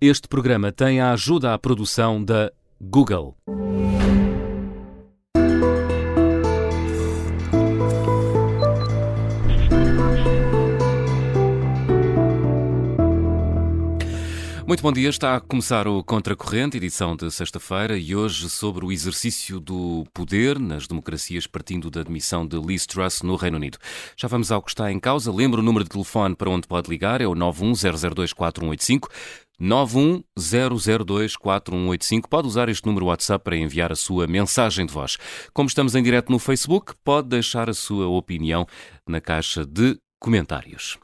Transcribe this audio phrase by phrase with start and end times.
[0.00, 3.36] Este programa tem a ajuda à produção da Google.
[14.72, 18.90] Muito bom dia, está a começar o Contracorrente, edição de sexta-feira, e hoje sobre o
[18.90, 23.76] exercício do poder nas democracias partindo da admissão de Liz Truss no Reino Unido.
[24.16, 25.30] Já vamos ao que está em causa.
[25.30, 29.10] Lembro o número de telefone para onde pode ligar, é o 910024185.
[29.60, 32.22] 910024185.
[32.26, 35.18] Pode usar este número WhatsApp para enviar a sua mensagem de voz.
[35.52, 38.66] Como estamos em direto no Facebook, pode deixar a sua opinião
[39.06, 40.98] na caixa de comentários.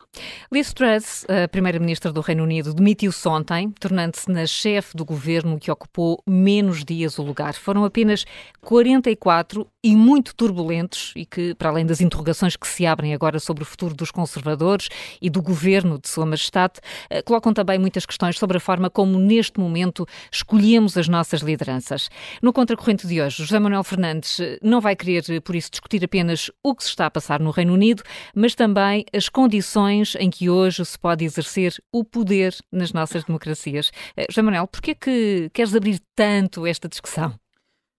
[0.50, 5.70] Liz Truss, a primeira-ministra do Reino Unido, demitiu-se ontem, tornando-se na chefe do governo que
[5.70, 7.52] ocupou menos dias o lugar.
[7.52, 8.24] Foram apenas
[8.62, 13.62] 44 e muito turbulentos e que, para além das interrogações que se abrem agora sobre
[13.62, 14.88] o futuro dos conservadores
[15.20, 16.80] e do governo de Sua Majestade,
[17.10, 22.08] eh, colocam também muitas questões sobre a forma como, neste momento, escolhemos as nossas lideranças.
[22.40, 26.02] No contracorrente de hoje, José Manuel Fernandes eh, não vai querer, eh, por isso, discutir
[26.02, 28.02] apenas o que se está a passar no Reino Unido,
[28.34, 33.90] mas também as condições em que hoje se pode exercer o poder nas nossas democracias.
[34.30, 37.38] José Manuel, porquê é que queres abrir tanto esta discussão?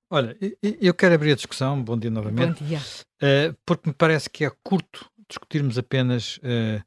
[0.09, 2.63] Olha, eu quero abrir a discussão, bom dia novamente.
[2.63, 2.80] Bom dia.
[3.21, 6.83] Uh, porque me parece que é curto discutirmos apenas uh,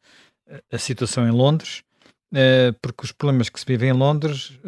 [0.72, 1.84] a situação em Londres,
[2.80, 4.58] porque os problemas que se vivem em Londres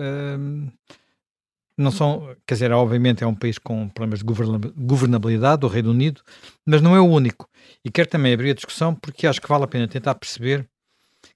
[1.76, 4.24] não são, quer dizer, obviamente é um país com problemas de
[4.76, 6.22] governabilidade, o Reino Unido,
[6.64, 7.48] mas não é o único.
[7.84, 10.68] E quero também abrir a discussão porque acho que vale a pena tentar perceber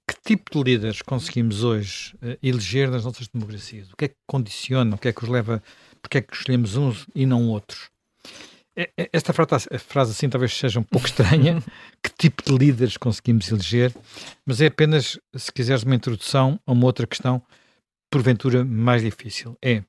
[0.06, 4.94] que tipo de líderes conseguimos hoje eleger nas nossas democracias, o que é que condiciona,
[4.94, 5.62] o que é que os leva
[6.00, 7.90] porque é que escolhemos uns e não outros.
[8.76, 11.60] É, é, esta frase, frase assim talvez seja um pouco estranha,
[12.02, 13.92] que tipo de líderes conseguimos eleger,
[14.46, 17.42] mas é apenas, se quiseres, uma introdução a uma outra questão,
[18.10, 19.56] porventura mais difícil.
[19.62, 19.82] É,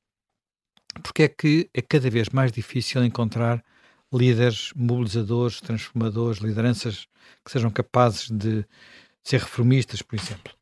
[1.04, 3.64] porque é que é cada vez mais difícil encontrar
[4.12, 7.08] líderes mobilizadores, transformadores, lideranças
[7.46, 8.66] que sejam capazes de
[9.24, 10.54] ser reformistas, por exemplo.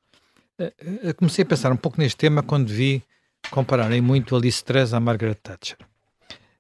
[0.60, 3.04] Eh, eh, comecei a pensar um pouco neste tema quando vi
[3.50, 5.78] compararem muito a Liz Truss à Margaret Thatcher.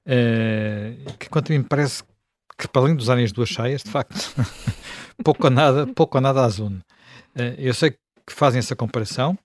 [0.06, 2.02] Uh, que quanto a mim parece
[2.58, 4.34] que para além de usarem as duas cheias, de facto,
[5.22, 6.82] pouco ou nada, pouco ou nada as une.
[7.58, 9.38] Eu sei que fazem essa comparação,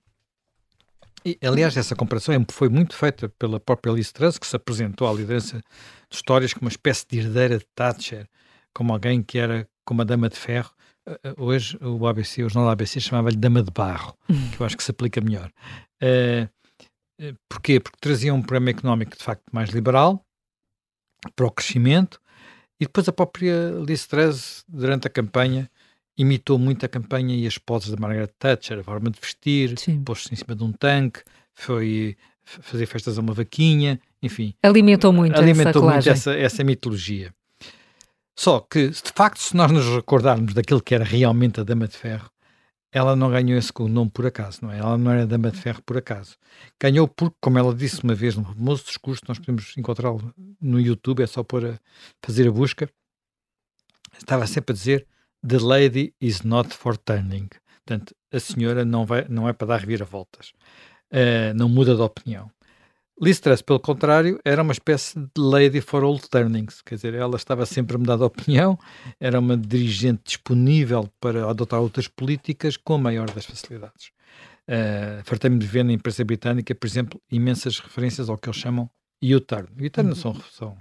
[1.25, 5.09] e aliás essa comparação é, foi muito feita pela própria Liz Truss, que se apresentou
[5.09, 8.29] à liderança de histórias como uma espécie de herdeira de Thatcher,
[8.75, 10.71] como alguém que era como a dama de ferro.
[11.07, 14.17] Uh, hoje o ABC, o jornal ABC chamava-lhe dama de barro,
[14.53, 15.51] que eu acho que se aplica melhor.
[16.03, 16.49] Uh,
[17.19, 17.79] eh, porquê?
[17.79, 20.25] Porque trazia um programa económico de facto mais liberal
[21.37, 22.21] para o crescimento
[22.81, 25.71] e depois a própria Liz Truss, durante a campanha,
[26.17, 29.75] imitou muito a campanha e as poses da Margaret Thatcher, a forma de vestir,
[30.05, 31.23] pôs-se em cima de um tanque,
[31.55, 34.55] foi fazer festas a uma vaquinha, enfim.
[34.63, 37.35] Alimentou muito alimentou essa muito essa, essa mitologia.
[38.37, 41.97] Só que, de facto, se nós nos recordarmos daquilo que era realmente a Dama de
[41.97, 42.33] Ferro,
[42.93, 44.79] ela não ganhou esse nome por acaso, não é?
[44.79, 46.37] Ela não era dama de ferro por acaso.
[46.79, 51.23] Ganhou porque, como ela disse uma vez no famoso discurso, nós podemos encontrá-lo no YouTube,
[51.23, 51.81] é só para
[52.23, 52.89] fazer a busca.
[54.19, 55.07] Estava sempre a dizer:
[55.47, 57.49] The lady is not for turning.
[57.85, 60.53] Portanto, a senhora não, vai, não é para dar reviravoltas.
[61.13, 62.51] Uh, não muda de opinião.
[63.21, 67.37] Liz Truss, pelo contrário, era uma espécie de lady for all turnings, quer dizer, ela
[67.37, 68.77] estava sempre a mudar de opinião,
[69.21, 74.11] era uma dirigente disponível para adotar outras políticas com a maior das facilidades.
[74.67, 78.91] Uh, Fartei-me de ver na imprensa britânica, por exemplo, imensas referências ao que eles chamam
[79.23, 79.69] U-turn.
[79.81, 80.15] U-turn uhum.
[80.17, 80.77] são, são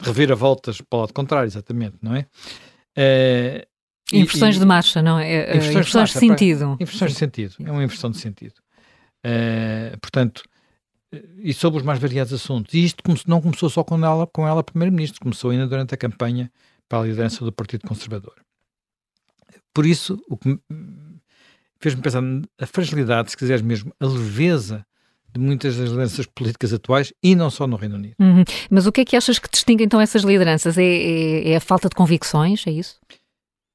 [0.00, 2.26] reviravoltas para o lado contrário, exatamente, não é?
[2.96, 3.73] Uh,
[4.20, 5.56] inversões e, de marcha, não é?
[5.56, 6.76] Inversões, inversões de, marcha, de sentido.
[6.80, 8.54] Inversões de sentido, é uma inversão de sentido.
[9.24, 10.42] Uh, portanto,
[11.38, 12.74] e sobre os mais variados assuntos.
[12.74, 16.50] E isto não começou só com ela, com ela Primeiro-Ministro, começou ainda durante a campanha
[16.88, 18.34] para a liderança do Partido Conservador.
[19.72, 20.58] Por isso, o que
[21.80, 22.22] fez-me pensar
[22.60, 24.86] a fragilidade, se quiseres mesmo, a leveza
[25.32, 28.14] de muitas das lideranças políticas atuais e não só no Reino Unido.
[28.20, 28.44] Uhum.
[28.70, 30.78] Mas o que é que achas que distingue então essas lideranças?
[30.78, 33.00] É, é, é, a falta de convicções, é isso?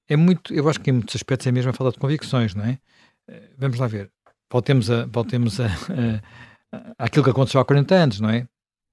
[0.10, 2.66] É muito, eu acho que em muitos aspectos é mesmo a falta de convicções, não
[2.66, 2.80] é?
[3.28, 4.12] Eh, vamos lá ver.
[4.52, 8.48] Voltemos a, voltemos a, a aquilo que aconteceu há 40 anos, não é?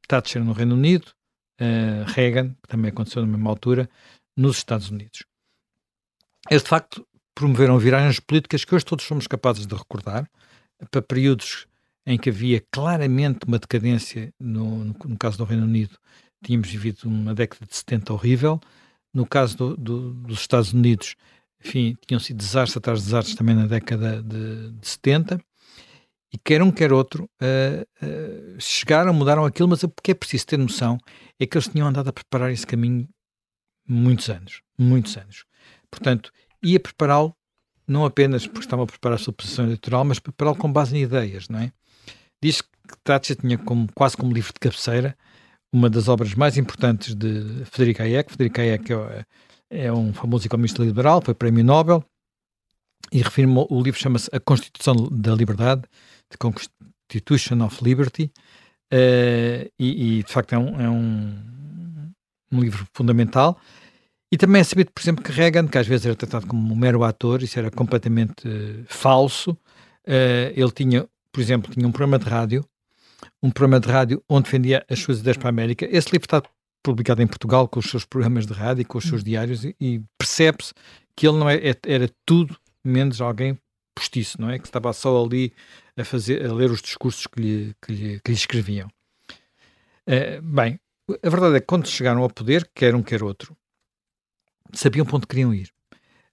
[0.07, 1.07] Thatcher no Reino Unido,
[1.61, 3.89] uh, Reagan, que também aconteceu na mesma altura,
[4.37, 5.25] nos Estados Unidos.
[6.51, 10.31] Eles, de facto, promoveram viragens políticas que hoje todos somos capazes de recordar,
[10.91, 11.67] para períodos
[12.07, 15.99] em que havia claramente uma decadência, no, no, no caso do Reino Unido,
[16.45, 18.61] tínhamos vivido uma década de 70 horrível,
[19.17, 21.17] no caso do, do, dos Estados Unidos,
[21.65, 25.41] enfim, tinham sido desastres atrás de desastres também na década de, de 70,
[26.31, 30.47] E quer um, quer outro, uh, uh, chegaram, mudaram aquilo, mas o que é preciso
[30.47, 30.99] ter noção
[31.41, 33.09] é que eles tinham andado a preparar esse caminho
[33.89, 35.47] muitos anos, muitos anos.
[35.91, 36.31] Portanto,
[36.63, 37.35] ia prepará-lo
[37.89, 41.01] não apenas porque estava a preparar a sua posição eleitoral, mas prepará-lo com base em
[41.01, 41.73] ideias, não é?
[42.43, 42.69] Diz que
[43.03, 45.17] Thatcher tinha como, quase como livro de cabeceira
[45.73, 48.31] uma das obras mais importantes de Frederico Hayek.
[48.31, 49.25] Frederico Hayek é,
[49.87, 52.05] é um famoso economista liberal, foi prémio Nobel,
[53.13, 55.83] e refirma, o livro chama-se A Constituição da Liberdade,
[56.29, 58.33] The Constitution of Liberty,
[58.93, 62.13] uh, e, e, de facto é um, é um,
[62.53, 63.59] um, livro fundamental.
[64.33, 66.77] E também é sabido, por exemplo, que Reagan, que às vezes era tratado como um
[66.77, 69.53] mero ator, isso era completamente uh, falso.
[70.07, 72.65] Uh, ele tinha, por exemplo, tinha um programa de rádio,
[73.47, 75.87] um programa de rádio onde defendia as suas ideias para a América.
[75.87, 76.43] Esse livro está
[76.83, 79.75] publicado em Portugal com os seus programas de rádio e com os seus diários e,
[79.81, 80.75] e percebe-se
[81.17, 83.57] que ele não é, é, era tudo menos alguém
[83.95, 84.59] postiço, não é?
[84.59, 85.53] Que estava só ali
[85.97, 88.89] a, fazer, a ler os discursos que lhe, que lhe, que lhe escreviam.
[90.09, 90.79] Uh, bem,
[91.23, 93.57] a verdade é que quando chegaram ao poder, quer um quer outro,
[94.73, 95.73] sabiam para onde queriam ir.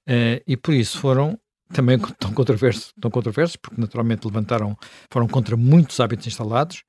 [0.09, 1.39] Uh, e por isso foram
[1.73, 4.77] também tão controversos, tão controversos, porque naturalmente levantaram,
[5.11, 6.83] foram contra muitos hábitos instalados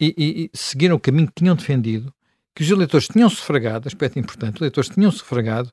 [0.00, 2.12] e, e, e seguiram o caminho que tinham defendido,
[2.54, 5.72] que os eleitores tinham sufragado, aspecto importante, os eleitores tinham sufragado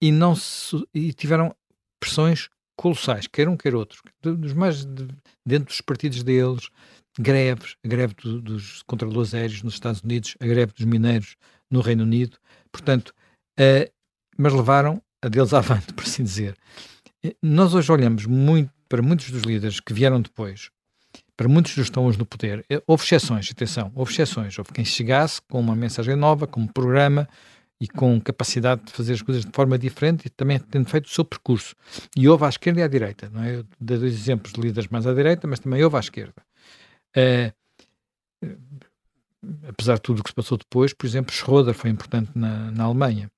[0.00, 1.54] e, não se, e tiveram
[2.00, 5.08] pressões colossais, quer um, quer outro, dos mais de,
[5.44, 6.70] dentro dos partidos deles,
[7.18, 11.36] greves, a greve do, dos controladores aéreos nos Estados Unidos, a greve dos mineiros
[11.70, 12.38] no Reino Unido,
[12.72, 13.12] portanto,
[13.58, 13.90] uh,
[14.36, 16.56] mas levaram a deles avante, por assim dizer.
[17.42, 20.70] Nós hoje olhamos muito para muitos dos líderes que vieram depois,
[21.36, 24.72] para muitos dos que estão hoje no poder, eh, houve exceções, atenção, houve exceções, houve
[24.72, 27.28] quem chegasse com uma mensagem nova, com um programa,
[27.80, 31.08] e com capacidade de fazer as coisas de forma diferente e também tendo feito o
[31.08, 31.74] seu percurso.
[32.14, 33.56] E houve à esquerda e à direita, não é?
[33.56, 36.42] Eu dei dois exemplos de líderes mais à direita, mas também houve à esquerda.
[37.16, 37.50] Uh,
[39.66, 42.84] apesar de tudo o que se passou depois, por exemplo, Schroeder foi importante na, na
[42.84, 43.30] Alemanha.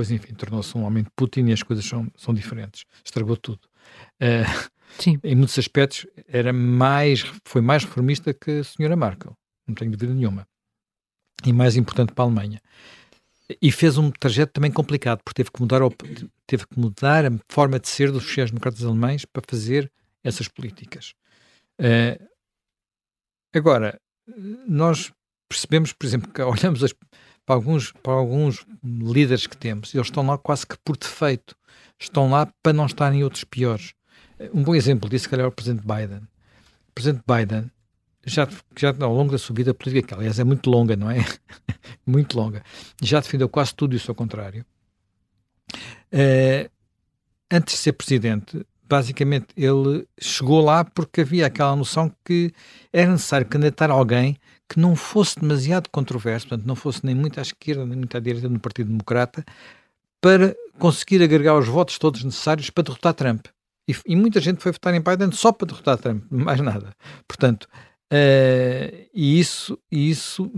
[0.00, 2.86] Depois, enfim, tornou-se um homem de Putin e as coisas são, são diferentes.
[3.04, 3.60] Estragou tudo.
[4.18, 5.20] Uh, Sim.
[5.22, 9.36] Em muitos aspectos, era mais, foi mais reformista que a senhora Merkel,
[9.68, 10.48] não tenho dúvida nenhuma.
[11.44, 12.62] E mais importante para a Alemanha.
[13.60, 15.82] E fez um trajeto também complicado, porque teve que mudar,
[16.46, 19.92] teve que mudar a forma de ser dos sociais-democratas alemães para fazer
[20.24, 21.12] essas políticas.
[21.78, 22.26] Uh,
[23.54, 24.00] agora,
[24.66, 25.12] nós
[25.46, 26.94] percebemos, por exemplo, que olhamos as,
[27.46, 31.56] para, alguns, para alguns líderes que temos, eles estão lá quase que por defeito.
[31.98, 33.92] Estão lá para não estarem outros piores.
[34.54, 36.22] Um bom exemplo disso, se calhar, é o Presidente Biden.
[36.88, 37.70] O Presidente Biden
[38.24, 41.24] já, já ao longo da sua vida política, que aliás é muito longa, não é?
[42.06, 42.62] muito longa,
[43.02, 44.64] já defendeu quase tudo e o seu contrário.
[46.12, 46.70] Uh,
[47.50, 52.52] antes de ser presidente, basicamente ele chegou lá porque havia aquela noção que
[52.92, 54.36] era necessário candidatar alguém
[54.70, 58.20] que não fosse demasiado controverso, portanto, não fosse nem muito à esquerda nem muito à
[58.20, 59.44] direita no Partido Democrata,
[60.20, 63.46] para conseguir agregar os votos todos necessários para derrotar Trump.
[63.88, 66.94] E, e muita gente foi votar em Biden só para derrotar Trump, mais nada.
[67.26, 67.68] Portanto,
[68.12, 70.50] Uh, e isso, isso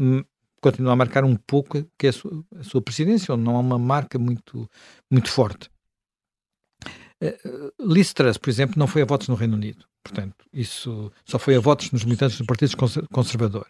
[0.60, 3.60] continua a marcar um pouco que é a sua, a sua presidência, onde não há
[3.60, 4.68] uma marca muito,
[5.10, 5.70] muito forte.
[7.22, 9.84] Uh, Liz Truss, por exemplo, não foi a votos no Reino Unido.
[10.02, 12.74] Portanto, isso só foi a votos nos militantes do Partido
[13.12, 13.66] Conservador.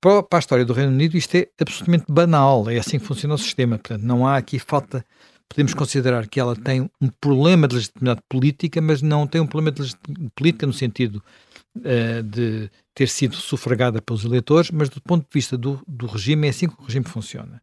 [0.00, 2.68] Para, a história do Reino Unido, isto é absolutamente banal.
[2.70, 3.78] É assim que funciona o sistema.
[3.78, 5.04] Portanto, não há aqui falta.
[5.48, 9.72] Podemos considerar que ela tem um problema de legitimidade política, mas não tem um problema
[9.72, 11.22] de legitimidade política no sentido
[11.76, 16.46] uh, de ter sido sufragada pelos eleitores, mas do ponto de vista do, do regime,
[16.46, 17.60] é assim que o regime funciona.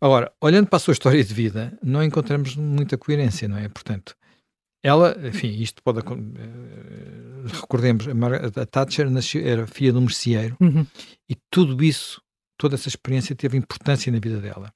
[0.00, 3.68] Agora, olhando para a sua história de vida, não encontramos muita coerência, não é?
[3.68, 4.16] Portanto,
[4.82, 6.00] ela, enfim, isto pode.
[6.00, 8.06] Uh, recordemos,
[8.56, 10.86] a, Thatcher nasceu, era filha de um merceeiro uhum.
[11.28, 12.20] e tudo isso,
[12.56, 14.72] toda essa experiência teve importância na vida dela.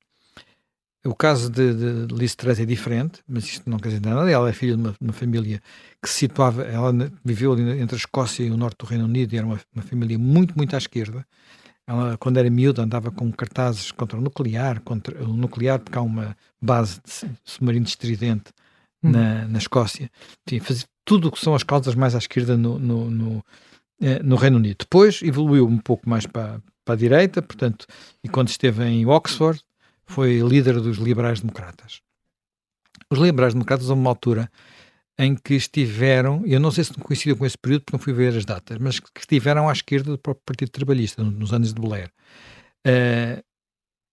[1.06, 4.30] O caso de, de Liz Truss é diferente, mas isto não quer dizer nada.
[4.30, 5.60] Ela é filha de uma, uma, família
[6.02, 6.92] que se situava, ela
[7.22, 9.82] viveu ali entre a Escócia e o norte do Reino Unido e era uma, uma
[9.82, 11.26] família muito, muito à esquerda.
[11.86, 16.00] Ela, quando era miúda, andava com cartazes contra o nuclear, contra o nuclear, porque há
[16.00, 18.50] uma base de submarino estridente
[19.04, 19.10] hum.
[19.10, 20.10] na, na Escócia.
[20.46, 23.44] Enfim, fazia tudo o que são as causas mais à esquerda no, no, no,
[24.00, 24.78] eh, no Reino Unido.
[24.80, 27.86] Depois evoluiu um pouco mais para, para a direita, portanto,
[28.22, 29.60] e quando esteve em Oxford,
[30.06, 32.00] foi líder dos liberais-democratas.
[33.10, 34.50] Os liberais-democratas, a uma altura
[35.18, 38.36] em que estiveram, eu não sei se coincidiu com esse período, porque não fui ver
[38.36, 42.10] as datas, mas que estiveram à esquerda do próprio Partido Trabalhista, nos anos de Blair.
[42.86, 43.42] Uh,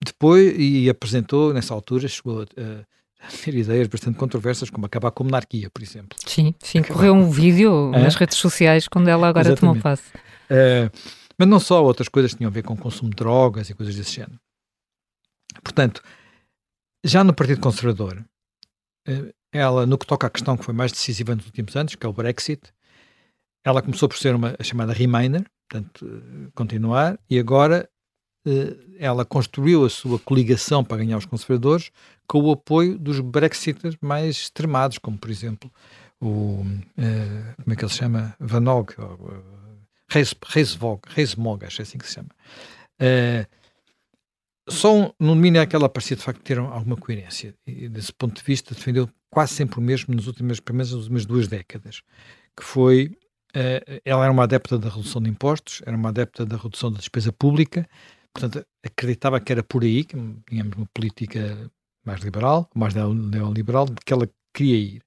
[0.03, 2.45] depois, e apresentou, nessa altura, chegou a,
[3.44, 6.18] ter ideias bastante controversas, como acabar com a monarquia, por exemplo.
[6.25, 6.82] Sim, sim.
[6.82, 9.82] Correu um vídeo nas redes sociais quando ela agora Exatamente.
[9.82, 10.10] tomou passe.
[10.50, 10.92] Uh,
[11.38, 13.96] mas não só, outras coisas tinham a ver com o consumo de drogas e coisas
[13.96, 14.40] desse género.
[15.63, 16.01] Portanto,
[17.04, 18.24] já no Partido Conservador,
[19.08, 22.06] uh, ela, no que toca à questão que foi mais decisiva nos últimos anos, que
[22.06, 22.72] é o Brexit,
[23.63, 27.90] ela começou por ser uma chamada Remainer, portanto, uh, continuar, e agora
[28.98, 31.91] ela construiu a sua coligação para ganhar os conservadores
[32.27, 35.71] com o apoio dos Brexiters mais extremados, como por exemplo
[36.19, 38.36] o uh, como é que ele se chama?
[38.39, 39.43] Van Ogg, uh,
[40.07, 42.29] Reismog, Reismog, acho é assim que se chama.
[44.69, 48.75] Só no domínio aquela parecia de facto ter alguma coerência e desse ponto de vista
[48.75, 52.01] defendeu quase sempre o mesmo nas últimas, pelo menos nas últimas duas décadas,
[52.55, 53.17] que foi
[54.05, 57.33] ela era uma adepta da redução de impostos, era uma adepta da redução da despesa
[57.33, 57.89] pública,
[58.34, 60.16] portanto acreditava que era por aí, que,
[60.50, 61.72] digamos, uma política
[62.06, 65.02] mais liberal, mais neoliberal, de que ela queria ir.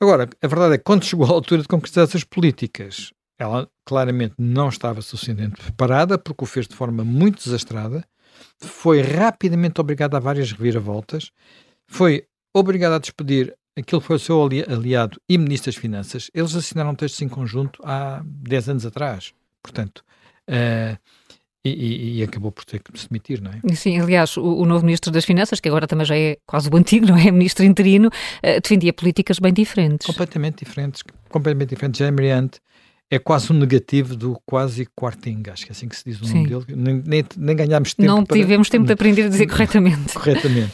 [0.00, 4.34] Agora, a verdade é que quando chegou à altura de conquistar essas políticas, ela claramente
[4.38, 8.06] não estava suficientemente preparada, porque o fez de forma muito desastrada,
[8.60, 11.30] foi rapidamente obrigada a várias reviravoltas,
[11.86, 16.30] foi obrigada a despedir aquilo que foi o seu aliado e Ministro das Finanças.
[16.34, 19.32] Eles assinaram textos em conjunto há 10 anos atrás.
[19.62, 20.02] Portanto,
[20.48, 20.98] uh,
[21.66, 23.74] e, e, e, acabou por ter que se demitir, não é?
[23.74, 26.76] Sim, aliás, o, o, novo Ministro das Finanças, que agora também já é quase o
[26.76, 27.30] antigo, não é?
[27.30, 30.06] Ministro interino, uh, defendia políticas bem diferentes.
[30.06, 31.98] Completamente diferentes, completamente diferentes.
[31.98, 32.56] Jeremy Hunt
[33.10, 36.26] é quase um negativo do quase Quarting, acho que é assim que se diz o
[36.26, 36.64] nome dele.
[36.68, 38.36] Nem, nem, nem ganhámos tempo Não para...
[38.36, 40.14] tivemos tempo de aprender a dizer corretamente.
[40.14, 40.72] corretamente.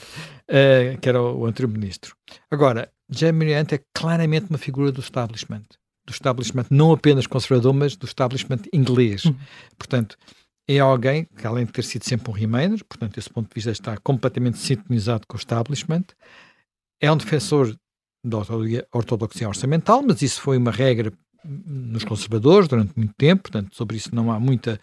[0.49, 2.15] Uh, que era o, o anterior ministro.
[2.51, 5.63] Agora, Jeremy Hunt é claramente uma figura do establishment.
[6.07, 9.25] Do establishment não apenas conservador, mas do establishment inglês.
[9.25, 9.37] Uhum.
[9.79, 10.17] Portanto,
[10.69, 13.71] é alguém que, além de ter sido sempre um Remainer, portanto, desse ponto de vista
[13.71, 16.05] está completamente sintonizado com o establishment,
[17.01, 17.77] é um defensor
[18.25, 18.39] da
[18.93, 21.13] ortodoxia orçamental, mas isso foi uma regra
[21.45, 24.81] nos conservadores durante muito tempo, portanto, sobre isso não há muita.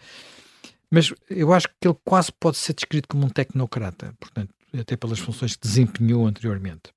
[0.92, 5.20] Mas eu acho que ele quase pode ser descrito como um tecnocrata, portanto, até pelas
[5.20, 6.92] funções que desempenhou anteriormente.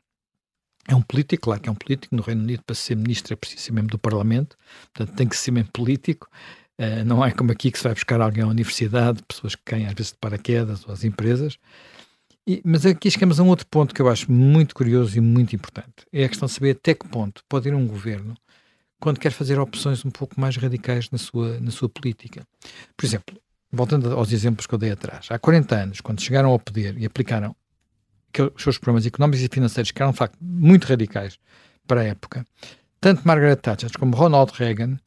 [0.89, 2.15] É um político, claro que é um político.
[2.15, 4.57] No Reino Unido, para ser ministro, é preciso ser mesmo do Parlamento,
[4.93, 6.29] portanto, tem que ser mesmo político.
[6.79, 9.87] Uh, não é como aqui que se vai buscar alguém à universidade, pessoas que caem
[9.87, 11.59] às vezes de paraquedas ou às empresas.
[12.47, 15.55] E, mas aqui chegamos a um outro ponto que eu acho muito curioso e muito
[15.55, 16.07] importante.
[16.13, 18.35] É a questão de saber até que ponto pode ir um governo
[18.99, 22.47] quando quer fazer opções um pouco mais radicais na sua, na sua política.
[22.97, 23.37] Por exemplo,
[23.71, 27.07] voltando aos exemplos que eu dei atrás, há 40 anos, quando chegaram ao poder e
[27.07, 27.55] aplicaram
[28.55, 31.39] os seus programas económicos e financeiros, que eram de facto muito radicais
[31.87, 32.47] para a época,
[33.01, 34.99] tanto Margaret Thatcher como Ronald Reagan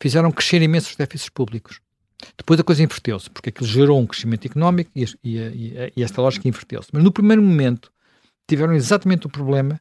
[0.00, 1.80] fizeram crescer imensos déficits públicos.
[2.36, 6.20] Depois a coisa inverteu-se, porque aquilo gerou um crescimento económico e, e, e, e esta
[6.22, 6.88] lógica inverteu-se.
[6.92, 7.92] Mas no primeiro momento
[8.48, 9.80] tiveram exatamente o problema,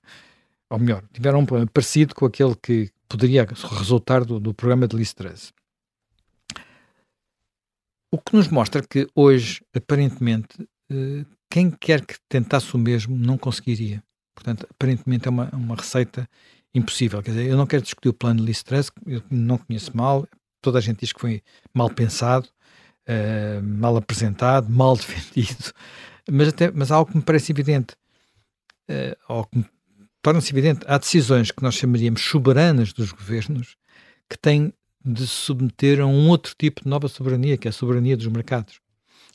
[0.69, 4.95] ou melhor, tiveram um problema parecido com aquele que poderia resultar do, do programa de
[4.95, 5.53] Liz Truss.
[8.11, 13.37] O que nos mostra que hoje, aparentemente, eh, quem quer que tentasse o mesmo não
[13.37, 14.03] conseguiria.
[14.33, 16.27] Portanto, aparentemente é uma, uma receita
[16.75, 17.23] impossível.
[17.23, 20.27] Quer dizer, eu não quero discutir o plano de Liz Truss, eu não conheço mal,
[20.61, 21.41] toda a gente diz que foi
[21.73, 22.47] mal pensado,
[23.07, 25.71] uh, mal apresentado, mal defendido,
[26.29, 27.95] mas, até, mas há algo que me parece evidente,
[28.89, 29.65] uh, ou que
[30.21, 33.77] torna-se evidente, há decisões que nós chamaríamos soberanas dos governos
[34.29, 37.71] que têm de se submeter a um outro tipo de nova soberania, que é a
[37.71, 38.81] soberania dos mercados.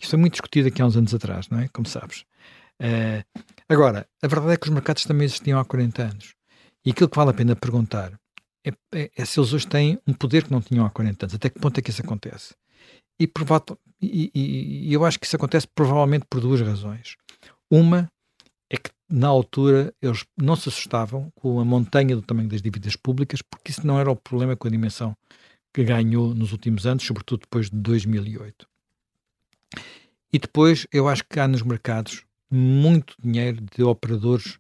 [0.01, 1.69] Isto foi muito discutido aqui há uns anos atrás, não é?
[1.69, 2.25] Como sabes.
[2.81, 3.23] Uh,
[3.69, 6.40] agora, a verdade é que os mercados também existiam há 40 anos.
[6.91, 8.19] E aquilo que vale a pena perguntar
[8.67, 11.35] é, é, é, se eles hoje têm um poder que não tinham há 40 anos.
[11.37, 12.53] Até que ponto é que isso acontece?
[13.17, 13.31] E,
[14.03, 17.15] e, e, e eu acho que isso acontece provavelmente por duas razões.
[17.71, 18.11] Uma
[18.69, 22.97] é que na altura eles não se assustavam com a montanha do tamanho das dívidas
[22.97, 25.17] públicas, porque isso não era o problema com a dimensão
[25.73, 28.67] que ganhou nos últimos anos, sobretudo depois de 2008.
[30.33, 34.59] E depois eu acho que há nos mercados muito dinheiro de operadores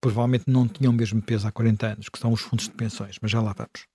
[0.00, 3.16] provavelmente não tinham o mesmo peso há 40 anos, que são os fundos de pensões,
[3.20, 3.86] mas já lá vamos.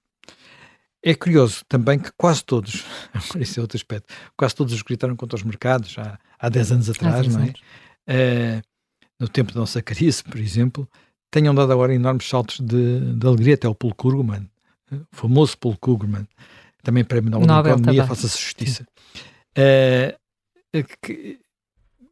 [1.06, 2.86] É curioso também que quase todos,
[3.40, 6.90] esse é outro aspecto, quase todos os gritaram contra os mercados há, há 10 anos
[6.90, 7.54] atrás, não é?
[8.06, 8.62] Uh,
[9.20, 10.88] no tempo da nossa crise, por exemplo,
[11.30, 14.50] tenham dado agora enormes saltos de, de alegria, até o Paul Krugman,
[14.92, 16.28] o famoso Paul Krugman,
[16.84, 18.86] também prémio Nobel, Nobel da Economia, faça-se justiça.
[19.58, 20.24] Uh,
[21.02, 21.40] que,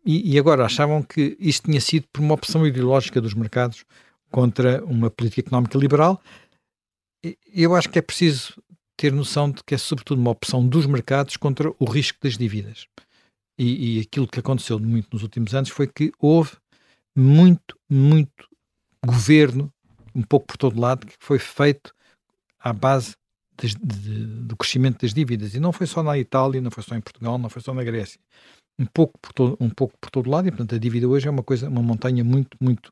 [0.05, 3.86] e, e, agora achavam que isto tinha sido por uma opção ideológica dos mercados
[4.31, 6.22] contra uma política económica liberal.
[7.53, 8.62] Eu acho que é preciso
[8.98, 12.88] ter noção de que é sobretudo uma opção dos mercados contra o risco das dívidas.
[13.58, 16.51] E, e aquilo que aconteceu muito nos últimos anos foi que houve
[17.15, 18.48] muito, muito
[19.05, 19.72] governo,
[20.15, 21.93] um pouco por todo lado, que foi feito
[22.60, 23.15] à base
[23.79, 25.53] do crescimento das dívidas.
[25.53, 27.84] E não foi só na Itália, não foi só em Portugal, não foi só na
[27.84, 28.20] Grécia.
[28.82, 31.32] Um pouco por todo, um pouco por todo lado, e portanto a dívida hoje é
[31.32, 32.92] uma coisa, uma montanha muito, muito,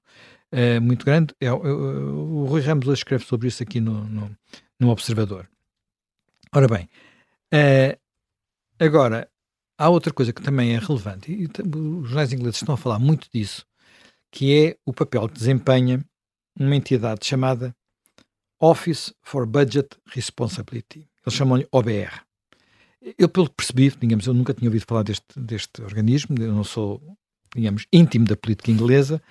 [0.54, 1.34] uh, muito grande.
[1.42, 4.38] É, o Rui Ramos hoje escreve sobre isso aqui no, no,
[4.80, 5.50] no Observador.
[6.54, 6.88] Ora bem,
[7.54, 8.00] uh,
[8.80, 9.28] agora,
[9.80, 13.28] há outra coisa que também é relevante, e os jornais ingleses estão a falar muito
[13.34, 13.66] disso,
[14.30, 16.06] que é o papel que desempenha
[16.60, 17.76] uma entidade chamada
[18.60, 21.10] Office for Budget Responsibility.
[21.26, 22.29] Eles chamam-lhe OBR.
[23.18, 26.64] Eu, pelo que percebi, digamos, eu nunca tinha ouvido falar deste, deste organismo, eu não
[26.64, 27.02] sou,
[27.56, 29.22] digamos, íntimo da política inglesa,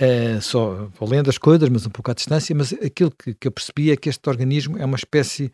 [0.00, 3.46] uh, só vou lendo as coisas, mas um pouco à distância, mas aquilo que, que
[3.46, 5.52] eu percebi é que este organismo é uma espécie,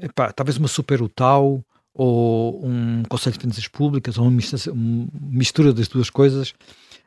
[0.00, 5.08] epá, talvez uma super UTAU, ou um Conselho de Finanças Públicas, ou uma mistura, uma
[5.14, 6.52] mistura das duas coisas.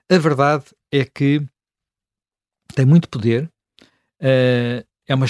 [0.09, 1.45] A verdade é que
[2.73, 3.43] tem muito poder,
[4.21, 5.25] uh, é uma,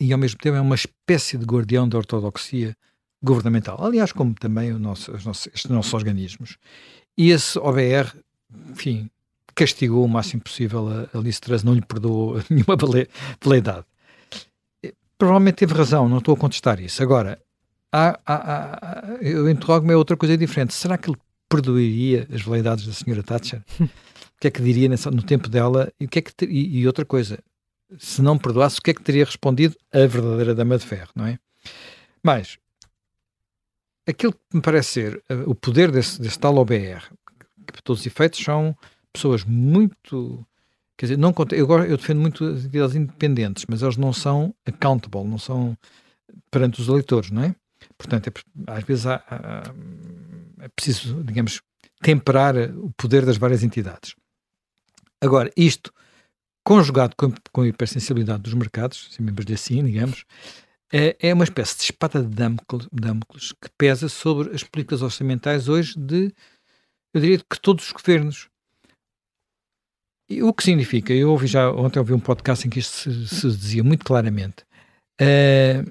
[0.00, 2.74] e ao mesmo tempo é uma espécie de guardião da ortodoxia
[3.22, 3.78] governamental.
[3.84, 6.56] Aliás, como também o nosso, os nossos, estes nossos organismos.
[7.16, 8.12] E esse OBR,
[8.70, 9.10] enfim,
[9.54, 12.76] castigou o máximo possível a, a Liz Truss, não lhe perdoou nenhuma
[13.42, 13.84] veleidade.
[15.18, 17.02] Provavelmente teve razão, não estou a contestar isso.
[17.02, 17.40] Agora,
[17.92, 20.72] há, há, há, eu interrogo-me a outra coisa diferente.
[20.72, 23.64] Será que ele perdoaria as veleidades da senhora Thatcher?
[23.80, 25.92] o que é que diria nessa, no tempo dela?
[25.98, 27.40] E, o que é que, e, e outra coisa,
[27.98, 31.26] se não perdoasse, o que é que teria respondido a verdadeira Dama de Ferro, não
[31.26, 31.36] é?
[32.22, 32.58] Mas,
[34.08, 37.02] aquilo que me parece ser uh, o poder desse, desse tal OBR,
[37.66, 38.76] que para todos os efeitos são
[39.12, 40.44] pessoas muito.
[40.96, 45.24] Quer dizer, não, eu, eu defendo muito as entidades independentes, mas eles não são accountable,
[45.24, 45.76] não são
[46.50, 47.54] perante os eleitores, não é?
[47.96, 48.32] Portanto, é,
[48.72, 49.62] às vezes há, há,
[50.64, 51.60] é preciso, digamos,
[52.00, 54.14] temperar o poder das várias entidades.
[55.20, 55.92] Agora, isto
[56.64, 60.24] conjugado com, com a hipersensibilidade dos mercados, se membros de assim, digamos,
[60.92, 62.34] é, é uma espécie de espada de
[62.92, 66.32] Damocles que pesa sobre as políticas orçamentais hoje de,
[67.14, 68.48] eu diria, que todos os governos.
[70.30, 73.28] E o que significa, eu ouvi já, ontem ouvi um podcast em que isto se,
[73.28, 74.62] se dizia muito claramente,
[75.20, 75.90] uh,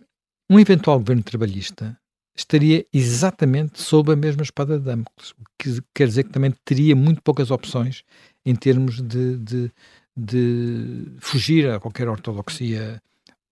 [0.50, 2.00] um eventual governo trabalhista
[2.36, 6.96] estaria exatamente sob a mesma espada de Damocles, o que quer dizer que também teria
[6.96, 8.04] muito poucas opções
[8.46, 9.72] em termos de, de
[10.18, 13.00] de fugir a qualquer ortodoxia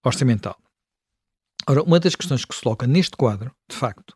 [0.04, 0.58] orçamental.
[1.67, 4.15] Ora, uma das questões que se coloca neste quadro, de facto,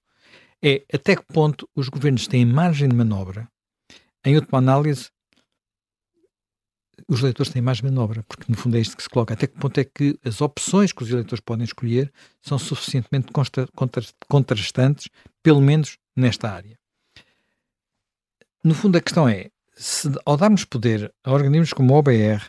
[0.62, 3.50] é até que ponto os governos têm margem de manobra.
[4.24, 5.10] Em última análise,
[7.08, 9.34] os eleitores têm mais manobra, porque no fundo é isto que se coloca.
[9.34, 13.32] Até que ponto é que as opções que os eleitores podem escolher são suficientemente
[14.28, 15.10] contrastantes,
[15.42, 16.78] pelo menos nesta área.
[18.64, 22.44] No fundo, a questão é: se, ao darmos poder a organismos como o OBR,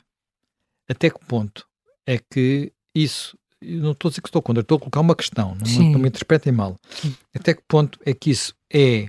[0.89, 1.67] até que ponto
[2.05, 5.55] é que isso, não estou a dizer que estou contra, estou a colocar uma questão,
[5.55, 7.15] não, não me interpretem mal, Sim.
[7.35, 9.09] até que ponto é que isso é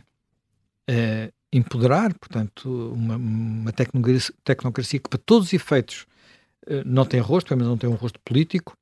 [0.90, 6.06] uh, empoderar, portanto, uma, uma tecnocracia, tecnocracia, que para todos os efeitos
[6.68, 8.76] uh, não tem rosto, pelo menos não tem um rosto político,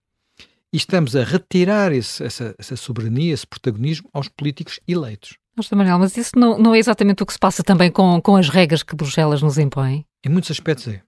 [0.72, 5.38] e estamos a retirar esse, essa, essa soberania, esse protagonismo aos políticos eleitos.
[5.56, 8.36] Mas, Manuel, mas isso não, não é exatamente o que se passa também com, com
[8.36, 10.06] as regras que Bruxelas nos impõe?
[10.24, 11.02] Em muitos aspectos é.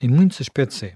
[0.00, 0.94] Em muitos aspectos é.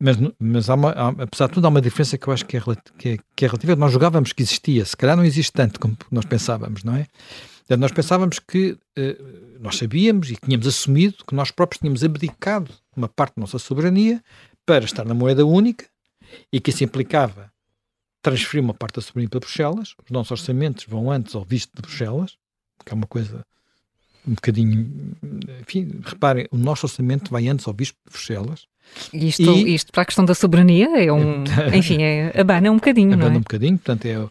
[0.00, 2.56] Mas, mas há uma, há, apesar de tudo, há uma diferença que eu acho que
[2.56, 2.60] é,
[2.96, 3.76] que, é, que é relativa.
[3.76, 7.06] Nós jogávamos que existia, se calhar não existe tanto como nós pensávamos, não é?
[7.76, 9.16] Nós pensávamos que eh,
[9.60, 14.20] nós sabíamos e tínhamos assumido que nós próprios tínhamos abdicado uma parte da nossa soberania
[14.66, 15.86] para estar na moeda única
[16.52, 17.52] e que isso implicava
[18.22, 21.82] transferir uma parte da soberania para Bruxelas, os nossos orçamentos vão antes ao visto de
[21.82, 22.36] Bruxelas,
[22.84, 23.44] que é uma coisa
[24.26, 24.90] um bocadinho.
[25.60, 28.66] Enfim, reparem, o nosso orçamento vai antes ao visto de Bruxelas.
[29.12, 31.44] Isto, e, isto para a questão da soberania é um.
[31.74, 33.14] enfim, é, abana um bocadinho.
[33.14, 33.38] Abana é?
[33.38, 34.28] um bocadinho, portanto, é.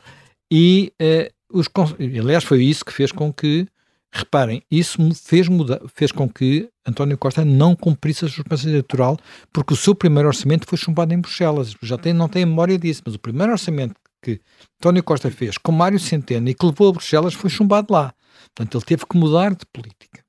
[0.52, 1.68] E, uh, os,
[2.00, 3.68] aliás, foi isso que fez com que
[4.12, 9.20] Reparem, isso fez, mudar, fez com que António Costa não cumprisse a sua responsabilidade eleitoral,
[9.54, 11.76] porque o seu primeiro orçamento foi chumbado em Bruxelas.
[11.84, 14.42] Já tem, não tem memória disso, mas o primeiro orçamento que
[14.80, 18.14] António Costa fez com Mário Centeno e que levou a Bruxelas foi chumbado lá.
[18.56, 20.24] Portanto, ele teve que mudar de política.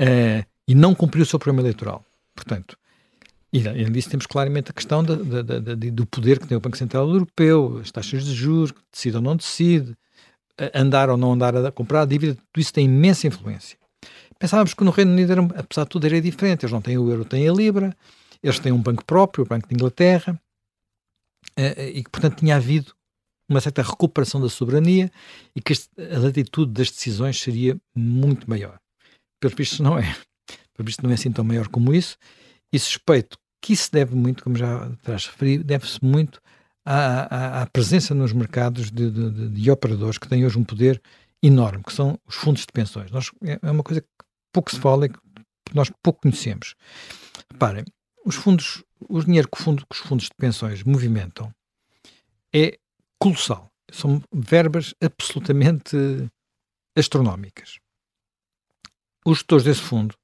[0.00, 2.04] Uh, e não cumpriu o seu programa eleitoral.
[2.34, 2.76] Portanto,
[3.52, 7.80] e além disso temos claramente a questão do poder que tem o Banco Central Europeu,
[7.82, 9.94] as taxas de juros, decide ou não decide,
[10.74, 13.76] andar ou não andar a comprar a dívida, tudo isso tem imensa influência.
[14.38, 16.64] Pensávamos que no Reino Unido, era, apesar de tudo, era diferente.
[16.64, 17.96] Eles não têm o euro, têm a libra,
[18.42, 20.51] eles têm um banco próprio, o Banco de Inglaterra, eh, eh,
[21.56, 22.94] e que, portanto, tinha havido
[23.48, 25.10] uma certa recuperação da soberania
[25.54, 25.74] e que
[26.14, 28.78] a latitude das decisões seria muito maior.
[29.40, 30.16] Pelos vistos, não é.
[30.74, 32.16] para visto não é assim tão maior como isso,
[32.72, 36.40] e suspeito que isso deve muito, como já atrás referi, deve-se muito
[36.84, 41.00] à, à, à, presença nos mercados de, de, de, operadores que têm hoje um poder
[41.42, 43.10] enorme, que são os fundos de pensões.
[43.10, 44.08] Nós, é, é uma coisa que
[44.52, 46.74] pouco se fala e que nós pouco conhecemos.
[47.52, 47.84] Reparem,
[48.24, 51.52] os fundos, o dinheiro que, fundo, que os fundos de pensões movimentam
[52.54, 52.78] é
[53.18, 53.70] colossal.
[53.90, 55.96] São verbas absolutamente
[56.96, 57.78] astronómicas.
[59.24, 60.14] Os gestores desse fundo,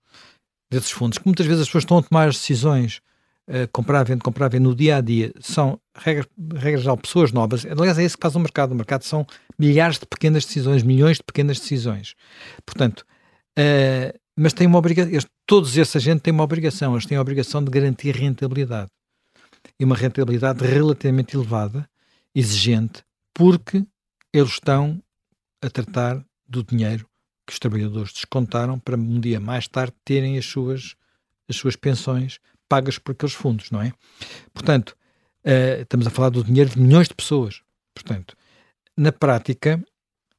[0.71, 3.01] desses fundos, que muitas vezes as pessoas estão a tomar as decisões
[3.49, 7.65] uh, comprar, vender, comprar, vender no dia a dia, são regras, regras geral, pessoas novas.
[7.65, 8.73] Aliás, é isso que faz o mercado.
[8.73, 9.27] O mercado são
[9.59, 12.15] milhares de pequenas decisões, milhões de pequenas decisões.
[12.65, 13.05] Portanto,
[13.59, 17.63] uh, mas tem uma obrigação, todos essa gente têm uma obrigação, eles têm a obrigação
[17.63, 18.89] de garantir rentabilidade.
[19.79, 21.91] E uma rentabilidade relativamente elevada,
[22.33, 23.03] exigente,
[23.35, 23.85] porque
[24.33, 25.03] eles estão
[25.61, 27.05] a tratar do dinheiro
[27.45, 30.95] que os trabalhadores descontaram para um dia mais tarde terem as suas,
[31.49, 33.93] as suas pensões pagas por aqueles fundos, não é?
[34.55, 34.97] Portanto,
[35.45, 37.63] uh, estamos a falar do dinheiro de milhões de pessoas.
[37.93, 38.37] Portanto,
[38.97, 39.83] na prática,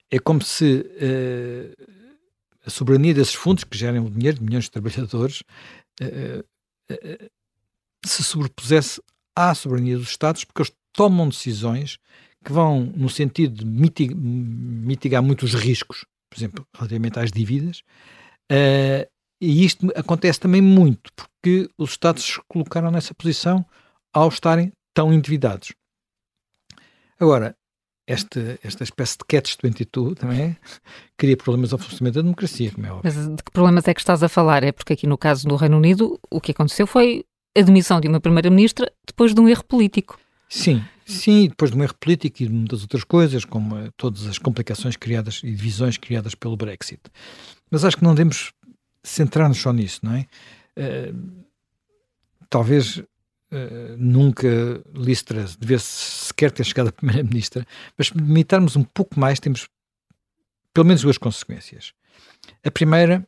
[0.10, 1.99] é como se uh,
[2.66, 5.44] a soberania desses fundos, que gerem o dinheiro de milhões de trabalhadores,
[6.02, 6.40] uh,
[6.92, 7.30] uh,
[8.06, 9.02] se sobrepusesse
[9.36, 11.98] à soberania dos Estados, porque eles tomam decisões
[12.44, 17.84] que vão no sentido de mitigar, mitigar muito os riscos, por exemplo, relativamente às dívidas,
[19.42, 23.66] e isto acontece também muito porque os Estados se colocaram nessa posição
[24.14, 25.74] ao estarem tão endividados.
[27.20, 27.56] Agora,
[28.10, 30.58] esta, esta espécie de catch-22 também
[31.16, 33.02] cria problemas ao funcionamento da democracia, como é óbvio.
[33.04, 34.64] Mas de que problemas é que estás a falar?
[34.64, 37.24] É porque aqui no caso do Reino Unido o que aconteceu foi
[37.56, 40.20] a demissão de uma primeira-ministra depois de um erro político.
[40.50, 44.40] Sim, sim, depois de um erro político e de muitas outras coisas, como todas as
[44.40, 47.02] complicações criadas e divisões criadas pelo Brexit.
[47.70, 48.52] Mas acho que não devemos
[49.04, 50.26] centrar-nos só nisso, não é?
[50.76, 51.46] Uh,
[52.50, 53.04] talvez
[53.52, 54.48] Uh, nunca
[54.94, 57.66] Liz Truss devesse sequer ter chegado a Primeira-Ministra,
[57.98, 59.68] mas se limitarmos um pouco mais, temos
[60.72, 61.94] pelo menos duas consequências.
[62.64, 63.28] A primeira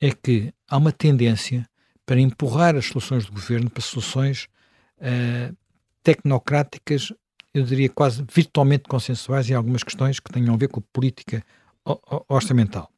[0.00, 1.68] é que há uma tendência
[2.06, 4.48] para empurrar as soluções do governo para soluções
[4.96, 5.54] uh,
[6.02, 7.12] tecnocráticas,
[7.52, 11.44] eu diria quase virtualmente consensuais em algumas questões que tenham a ver com a política
[12.28, 12.90] orçamental.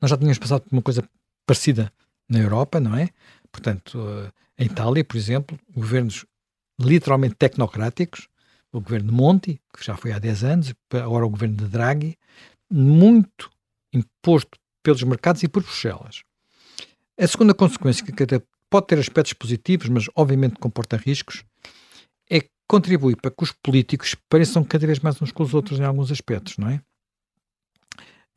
[0.00, 1.08] Nós já tínhamos passado por uma coisa
[1.46, 1.92] parecida
[2.28, 3.10] na Europa, não é?
[3.56, 6.26] Portanto, uh, em Itália, por exemplo, governos
[6.78, 8.28] literalmente tecnocráticos,
[8.70, 12.18] o governo de Monti, que já foi há 10 anos, agora o governo de Draghi,
[12.70, 13.50] muito
[13.94, 16.22] imposto pelos mercados e por Bruxelas.
[17.18, 18.12] A segunda consequência, que
[18.68, 21.42] pode ter aspectos positivos, mas obviamente comporta riscos,
[22.28, 25.80] é que contribui para que os políticos pareçam cada vez mais uns com os outros
[25.80, 26.82] em alguns aspectos, não é?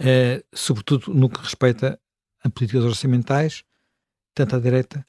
[0.01, 1.99] Uh, sobretudo no que respeita
[2.41, 3.65] a políticas orçamentais,
[4.33, 5.05] tanto à direita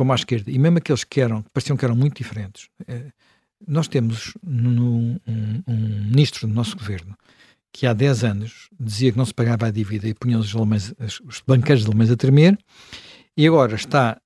[0.00, 2.70] como à esquerda, e mesmo aqueles que eram, pareciam que eram muito diferentes.
[2.88, 3.12] Eh,
[3.68, 7.14] nós temos um, um, um, ministro do nosso governo
[7.70, 10.94] que há 10 anos dizia que não se pagava a dívida e punha os, alemães,
[11.22, 12.58] os banqueiros alemães a tremer,
[13.36, 14.18] e agora está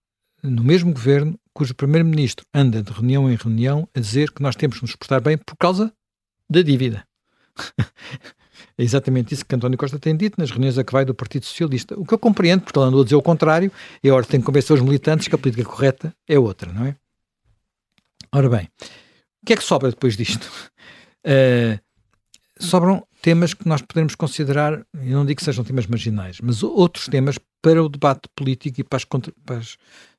[0.44, 4.76] no mesmo governo cujo primeiro-ministro anda de reunião em reunião a dizer que nós temos
[4.76, 5.92] que nos portar bem por causa
[6.48, 7.04] da dívida.
[8.76, 11.44] É exatamente isso que António Costa tem dito nas reuniões a que vai do Partido
[11.44, 11.98] Socialista.
[11.98, 13.70] O que eu compreendo, porque ele andou a dizer o contrário,
[14.02, 16.96] e agora tem que convencer os militantes que a política correta é outra, não é?
[18.32, 18.68] Ora bem,
[19.42, 20.50] o que é que sobra depois disto?
[21.24, 21.78] Uh,
[22.58, 27.06] sobram temas que nós podemos considerar, e não digo que sejam temas marginais, mas outros
[27.06, 29.76] temas para o debate político e para as, para as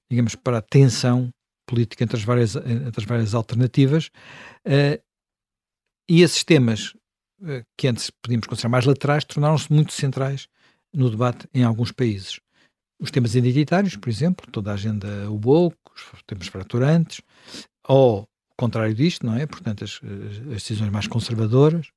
[0.10, 1.30] digamos, para a tensão
[1.65, 4.10] política entre as várias, entre as várias alternativas.
[4.65, 5.02] Uh,
[6.08, 6.93] e esses temas
[7.78, 10.48] que antes podíamos considerar mais laterais, tornaram-se muito centrais
[10.94, 12.40] no debate em alguns países.
[13.00, 15.78] Os temas identitários, por exemplo, toda a agenda woke,
[16.14, 17.22] os temas fraturantes,
[17.88, 18.28] ou
[18.58, 19.46] contrário disto, não é?
[19.46, 21.88] Portanto, as, as decisões mais conservadoras,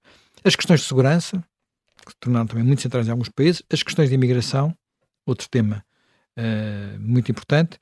[0.45, 1.43] as questões de segurança,
[2.05, 4.77] que se tornaram também muito centrais em alguns países, as questões de imigração,
[5.27, 5.85] outro tema
[6.37, 7.79] uh, muito importante.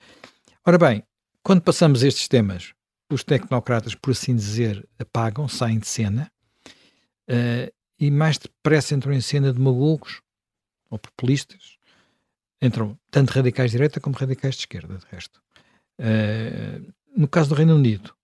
[0.65, 1.03] Ora bem,
[1.43, 2.73] quando passamos estes temas,
[3.11, 6.31] os tecnocratas, por assim dizer, apagam, saem de cena,
[7.29, 10.21] uh, e mais depressa entram em cena demagogos
[10.91, 11.77] ou populistas,
[12.61, 15.41] entram tanto radicais de direita como radicais de esquerda, de resto.
[15.99, 18.15] Uh, no caso do Reino Unido,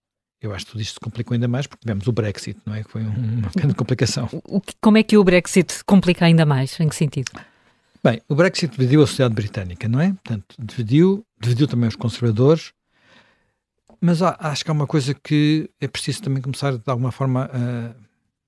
[0.40, 2.82] eu acho que tudo isto se complicou ainda mais porque tivemos o Brexit, não é?
[2.82, 4.28] Que foi uma grande complicação.
[4.80, 6.78] Como é que o Brexit complica ainda mais?
[6.80, 7.30] Em que sentido?
[8.04, 10.08] Bem, o Brexit dividiu a sociedade britânica, não é?
[10.08, 12.72] Portanto, dividiu, dividiu também os conservadores,
[14.00, 17.48] mas há, acho que há uma coisa que é preciso também começar de alguma forma
[17.52, 17.94] a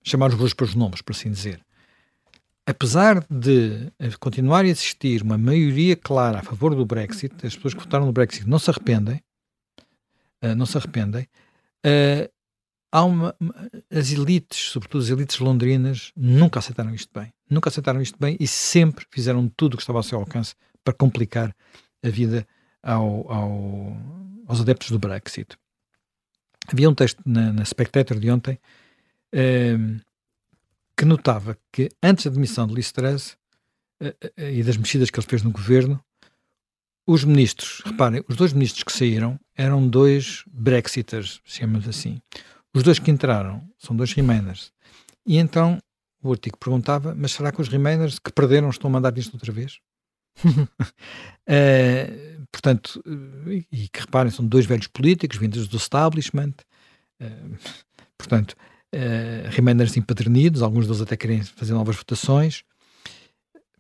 [0.05, 1.61] chamar os bois pelos nomes, por assim dizer.
[2.67, 7.81] apesar de continuar a existir uma maioria clara a favor do Brexit, as pessoas que
[7.81, 9.23] votaram no Brexit não se arrependem,
[10.43, 11.29] uh, não se arrependem,
[11.85, 12.31] uh,
[12.91, 13.37] há uma,
[13.91, 17.33] as elites, sobretudo as elites londrinas, nunca aceitaram isto bem.
[17.51, 20.95] Nunca aceitaram isto bem e sempre fizeram tudo o que estava ao seu alcance para
[20.95, 21.55] complicar
[22.03, 22.47] a vida
[22.83, 23.97] ao, ao,
[24.47, 25.57] aos adeptos do Brexit.
[26.67, 28.59] Havia um texto na, na Spectator de ontem
[29.35, 30.01] uh,
[30.97, 33.37] que notava que antes da demissão de Liz Truss
[34.01, 36.03] uh, uh, e das mexidas que ele fez no governo,
[37.07, 42.19] os ministros, reparem, os dois ministros que saíram eram dois Brexiters, chamamos assim.
[42.75, 44.73] Os dois que entraram são dois Remainers.
[45.27, 45.79] E então
[46.23, 49.53] o artigo perguntava: mas será que os Remainers que perderam estão a mandar isto outra
[49.53, 49.79] vez?
[50.45, 50.67] uh,
[52.51, 53.03] portanto,
[53.71, 56.55] e que reparem, são dois velhos políticos vindos do establishment,
[57.21, 57.57] uh,
[58.17, 58.57] portanto,
[58.95, 59.95] uh, Remainers
[60.63, 62.63] alguns deles até querem fazer novas votações.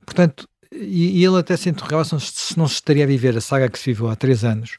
[0.04, 3.68] Portanto, e, e ele até se interrogava se não se estaria a viver a saga
[3.68, 4.78] que se viveu há três anos,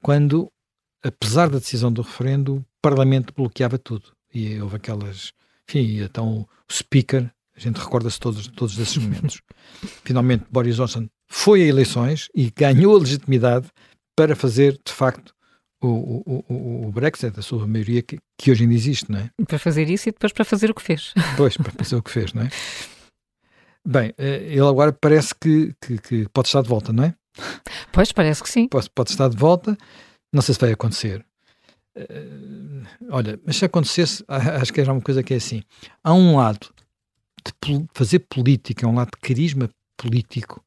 [0.00, 0.50] quando,
[1.02, 4.12] apesar da decisão do referendo, o Parlamento bloqueava tudo.
[4.34, 5.32] E houve aquelas.
[5.68, 9.42] Enfim, então o Speaker, a gente recorda-se todos, todos desses momentos.
[10.04, 13.68] Finalmente, Boris Johnson foi a eleições e ganhou a legitimidade
[14.16, 15.34] para fazer, de facto,
[15.82, 19.30] o, o, o, o Brexit, a sua maioria que, que, hoje ainda existe, não é?
[19.46, 21.12] Para fazer isso e depois para fazer o que fez.
[21.36, 22.50] Pois, para fazer o que fez, não é?
[23.86, 27.14] Bem, eh, ele agora parece que, que, que, pode estar de volta, não é?
[27.90, 28.68] Pois, parece que sim.
[28.68, 29.76] Pode, pode estar de volta,
[30.32, 31.24] não sei se vai acontecer.
[31.96, 35.62] Uh, olha, mas se acontecesse, acho que era uma coisa que é assim:
[36.02, 36.72] há um lado
[37.44, 40.64] de fazer política, um lado de carisma político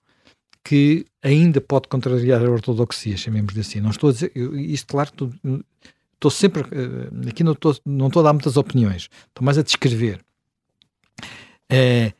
[0.65, 3.79] que ainda pode contrariar a ortodoxia, chamemos-lhe assim.
[3.79, 5.31] Não estou a dizer, eu, isto claro, estou,
[6.15, 9.61] estou sempre, uh, aqui não estou, não estou a dar muitas opiniões, estou mais a
[9.61, 10.19] descrever.
[11.71, 12.11] Uh,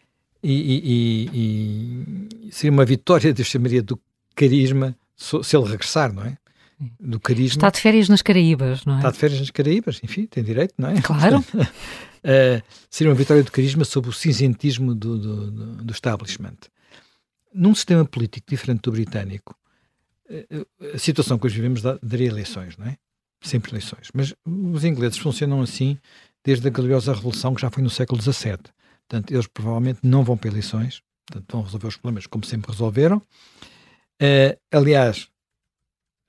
[0.44, 4.00] e, e, e, seria uma vitória, eu chamaria, do
[4.36, 6.38] carisma, se ele regressar, não é?
[7.00, 7.58] Do carisma.
[7.58, 8.98] Está de férias nas Caraíbas, não é?
[8.98, 11.02] Está de férias nas Caraíbas, enfim, tem direito, não é?
[11.02, 11.40] Claro.
[11.40, 16.58] uh, seria uma vitória do carisma sobre o cinzentismo do, do, do, do establishment.
[17.56, 19.56] Num sistema político diferente do britânico,
[20.30, 22.98] uh, a situação que hoje vivemos daria eleições, não é?
[23.41, 24.10] Sempre eleições.
[24.13, 25.98] Mas os ingleses funcionam assim
[26.44, 28.58] desde a gloriosa Revolução, que já foi no século XVII.
[29.08, 33.18] Portanto, eles provavelmente não vão para eleições, portanto, vão resolver os problemas como sempre resolveram.
[34.22, 35.30] Uh, aliás,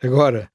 [0.03, 0.51] agora,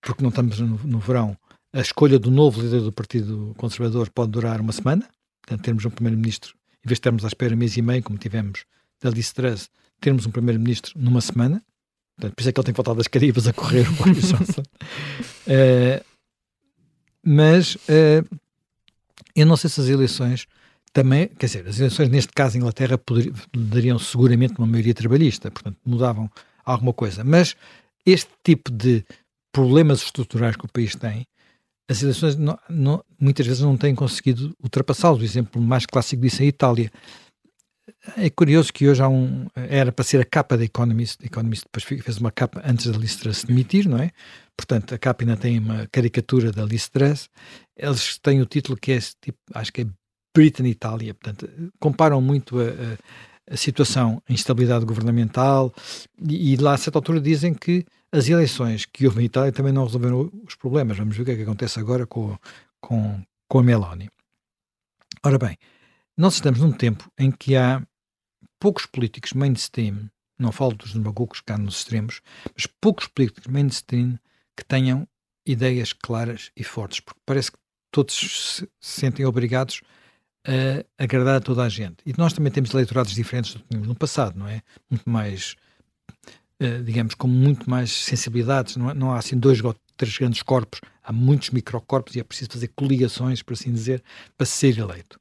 [0.00, 1.36] porque não estamos no, no, verão,
[1.72, 5.08] a escolha do novo líder do Partido Conservador pode durar uma semana.
[5.42, 6.54] Portanto, termos um primeiro-ministro,
[6.84, 8.64] em vez de termos à espera mês e meio, como tivemos
[9.00, 11.62] da Liz Truss, termos um primeiro-ministro numa semana.
[12.16, 14.62] Portanto, por isso é que ele tem voltado das Caribas a correr o Boris Johnson.
[14.62, 16.04] uh,
[17.24, 18.38] mas uh,
[19.34, 20.46] eu não sei se as eleições
[20.92, 25.50] também, quer dizer, as eleições neste caso em Inglaterra poderiam, dariam seguramente uma maioria trabalhista,
[25.50, 26.30] portanto mudavam
[26.64, 27.22] alguma coisa.
[27.22, 27.54] Mas
[28.04, 29.04] este tipo de
[29.52, 31.26] problemas estruturais que o país tem,
[31.88, 35.20] as eleições não, não, muitas vezes não têm conseguido ultrapassá-los.
[35.20, 36.90] O exemplo mais clássico disso é a Itália.
[38.16, 39.46] É curioso que hoje há um.
[39.54, 43.16] Era para ser a capa da Economist, Economist depois fez uma capa antes da Liz
[43.16, 44.10] Truss demitir, não é?
[44.56, 46.90] Portanto, a capa ainda tem uma caricatura da Liz.
[47.76, 49.86] Eles têm o título que é tipo, acho que é
[50.34, 51.12] Britain Itália.
[51.12, 55.72] Portanto, comparam muito a, a, a situação, a instabilidade governamental,
[56.26, 59.72] e, e, lá a certa altura dizem que as eleições que houve em Itália também
[59.72, 60.96] não resolveram os problemas.
[60.96, 62.36] Vamos ver o que é que acontece agora com,
[62.80, 64.08] com, com a Meloni.
[65.22, 65.56] Ora bem,
[66.20, 67.82] nós estamos num tempo em que há
[68.58, 72.20] poucos políticos mainstream, não falo dos demagogos cá nos extremos,
[72.54, 74.18] mas poucos políticos mainstream
[74.54, 75.08] que tenham
[75.46, 77.58] ideias claras e fortes, porque parece que
[77.90, 79.80] todos se sentem obrigados
[80.46, 81.96] a agradar a toda a gente.
[82.04, 84.60] E nós também temos eleitorados diferentes do que tínhamos no passado, não é?
[84.90, 85.56] Muito mais,
[86.62, 88.76] uh, digamos, com muito mais sensibilidades.
[88.76, 88.94] Não, é?
[88.94, 92.68] não há assim dois ou três grandes corpos, há muitos microcorpos e é preciso fazer
[92.68, 94.02] coligações, por assim dizer,
[94.36, 95.19] para ser eleito.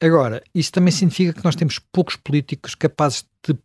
[0.00, 3.56] Agora, isso também significa que nós temos poucos políticos capazes de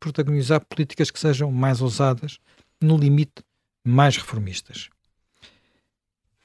[0.00, 2.38] protagonizar políticas que sejam mais ousadas,
[2.80, 3.44] no limite,
[3.84, 4.88] mais reformistas.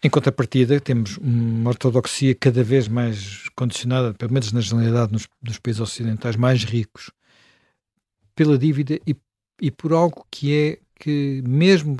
[0.04, 5.58] Em contrapartida, temos uma ortodoxia cada vez mais condicionada, pelo menos na generalidade nos, nos
[5.58, 7.10] países ocidentais mais ricos,
[8.36, 9.16] pela dívida e,
[9.60, 11.98] e por algo que é que, mesmo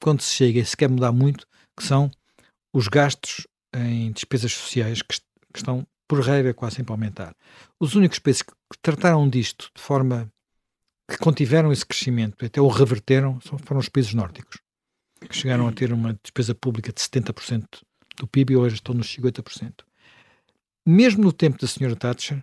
[0.00, 2.10] quando se chega e se quer mudar muito, que são
[2.72, 5.20] os gastos em despesas sociais que,
[5.52, 7.36] que estão, por regra, quase sempre a aumentar.
[7.78, 10.32] Os únicos países que trataram disto de forma
[11.08, 14.58] que contiveram esse crescimento, até o reverteram, foram os países nórdicos
[15.20, 17.66] que chegaram a ter uma despesa pública de 70%
[18.18, 19.84] do PIB e hoje estão nos 50%.
[20.86, 22.42] Mesmo no tempo da senhora Thatcher,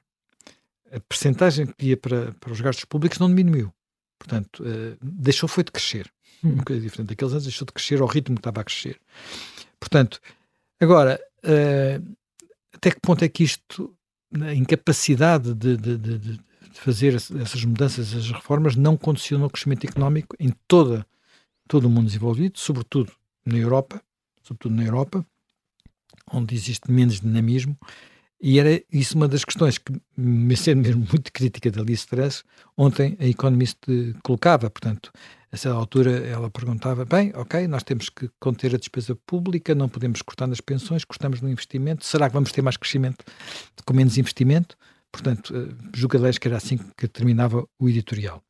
[0.91, 3.73] a percentagem que ia para, para os gastos públicos não diminuiu.
[4.19, 6.11] Portanto, uh, deixou foi de crescer.
[6.43, 6.53] Hum.
[6.53, 7.09] Uma coisa diferente.
[7.09, 8.99] Daqueles anos deixou de crescer ao ritmo que estava a crescer.
[9.79, 10.19] Portanto,
[10.79, 12.15] agora, uh,
[12.75, 13.95] até que ponto é que isto,
[14.41, 16.39] a incapacidade de, de, de, de
[16.73, 21.05] fazer essas mudanças, essas reformas, não condicionou o crescimento económico em toda,
[21.67, 23.11] todo o mundo desenvolvido, sobretudo
[23.45, 24.01] na Europa,
[24.43, 25.25] sobretudo na Europa,
[26.31, 27.77] onde existe menos dinamismo,
[28.41, 32.43] e era isso uma das questões que, me sendo mesmo muito crítica da Liz Truss,
[32.75, 33.79] ontem a Economist
[34.21, 35.11] colocava, portanto,
[35.55, 39.87] a certa altura ela perguntava, bem, ok, nós temos que conter a despesa pública, não
[39.87, 43.23] podemos cortar nas pensões, cortamos no investimento, será que vamos ter mais crescimento
[43.85, 44.77] com menos investimento?
[45.09, 48.43] Portanto, uh, julgo que era assim que terminava o editorial.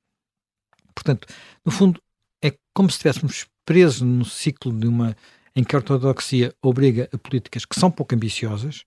[0.96, 1.28] Portanto,
[1.64, 2.02] no fundo,
[2.44, 5.16] é como se estivéssemos presos no ciclo de uma
[5.56, 8.84] em que a ortodoxia obriga a políticas que são pouco ambiciosas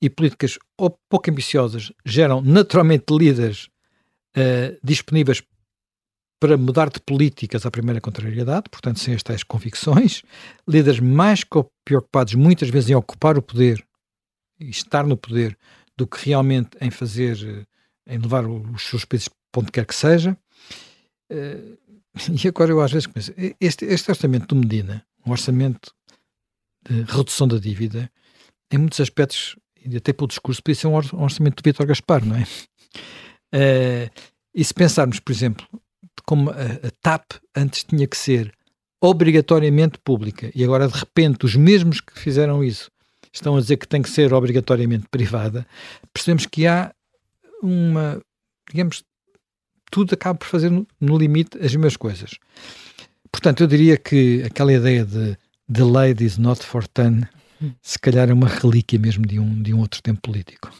[0.00, 3.68] e políticas pouco ambiciosas geram naturalmente líderes
[4.36, 5.42] uh, disponíveis
[6.42, 10.24] para mudar de políticas à primeira contrariedade, portanto, sem as tais convicções,
[10.66, 11.44] líderes mais
[11.84, 13.80] preocupados muitas vezes em ocupar o poder
[14.58, 15.56] e estar no poder
[15.96, 17.64] do que realmente em fazer,
[18.08, 20.36] em levar os seus países para onde quer que seja.
[21.30, 21.78] Uh,
[22.44, 25.94] e agora eu às vezes penso, este, este orçamento de Medina, um orçamento
[26.90, 28.10] de redução da dívida,
[28.68, 32.34] em muitos aspectos, e até pelo discurso, podia ser um orçamento de Vítor Gaspar, não
[32.34, 32.42] é?
[33.54, 34.10] Uh,
[34.52, 35.64] e se pensarmos, por exemplo,
[36.26, 38.52] como a, a TAP antes tinha que ser
[39.00, 42.90] obrigatoriamente pública e agora de repente os mesmos que fizeram isso
[43.32, 45.66] estão a dizer que tem que ser obrigatoriamente privada,
[46.12, 46.92] percebemos que há
[47.62, 48.20] uma,
[48.70, 49.02] digamos,
[49.90, 52.32] tudo acaba por fazer no, no limite as mesmas coisas.
[53.30, 55.36] Portanto, eu diria que aquela ideia de
[55.68, 57.26] delayed is not for done,
[57.60, 57.72] hum.
[57.80, 60.70] se calhar é uma relíquia mesmo de um, de um outro tempo político.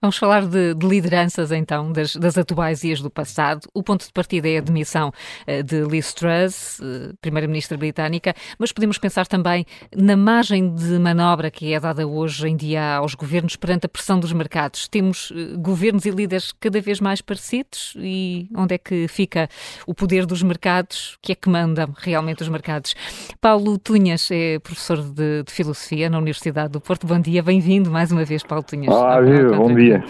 [0.00, 3.68] Vamos falar de, de lideranças, então, das, das atuais e as do passado.
[3.74, 5.08] O ponto de partida é a demissão
[5.48, 11.50] uh, de Liz Truss, uh, primeira-ministra britânica, mas podemos pensar também na margem de manobra
[11.50, 14.86] que é dada hoje em dia aos governos perante a pressão dos mercados.
[14.88, 19.48] Temos uh, governos e líderes cada vez mais parecidos e onde é que fica
[19.86, 21.18] o poder dos mercados?
[21.24, 22.94] que é que manda realmente os mercados?
[23.40, 27.06] Paulo Tunhas é professor de, de Filosofia na Universidade do Porto.
[27.06, 28.94] Bom dia, bem-vindo mais uma vez, Paulo Tunhas.
[28.94, 30.04] Olá, viva, bom dia.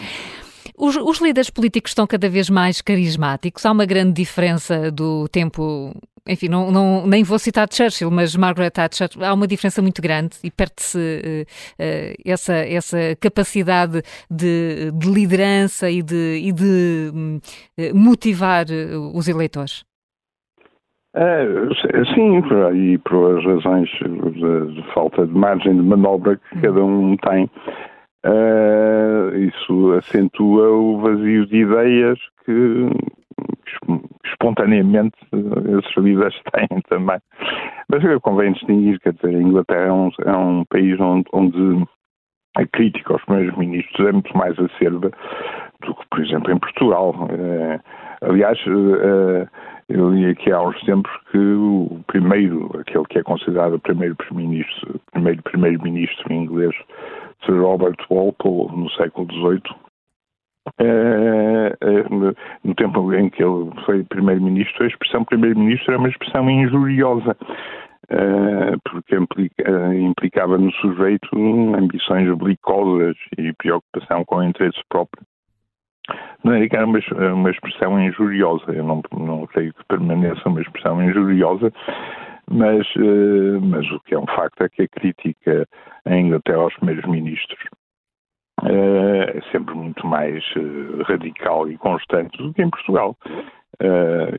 [0.77, 3.65] Os, os, líderes políticos estão cada vez mais carismáticos.
[3.65, 5.95] Há uma grande diferença do tempo.
[6.27, 9.09] Enfim, não, não, nem vou citar Churchill, mas Margaret Thatcher.
[9.21, 15.89] Há uma diferença muito grande e perde-se uh, uh, essa, essa capacidade de, de liderança
[15.91, 18.67] e de, e de uh, motivar
[19.15, 19.85] os eleitores.
[21.17, 21.47] É,
[22.13, 22.43] sim,
[22.75, 27.49] e por as razões de, de, falta de margem de manobra que cada um tem
[28.25, 32.89] Uh, isso acentua o vazio de ideias que,
[34.25, 35.17] espontaneamente
[35.79, 37.19] esses líderes têm também.
[37.89, 41.85] Mas convém distinguir, quer dizer, a Inglaterra é um, é um país onde, onde
[42.57, 45.11] a crítica aos primeiros ministros é muito mais acerba
[45.83, 47.11] do que, por exemplo, em Portugal.
[47.11, 47.81] Uh,
[48.23, 49.49] aliás, uh,
[49.89, 54.17] eu li aqui há uns tempos que o primeiro, aquele que é considerado o primeiro
[54.17, 56.75] primeiro-ministro, primeiro primeiro-ministro inglês,
[57.45, 59.85] Sir Robert Walpole, no século XVIII,
[60.79, 62.09] é, é,
[62.65, 67.37] no tempo em que ele foi primeiro-ministro, a expressão primeiro-ministro era uma expressão injuriosa,
[68.09, 71.29] é, porque implica, implicava no sujeito
[71.77, 75.23] ambições belicosas e preocupação com o interesse próprio.
[76.43, 76.99] Não é que era uma,
[77.33, 81.73] uma expressão injuriosa, eu não, não creio que permaneça uma expressão injuriosa,
[82.51, 85.69] mas, uh, mas o que é um facto é que a crítica
[86.05, 87.59] ainda até aos primeiros ministros
[88.63, 93.17] uh, é sempre muito mais uh, radical e constante do que em Portugal.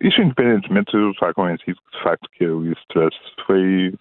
[0.02, 2.80] isso independentemente de eu estar convencido que de facto que a Liz
[3.46, 3.94] foi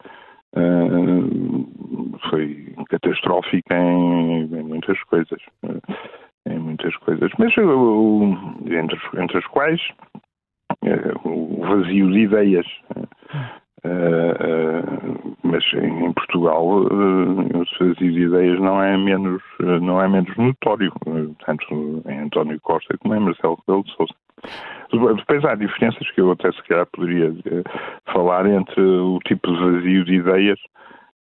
[2.31, 5.41] foi catastrófica em, em muitas coisas
[6.47, 9.81] em muitas coisas mas entre, entre as quais
[11.25, 12.67] o vazio de ideias
[13.85, 20.93] Uh, mas em, Portugal uh, as ideias não é menos não é menos notório.
[21.45, 24.15] Tanto em António Costa como em Marcelo Rebelo de Sousa.
[25.17, 27.35] Depois há diferenças que eu até se calhar poderia
[28.13, 30.59] falar entre o tipo de vazio de ideias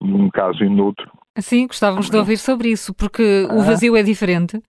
[0.02, 1.10] num caso e no outro
[1.40, 3.64] Sim, gostávamos de ouvir sobre isso, porque o ah.
[3.64, 4.62] vazio é diferente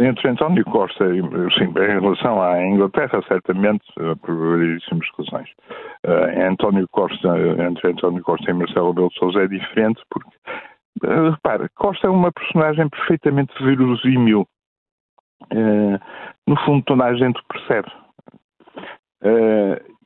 [0.00, 1.20] entre António Costa e,
[1.58, 3.84] sim, em relação à Inglaterra, certamente,
[4.22, 5.50] por variedíssimas razões.
[6.06, 7.28] Uh, António Costa,
[7.62, 10.30] entre António Costa e Marcelo Rebelo de Sousa é diferente porque,
[11.04, 14.46] uh, repara, Costa é uma personagem perfeitamente verosímil.
[16.46, 17.90] no fundo, toda a gente percebe.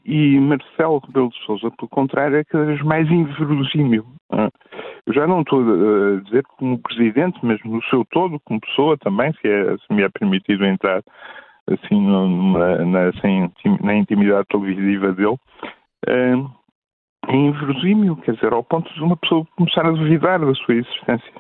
[0.05, 4.05] e Marcelo Rebelo de Sousa, pelo contrário, é cada vez mais inverosímil.
[4.33, 4.51] Eu
[5.13, 9.49] já não estou a dizer como presidente, mas no seu todo, como pessoa também, se,
[9.49, 11.03] é, se me é permitido entrar
[11.71, 13.51] assim numa, na, assim,
[13.83, 15.37] na intimidade televisiva dele,
[16.07, 16.35] é,
[17.29, 21.33] é inverosímil, quer dizer, ao ponto de uma pessoa começar a duvidar da sua existência.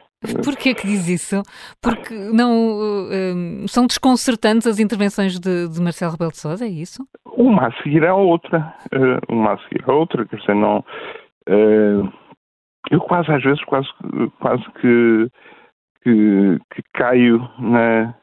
[0.42, 1.42] Porquê que diz isso?
[1.82, 7.06] Porque não um, são desconcertantes as intervenções de, de Marcelo Rebelo de Sousa, é isso?
[7.36, 8.74] Uma a seguir à outra,
[9.28, 10.82] uma a seguir à outra, quer dizer, não.
[11.46, 12.10] Uh,
[12.90, 13.88] eu quase às vezes quase,
[14.40, 15.30] quase que,
[16.02, 18.14] que, que caio na,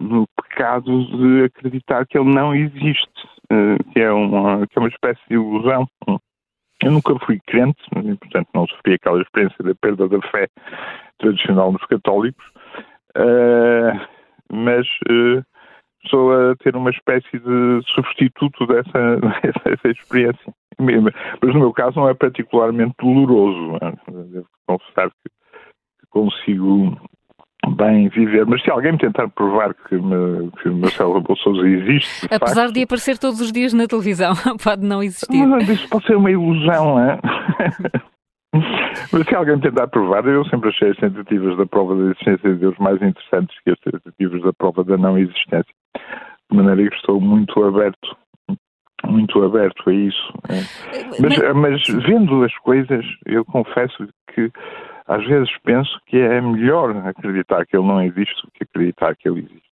[0.00, 4.88] no pecado de acreditar que ele não existe, uh, que, é uma, que é uma
[4.88, 5.86] espécie de ilusão.
[6.82, 10.46] Eu nunca fui crente, e, portanto não sofri aquela experiência da perda da fé
[11.18, 12.44] tradicional dos católicos,
[13.16, 14.08] uh,
[14.52, 14.86] mas
[16.02, 19.16] uh, estou a ter uma espécie de substituto dessa,
[19.64, 20.54] dessa experiência.
[20.78, 23.76] Mas no meu caso não é particularmente doloroso.
[23.82, 24.12] É?
[24.30, 25.30] Devo confessar que
[26.10, 26.96] consigo
[27.76, 28.46] bem viver.
[28.46, 32.26] Mas se alguém me tentar provar que, me, que Marcelo Rebelo Sousa existe...
[32.30, 34.32] Apesar facto, de aparecer todos os dias na televisão,
[34.62, 35.46] pode não existir.
[35.46, 37.18] Mas isso pode ser uma ilusão, é?
[39.12, 42.58] Mas se alguém tentar provar, eu sempre achei as tentativas da prova da existência de
[42.58, 45.74] Deus mais interessantes que as tentativas da prova da não existência.
[46.50, 48.16] De maneira que estou muito aberto
[49.06, 50.32] muito aberto a isso.
[51.20, 54.50] Mas, mas, vendo as coisas, eu confesso que
[55.06, 59.28] às vezes penso que é melhor acreditar que ele não existe do que acreditar que
[59.28, 59.68] ele existe.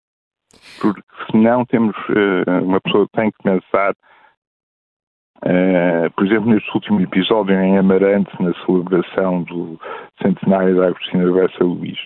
[0.80, 3.94] Porque senão temos, uh, uma pessoa tem que pensar,
[5.43, 9.78] uh, por exemplo, neste último episódio em Amarante, na celebração do
[10.22, 11.99] centenário da Agostina Bessa Luís,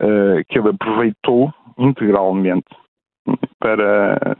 [0.00, 2.68] uh, que ele aproveitou integralmente
[3.58, 4.36] para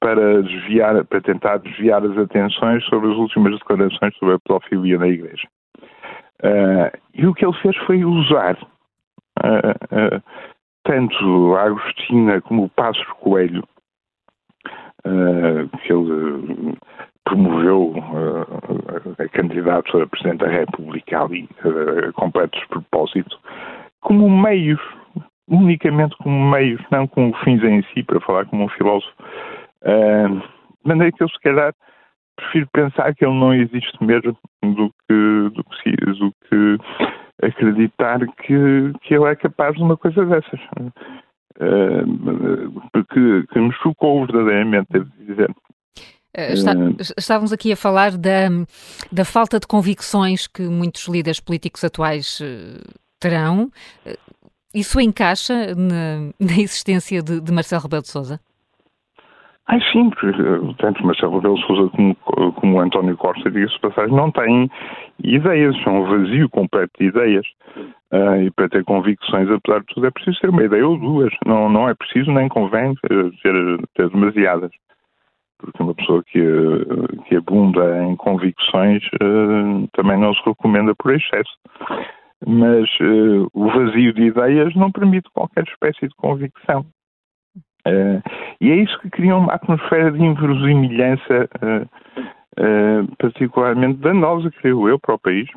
[0.00, 5.08] para desviar, para tentar desviar as atenções sobre as últimas declarações sobre a pedofilia na
[5.08, 5.48] Igreja.
[6.40, 8.56] Uh, e o que ele fez foi usar
[10.84, 13.62] tanto a Agostina como o Passos Coelho,
[15.82, 16.76] que ele
[17.28, 17.94] promoveu
[19.18, 21.48] a candidato a Presidente da República ali,
[22.08, 23.38] a completo despropósito,
[24.00, 24.80] como meios,
[25.48, 29.14] unicamente como meios, não como fins em si, para falar como um filósofo.
[29.84, 31.74] de maneira que eu, se calhar,
[32.36, 36.78] prefiro pensar que ele não existe mesmo do que, do que, do que
[37.42, 40.60] acreditar que, que ele é capaz de uma coisa dessas.
[41.60, 45.50] Uh, que, que me chocou verdadeiramente, devo dizer.
[46.38, 46.72] Eh, está,
[47.18, 48.48] estávamos aqui a falar da,
[49.10, 52.40] da falta de convicções que muitos líderes políticos atuais
[53.18, 53.70] terão.
[54.72, 58.40] Isso encaixa na, na existência de, de Marcelo Rebelo de Sousa?
[59.66, 62.14] Ai sim, porque eh, tanto Marcelo Rebelo Sousa como,
[62.54, 64.70] como António Costa, diga-se passagem, não têm
[65.22, 67.46] ideias, são um vazio completo de ideias.
[68.10, 71.30] Uh, e para ter convicções, apesar de tudo, é preciso ter uma ideia ou duas.
[71.44, 74.70] Não, não é preciso nem convém eh, ter, ter demasiadas.
[75.58, 76.40] Porque uma pessoa que,
[77.26, 81.50] que abunda em convicções uh, também não se recomenda por excesso.
[82.46, 86.86] Mas uh, o vazio de ideias não permite qualquer espécie de convicção.
[87.86, 88.22] Uh,
[88.60, 91.48] e é isso que cria uma atmosfera de inverosimilhança
[93.18, 95.48] particularmente danosa, creio eu, para o país.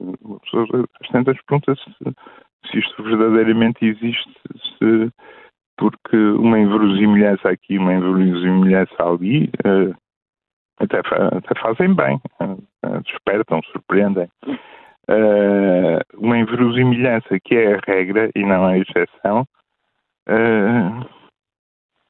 [0.00, 0.66] Uma pessoa
[1.00, 1.82] às tantas pergunta-se
[2.68, 4.32] se isto verdadeiramente existe,
[4.78, 5.12] se,
[5.80, 9.50] porque uma inverosimilhança aqui, uma inverosimilhança ali,
[10.78, 12.20] até, até fazem bem,
[13.04, 14.28] despertam, surpreendem.
[16.16, 19.46] uma inverosimilhança que é a regra e não a exceção,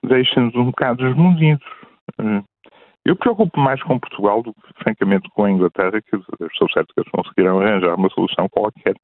[0.04, 1.66] deixa-nos um bocado desmunidos.
[2.18, 2.42] Eh,
[3.04, 7.00] eu preocupo mais com Portugal do que, francamente, com a Inglaterra, que estou certo que
[7.00, 8.94] eles conseguirão arranjar uma solução qualquer.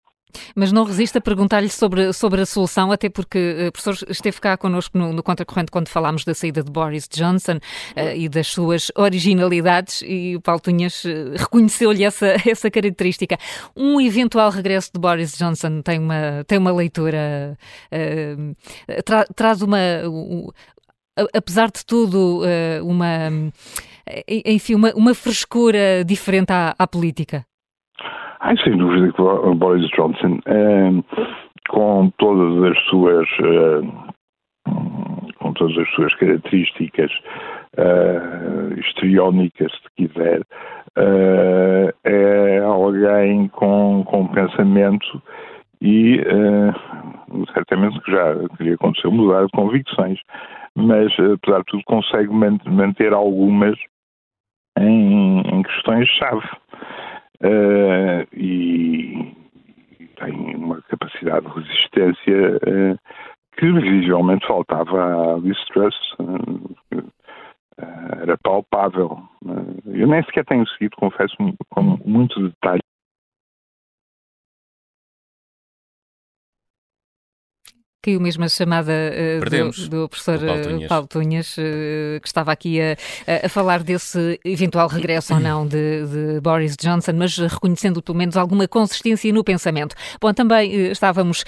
[0.54, 4.40] Mas não resiste a perguntar-lhe sobre, sobre a solução, até porque uh, o professor esteve
[4.40, 8.48] cá connosco no, no Contracorrente quando falámos da saída de Boris Johnson uh, e das
[8.48, 13.38] suas originalidades e o Paulo Tunhas uh, reconheceu-lhe essa, essa característica.
[13.76, 17.58] Um eventual regresso de Boris Johnson tem uma, tem uma leitura,
[19.04, 19.78] tra, traz uma,
[21.32, 23.52] apesar de tudo, eh, uma,
[24.44, 27.46] enfim, uma, uma frescura diferente à, à política?
[28.40, 30.90] Ai, sem dúvida que Boris Johnson, eh,
[31.68, 34.06] com todas as suas eh,
[35.38, 37.10] com todas as suas características
[37.78, 45.22] uh, histriónicas, se quiser, uh, é alguém com, com pensamento
[45.80, 50.18] e uh, certamente que já teria acontecido mudar de convicções,
[50.74, 53.78] mas apesar de tudo consegue manter algumas
[54.78, 56.48] em, em questões-chave.
[57.42, 59.36] Uh, e
[60.16, 62.98] tem uma capacidade de resistência uh,
[63.58, 66.76] que visivelmente faltava à Liz Truss, uh,
[68.22, 69.22] era palpável.
[69.86, 71.36] eu nem sequer tenho seguido, confesso,
[71.68, 72.80] com muito detalhe
[78.06, 82.52] caiu mesmo a chamada uh, do, do, professor Paulo Tunhas, Paulo Tunhas uh, que estava
[82.52, 82.96] aqui a,
[83.44, 88.36] a, falar desse eventual regresso ou não de, de, Boris Johnson, mas reconhecendo pelo menos
[88.36, 89.96] alguma consistência no pensamento.
[90.20, 91.42] Bom, também estávamos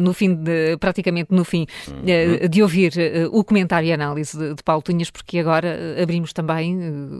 [0.00, 2.48] no fim, de, praticamente no fim, uhum.
[2.48, 2.92] de ouvir
[3.30, 6.76] o comentário e análise de, de, Paulo Tunhas, porque agora abrimos também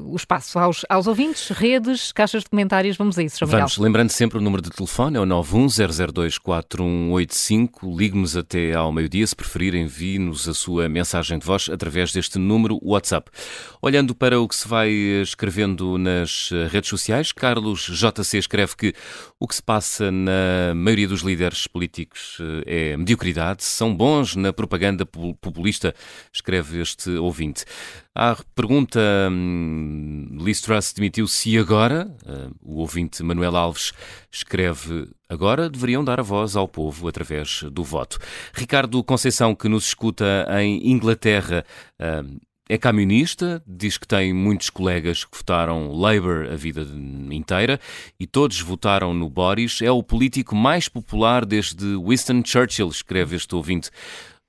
[0.06, 2.96] o espaço aos, aos ouvintes, redes, caixas de comentários.
[2.96, 8.36] Vamos a isso, João Vamos, lembrando sempre o número de telefone, é o 910024185, ligue-nos
[8.36, 9.26] até ao meio-dia.
[9.26, 13.30] Se preferir, envie-nos a sua mensagem de voz através deste número WhatsApp.
[13.80, 18.94] Olhando para o que se vai escrevendo nas redes sociais, Carlos JC escreve que
[19.38, 24.52] o que se passa na maioria dos líderes políticos eh, é mediocridade, são bons na
[24.52, 25.94] propaganda populista,
[26.32, 27.64] escreve este ouvinte.
[28.14, 29.00] À pergunta,
[29.30, 32.12] hum, Liz Truss demitiu-se agora?
[32.26, 33.92] Uh, o ouvinte Manuel Alves
[34.32, 38.18] escreve agora deveriam dar a voz ao povo através do voto.
[38.52, 41.64] Ricardo Conceição, que nos escuta em Inglaterra,
[42.00, 46.86] uh, é camionista, diz que tem muitos colegas que votaram Labour a vida
[47.32, 47.80] inteira
[48.18, 49.82] e todos votaram no Boris.
[49.82, 53.90] É o político mais popular desde Winston Churchill, escreve este ouvinte.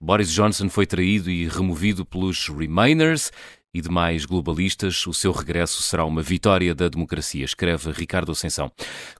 [0.01, 3.31] Boris Johnson foi traído e removido pelos Remainers
[3.73, 8.71] e demais globalistas, o seu regresso será uma vitória da democracia, escreve Ricardo Ascensão.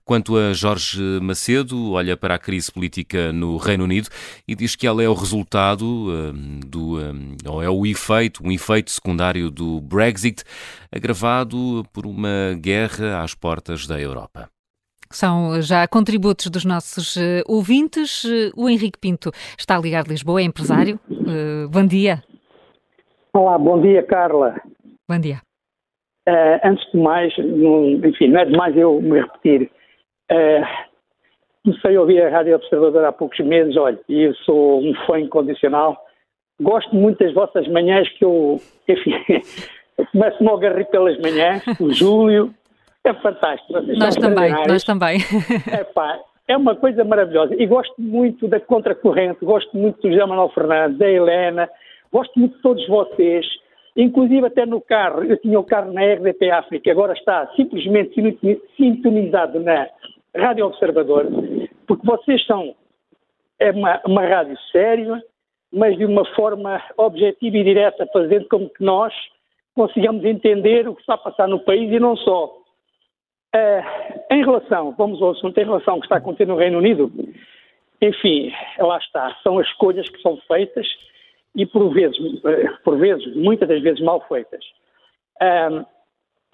[0.04, 4.08] Quanto a Jorge Macedo, olha para a crise política no Reino Unido
[4.46, 8.52] e diz que ela é o resultado um, do, um, ou é o efeito, um
[8.52, 10.42] efeito secundário do Brexit,
[10.90, 14.51] agravado por uma guerra às portas da Europa.
[15.12, 18.24] São já contributos dos nossos uh, ouvintes.
[18.24, 20.98] Uh, o Henrique Pinto está ligado a Lisboa, é empresário.
[21.10, 22.22] Uh, bom dia.
[23.34, 24.60] Olá, bom dia, Carla.
[25.08, 25.40] Bom dia.
[26.64, 29.70] antes de mais, enfim, não é demais eu me repetir.
[31.64, 35.18] comecei a ouvir a Rádio Observador há poucos meses, olha, e eu sou um fã
[35.18, 35.96] incondicional.
[36.60, 39.12] Gosto muito das vossas manhãs que eu, enfim,
[40.12, 42.54] começo logo a rir pelas manhãs, o Júlio,
[43.04, 43.72] é fantástico.
[43.72, 45.18] Vocês nós também, nós também.
[45.72, 47.54] É pá, é uma coisa maravilhosa.
[47.60, 51.68] E gosto muito da Contracorrente, gosto muito do José Manuel Fernandes, da Helena,
[52.12, 53.46] gosto muito de todos vocês.
[53.96, 58.14] Inclusive até no carro, eu tinha o carro na RDP África, agora está simplesmente
[58.76, 59.86] sintonizado na
[60.34, 61.26] Rádio Observador,
[61.86, 62.74] porque vocês são
[63.62, 65.22] é uma, uma rádio séria,
[65.72, 69.12] mas de uma forma objetiva e direta, fazendo com que nós
[69.74, 72.61] consigamos entender o que está a passar no país e não só.
[73.54, 77.12] Uh, em relação, vamos ao assunto, em relação ao que está acontecendo no Reino Unido,
[78.00, 80.86] enfim, lá está, são as escolhas que são feitas
[81.54, 84.64] e por vezes, uh, por vezes, muitas das vezes mal feitas.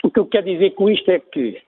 [0.03, 1.61] O que eu quero dizer com isto é que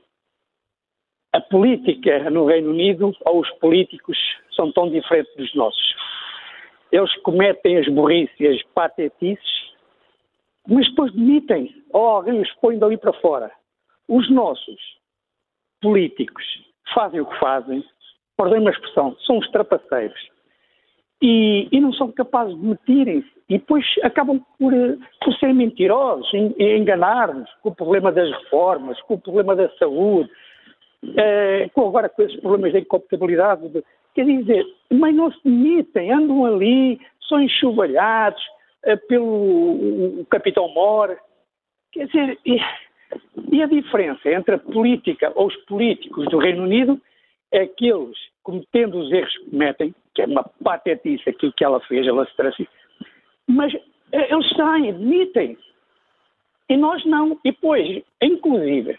[1.32, 4.18] a política no Reino Unido, ou os políticos,
[4.56, 5.94] são tão diferentes dos nossos.
[6.90, 9.74] Eles cometem as burrices as patetices,
[10.66, 13.50] mas depois demitem, ou alguém os põe dali para fora.
[14.08, 14.99] Os nossos
[15.80, 16.44] políticos
[16.94, 17.84] fazem o que fazem,
[18.36, 20.20] perdão uma expressão, são os trapaceiros.
[21.22, 26.32] E, e, não são capazes de metirem-se e depois acabam por, eh, por ser mentirosos,
[26.32, 30.30] enganar-nos com o problema das reformas, com o problema da saúde,
[31.16, 33.68] eh, com agora com esses problemas da incompatibilidade.
[33.68, 38.42] De, quer dizer, mas não se demitem, andam ali, são enxovalhados
[38.84, 41.18] eh, pelo capitão Mor.
[41.92, 42.38] Quer dizer,
[43.52, 47.00] e a diferença entre a política ou os políticos do Reino Unido
[47.52, 51.80] é que eles, cometendo os erros que cometem, que é uma patetice aquilo que ela
[51.80, 52.68] fez, ela se trouxe,
[53.46, 53.74] mas
[54.12, 55.58] eh, eles saem, admitem.
[56.68, 57.32] E nós não.
[57.44, 58.98] E depois, inclusive,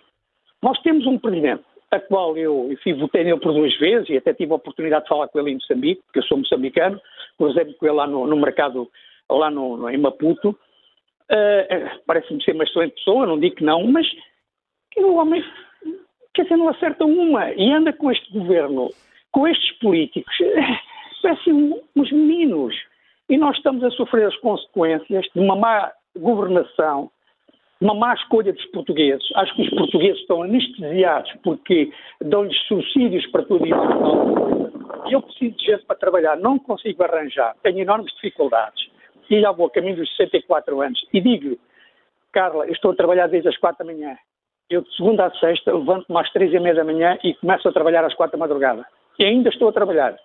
[0.61, 4.33] nós temos um presidente, a qual eu, enfim, votei nele por duas vezes e até
[4.33, 6.99] tive a oportunidade de falar com ele em Moçambique, porque eu sou moçambicano,
[7.37, 8.89] cruzei-me com ele lá no, no mercado,
[9.29, 10.57] lá no, no, em Maputo,
[11.31, 14.05] Uh, Parece-me ser uma excelente pessoa, não digo que não, mas
[14.91, 15.43] que o homem,
[16.33, 18.89] quer dizer, não acerta uma e anda com este governo,
[19.31, 20.35] com estes políticos,
[21.21, 22.75] parecem uns meninos.
[23.29, 27.09] E nós estamos a sofrer as consequências de uma má governação,
[27.79, 29.25] uma má escolha dos portugueses.
[29.35, 35.09] Acho que os portugueses estão anestesiados porque dão-lhes subsídios para tudo isso.
[35.09, 38.90] Eu preciso de gente para trabalhar, não consigo arranjar, tenho enormes dificuldades.
[39.31, 40.99] E já vou a caminho dos 64 anos.
[41.13, 41.57] E digo-lhe,
[42.33, 44.17] Carla, eu estou a trabalhar desde as 4 da manhã.
[44.69, 47.71] Eu de segunda a sexta levanto-me às 3 e meia da manhã e começo a
[47.71, 48.85] trabalhar às 4 da madrugada.
[49.17, 50.17] E ainda estou a trabalhar.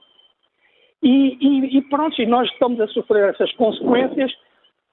[1.03, 4.33] E, e, e pronto, e nós estamos a sofrer essas consequências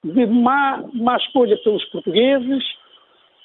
[0.04, 2.62] de má, má escolha pelos portugueses,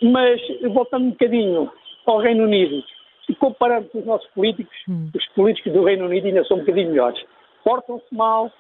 [0.02, 0.40] mas
[0.72, 1.72] voltando um bocadinho
[2.06, 2.84] ao Reino Unido,
[3.30, 5.10] e comparando com os nossos políticos, hum.
[5.16, 7.24] os políticos do Reino Unido ainda são um bocadinho melhores.
[7.64, 8.52] Portam-se mal,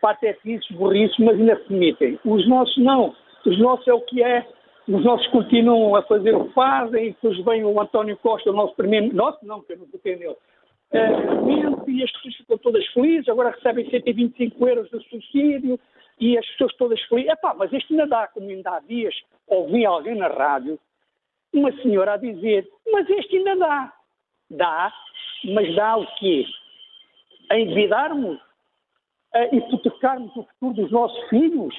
[0.00, 2.18] patetices, burrice, mas ainda permitem.
[2.24, 3.14] Os nossos não.
[3.44, 4.46] Os nossos é o que é.
[4.88, 8.74] Os nossos continuam a fazer o que fazem, depois vem o António Costa, o nosso
[8.76, 9.14] primeiro...
[9.14, 10.36] Nosso não, que eu não votei nele.
[10.92, 15.80] Uh, e as pessoas ficam todas felizes, agora recebem 125 euros de subsídio,
[16.20, 17.32] e as pessoas todas felizes.
[17.32, 19.14] Epá, mas isto ainda dá, como ainda há dias,
[19.48, 20.78] ouvi alguém na rádio,
[21.52, 23.92] uma senhora a dizer, mas este ainda dá.
[24.50, 24.92] Dá,
[25.44, 26.44] mas dá o quê?
[27.50, 28.45] A endividarmos?
[29.36, 31.74] A hipotecarmos o futuro dos nossos filhos?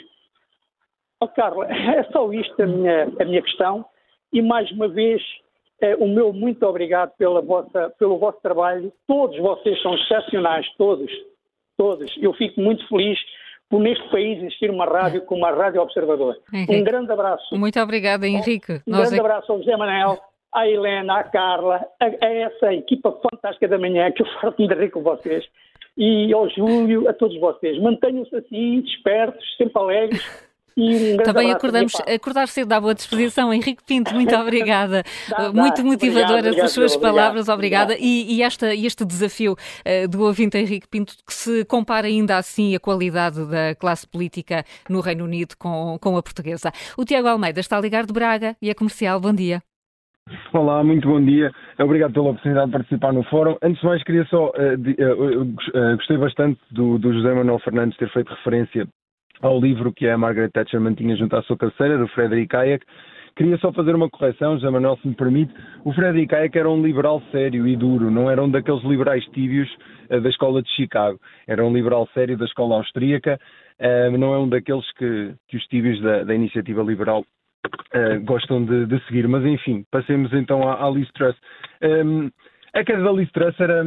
[1.19, 3.83] Oh, Carla, é só isto a minha, a minha questão.
[4.31, 5.21] E mais uma vez,
[5.81, 8.93] eh, o meu muito obrigado pela vossa, pelo vosso trabalho.
[9.07, 11.11] Todos vocês são excepcionais, todos,
[11.75, 12.15] todos.
[12.17, 13.17] Eu fico muito feliz
[13.69, 16.37] por neste país existir uma rádio como a Rádio Observador.
[16.53, 16.75] Henrique.
[16.75, 17.57] Um grande abraço.
[17.57, 18.73] Muito obrigada, Henrique.
[18.87, 19.19] Um Nós grande é...
[19.19, 20.19] abraço ao José Manel,
[20.53, 24.75] à Helena, à Carla, a, a, essa equipa fantástica da manhã que eu farto-me de
[24.75, 25.45] rir com vocês,
[25.97, 27.81] e ao Júlio, a todos vocês.
[27.81, 30.21] Mantenham-se assim, despertos, sempre alegres
[30.77, 33.51] um Também acordamos, acordar cedo à boa disposição.
[33.51, 35.03] Henrique Pinto, muito obrigada.
[35.27, 35.83] dá, muito dá.
[35.83, 37.97] motivadoras obrigado, as suas obrigado, palavras, obrigada.
[37.99, 42.75] E, e esta, este desafio uh, do ouvinte Henrique Pinto, que se compara ainda assim
[42.75, 46.71] a qualidade da classe política no Reino Unido com, com a portuguesa.
[46.95, 49.19] O Tiago Almeida está a ligar de Braga e é comercial.
[49.19, 49.66] Bom dia.
[50.51, 51.51] Olá, muito bom dia.
[51.79, 53.57] Obrigado pela oportunidade de participar no fórum.
[53.61, 54.49] Antes de mais, queria só.
[54.49, 58.87] Uh, de, uh, gostei bastante do, do José Manuel Fernandes ter feito referência
[59.41, 62.85] ao livro que a Margaret Thatcher mantinha junto à sua cabeceira, do Frederick Hayek.
[63.35, 65.53] Queria só fazer uma correção, José Manuel, se me permite.
[65.85, 69.69] O Frederick Hayek era um liberal sério e duro, não era um daqueles liberais tíbios
[70.09, 71.19] uh, da escola de Chicago.
[71.47, 73.39] Era um liberal sério da escola austríaca,
[73.79, 77.23] uh, não é um daqueles que, que os tíbios da, da iniciativa liberal
[77.65, 79.27] uh, gostam de, de, seguir.
[79.27, 81.35] Mas, enfim, passemos então à, à Liz Truss.
[81.81, 82.29] Um,
[82.73, 83.83] a queda da Liz Truss era,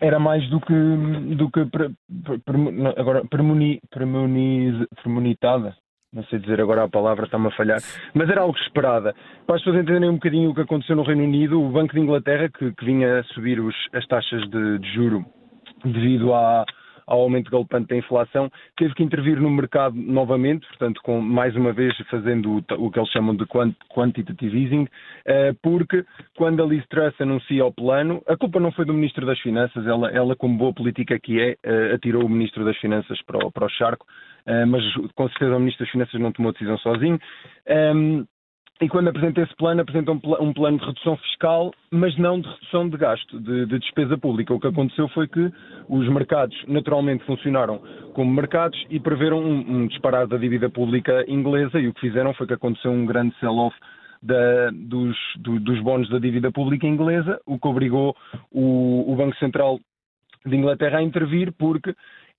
[0.00, 0.74] era mais do que,
[1.36, 1.88] do que pre,
[2.44, 2.56] pre,
[2.96, 5.74] agora, premoni, premoniz, premonitada.
[6.12, 7.80] Não sei dizer agora a palavra, está-me a falhar.
[8.14, 9.12] Mas era algo esperada.
[9.46, 12.00] Para as pessoas entenderem um bocadinho o que aconteceu no Reino Unido, o Banco de
[12.00, 15.24] Inglaterra, que, que vinha a subir os, as taxas de, de juro
[15.84, 16.64] devido à,
[17.06, 21.72] ao aumento galopante da inflação, teve que intervir no mercado novamente, portanto, com, mais uma
[21.72, 26.04] vez fazendo o, o que eles chamam de quantitative easing, uh, porque
[26.36, 29.86] quando a Liz Truss anuncia o plano, a culpa não foi do Ministro das Finanças,
[29.86, 33.50] ela, ela como boa política que é, uh, atirou o Ministro das Finanças para o,
[33.50, 34.06] para o charco,
[34.46, 34.82] uh, mas
[35.14, 37.18] com certeza o Ministro das Finanças não tomou decisão sozinho.
[37.68, 38.24] Um, ehm,
[38.80, 42.40] e quando apresenta esse plano, apresenta um, pl um, plano de redução fiscal, mas não
[42.40, 44.52] de redução de gasto, de, de, despesa pública.
[44.52, 45.52] O que aconteceu foi que
[45.88, 47.80] os mercados naturalmente funcionaram
[48.14, 52.34] como mercados e preveram um, um disparar da dívida pública inglesa e o que fizeram
[52.34, 53.76] foi que aconteceu um grande sell-off
[54.72, 58.16] dos, do, dos bónus da dívida pública inglesa, o que obrigou
[58.50, 59.78] o, o Banco Central
[60.44, 61.94] de Inglaterra a intervir porque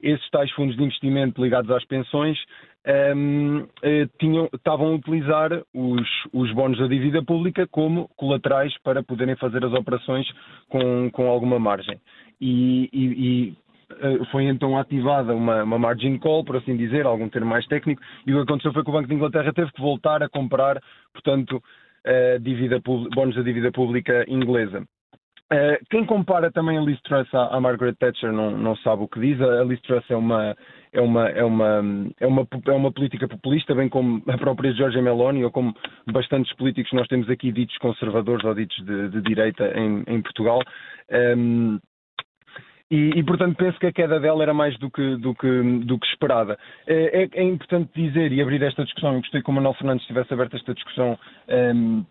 [0.06, 2.38] esses tais fundos de investimento ligados às pensões
[2.86, 8.72] um, ehm, eh, tinham, estavam a utilizar os, os bónus da dívida pública como colaterais
[8.84, 10.28] para poderem fazer as operações
[10.70, 12.00] com, com alguma margem.
[12.40, 13.54] E, e, e
[13.90, 18.02] eh, foi então ativada uma, uma, margin call, por assim dizer, algum termo mais técnico,
[18.28, 20.80] e o que aconteceu foi que o Banco de Inglaterra teve que voltar a comprar,
[21.14, 22.80] portanto, uh, dívida,
[23.16, 24.86] bónus da dívida pública inglesa.
[25.54, 29.08] Uh, quem compara também a Liz Truss à, à, Margaret Thatcher não, não sabe o
[29.08, 29.40] que diz.
[29.40, 30.56] A Liz Truss é uma,
[30.92, 31.84] é uma, é uma,
[32.20, 35.76] é uma, é uma política populista, bem como a própria Giorgia Meloni, ou como
[36.12, 40.62] bastantes políticos nós temos aqui ditos conservadores ou ditos de, de direita em, em Portugal.
[41.12, 41.80] Um, ehm,
[42.90, 46.00] e, e, portanto penso que a queda dela era mais do que, do que, do
[46.00, 46.58] que esperada.
[46.88, 50.06] É, é, é importante dizer e abrir esta discussão, eu gostei que o Manuel Fernandes
[50.06, 51.18] tivesse aberto esta discussão
[51.50, 52.06] um, ehm,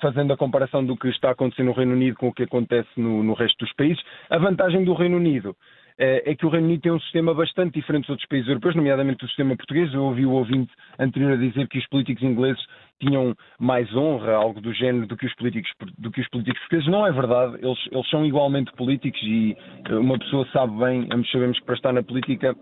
[0.00, 3.22] fazendo a comparação do que está acontecendo no Reino Unido com o que acontece no,
[3.22, 4.02] no resto dos países.
[4.28, 5.56] A vantagem do Reino Unido
[5.98, 8.74] é, é que o Reino Unido tem um sistema bastante diferente dos outros países europeus,
[8.74, 9.92] nomeadamente o sistema português.
[9.92, 12.62] Eu ouvi o ouvinte anterior a dizer que os políticos ingleses
[12.98, 16.90] tinham mais honra, algo do género, do que os políticos, do que os políticos portugueses.
[16.90, 17.58] Não é verdade.
[17.62, 19.56] Eles, eles são igualmente políticos e
[19.90, 22.56] uma pessoa sabe bem, ambos sabemos que para estar na política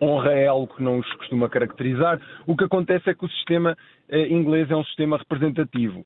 [0.00, 2.20] honra é algo que não os costuma caracterizar.
[2.46, 3.76] O que acontece é que o sistema
[4.08, 6.04] eh, inglês é um sistema representativo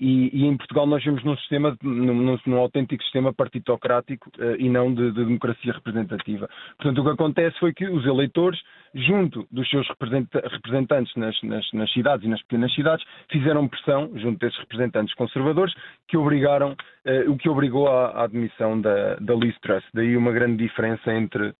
[0.00, 4.68] e, e, em Portugal nós vemos num sistema, num, num autêntico sistema partitocrático uh, e
[4.68, 6.48] não de, de, democracia representativa.
[6.78, 8.58] Portanto, o que acontece foi que os eleitores,
[8.94, 14.38] junto dos seus representantes nas, nas, nas cidades e nas pequenas cidades, fizeram pressão junto
[14.38, 15.74] desses representantes conservadores
[16.08, 19.84] que obrigaram, uh, o que obrigou à, à admissão da, da Liz Truss.
[19.92, 21.52] Daí uma grande diferença entre.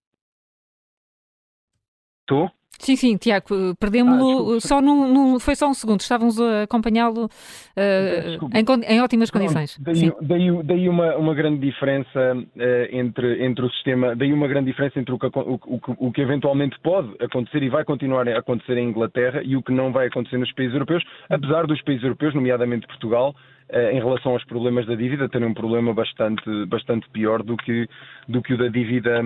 [2.30, 2.48] Estou?
[2.78, 7.24] Sim, sim, Tiago, perdemos-lo ah, só num, num, foi só um segundo, estávamos a acompanhá-lo
[7.26, 9.78] uh, em, em, ótimas condições.
[9.78, 14.70] Daí, daí, daí, uma, uma grande diferença uh, entre, entre o sistema, daí uma grande
[14.70, 18.38] diferença entre o que, o, o, o que eventualmente pode acontecer e vai continuar a
[18.38, 22.02] acontecer em Inglaterra e o que não vai acontecer nos países europeus, apesar dos países
[22.02, 23.34] europeus, nomeadamente Portugal,
[23.68, 27.86] uh, em relação aos problemas da dívida, terem um problema bastante, bastante pior do que,
[28.26, 29.20] do que o da dívida.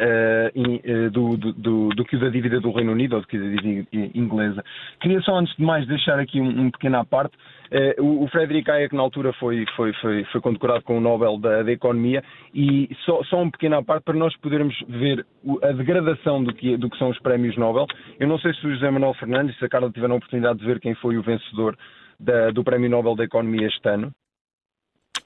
[0.00, 3.44] Uh, do, do, do, que o da dívida do Reino Unido ou do que da
[3.44, 4.64] dívida inglesa.
[5.00, 7.36] Queria só, antes de mais, deixar aqui um, um pequeno à parte.
[7.70, 11.38] Uh, o, o Frederick Hayek, na altura, foi, foi, foi, foi condecorado com o Nobel
[11.38, 12.24] da, da Economia
[12.54, 15.26] e só, só um pequeno à parte para nós podermos ver
[15.62, 17.86] a degradação do que, do que são os prémios Nobel.
[18.18, 20.58] Eu não sei se o José Manuel Fernandes e se a Carla tiveram a oportunidade
[20.58, 21.76] de ver quem foi o vencedor
[22.18, 24.10] da, do Prémio Nobel da Economia este ano.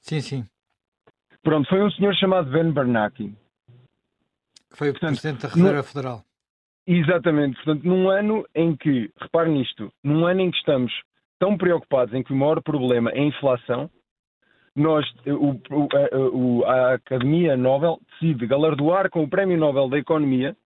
[0.01, 0.45] Sim, sim.
[1.43, 3.33] Pronto, foi um senhor chamado Ben Bernanke.
[4.73, 5.85] Foi o Portanto, Presidente da Reserva no...
[5.85, 6.23] Federal.
[6.87, 7.57] Exatamente.
[7.57, 10.93] Portanto, num ano em que, repare nisto, num ano em que estamos
[11.39, 13.91] tão preocupados em que o maior problema é a inflação,
[14.75, 20.57] nós, o, o, a, a Academia Nobel decide galardoar com o Prémio Nobel da Economia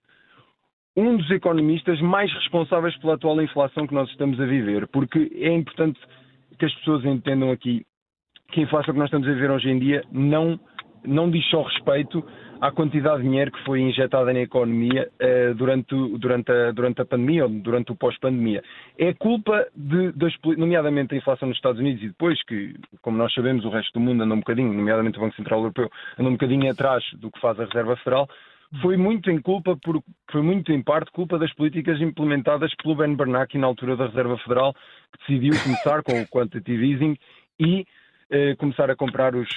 [0.97, 5.53] um dos economistas mais responsáveis pela atual inflação que nós estamos a viver, porque é
[5.55, 5.99] importante
[6.59, 7.87] que as pessoas entendam aqui
[8.51, 10.59] que a inflação que nós estamos a viver hoje em dia não,
[11.05, 12.25] não diz só respeito
[12.61, 17.05] à quantidade de dinheiro que foi injetada na economia uh, durante, durante, a, durante a
[17.05, 18.63] pandemia ou durante o pós-pandemia.
[18.99, 23.33] É culpa, de, das, nomeadamente, da inflação nos Estados Unidos e depois que, como nós
[23.33, 26.33] sabemos, o resto do mundo anda um bocadinho, nomeadamente o Banco Central Europeu, anda um
[26.33, 28.29] bocadinho atrás do que faz a Reserva Federal,
[28.83, 30.01] foi muito em culpa, por,
[30.31, 34.39] foi muito em parte culpa das políticas implementadas pelo Ben Bernanke na altura da Reserva
[34.39, 34.75] Federal,
[35.13, 37.17] que decidiu começar com o quantitative easing
[37.59, 37.85] e
[38.31, 39.49] eh, começar a comprar os,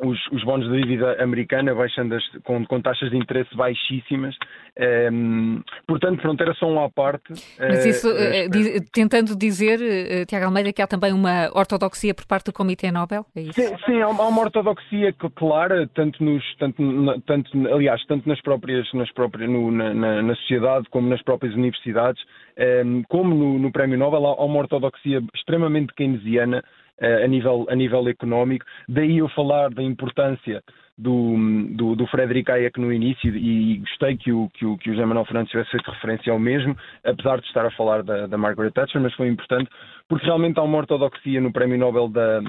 [0.00, 4.34] os, os bónus de dívida americana baixando as, com, com, taxas de interesse baixíssimas.
[4.78, 7.32] Um, ehm, portanto, pronto, era só um à parte.
[7.58, 9.78] Mas isso, uh, uh, tentando dizer,
[10.26, 13.24] Tiago Almeida, que há também uma ortodoxia por parte do Comitê Nobel?
[13.36, 13.52] É isso?
[13.52, 16.82] Sim, sim, há uma ortodoxia clara, tanto nos, tanto,
[17.26, 22.22] tanto, aliás, tanto nas próprias, nas próprias no, na, na, sociedade como nas próprias universidades,
[22.58, 26.62] um, ehm, como no, no Prémio Nobel, há uma ortodoxia extremamente keynesiana
[27.00, 28.64] a nível, a nível económico.
[28.88, 30.62] Daí eu falar da importância
[30.96, 31.34] do,
[31.70, 35.04] do, do Frederic Hayek no início e gostei que o, que o, que o José
[35.04, 38.70] Manuel Fernandes tivesse feito referência ao mesmo, apesar de estar a falar da, da Margaret
[38.70, 39.70] Thatcher, mas foi importante
[40.08, 42.40] porque realmente há uma ortodoxia no Prémio Nobel da,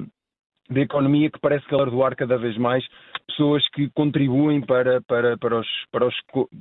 [0.70, 2.86] da Economia que parece galardoar cada vez mais
[3.28, 6.16] pessoas que contribuem para, para, para, os, para, os,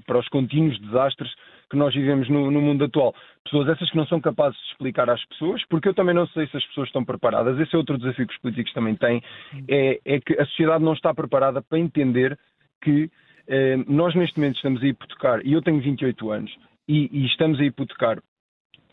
[0.06, 1.30] para os contínuos desastres
[1.72, 3.14] que nós vivemos no, no, mundo atual.
[3.44, 6.46] Pessoas essas que não são capazes de explicar às pessoas, porque eu também não sei
[6.48, 7.58] se as pessoas estão preparadas.
[7.58, 9.22] Esse é outro desafio que os políticos também têm,
[9.66, 12.38] é, é que a sociedade não está preparada para entender
[12.82, 13.10] que
[13.48, 16.54] eh, nós neste momento estamos a hipotecar, e eu tenho 28 anos,
[16.86, 18.18] e, e estamos a hipotecar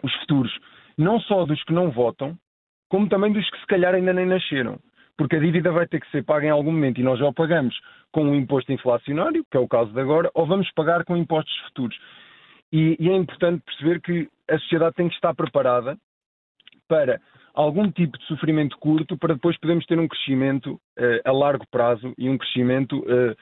[0.02, 0.58] os futuros,
[0.98, 2.38] não só dos que não votam,
[2.88, 4.80] como também dos que se calhar ainda nem nasceram
[5.20, 7.34] porque a dívida vai ter que ser paga em algum momento e nós já o
[7.34, 7.78] pagamos
[8.10, 11.54] com um imposto inflacionário, que é o caso de agora, ou vamos pagar com impostos
[11.68, 11.98] futuros.
[12.72, 15.98] E, e é importante perceber que a sociedade tem que estar preparada
[16.88, 17.22] para
[17.54, 22.14] algum tipo de sofrimento curto para depois podermos ter um crescimento uh, a largo prazo
[22.18, 23.36] e um crescimento uh,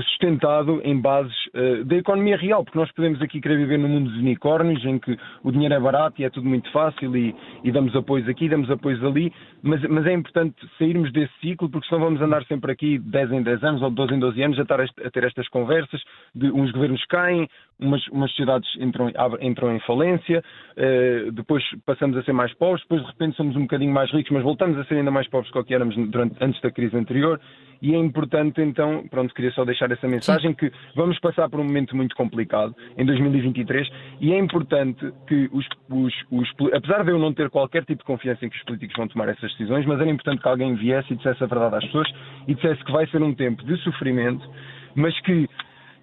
[0.00, 4.10] sustentado em bases uh, da economia real, porque nós podemos aqui querer viver num mundo
[4.12, 7.70] de unicórnios em que o dinheiro é barato e é tudo muito fácil e, e
[7.70, 12.04] damos apoios aqui, damos apoios ali, mas, mas, é importante sairmos desse ciclo, porque senão
[12.04, 14.80] vamos andar sempre aqui 10 em 10 anos ou 12 em 12 anos a, estar
[14.80, 16.02] a ter estas conversas,
[16.34, 17.48] de uns governos caem,
[17.82, 19.10] umas, umas sociedades entram,
[19.40, 20.42] entram em falência,
[20.76, 24.30] uh, depois passamos a ser mais pobres, depois de repente somos um bocadinho mais ricos,
[24.32, 27.40] mas voltamos a ser ainda mais pobres do que éramos durante, antes da crise anterior.
[27.82, 31.64] E é importante então, pronto, queria só deixar essa mensagem que vamos passar por um
[31.64, 33.88] momento muito complicado em 2023
[34.20, 38.04] e é importante que os, os, os, apesar de eu não ter qualquer tipo de
[38.04, 41.12] confiança em que os políticos vão tomar essas decisões, mas era importante que alguém viesse
[41.12, 42.08] e dissesse a verdade às pessoas
[42.46, 44.48] e dissesse que vai ser um tempo de sofrimento,
[44.94, 45.48] mas que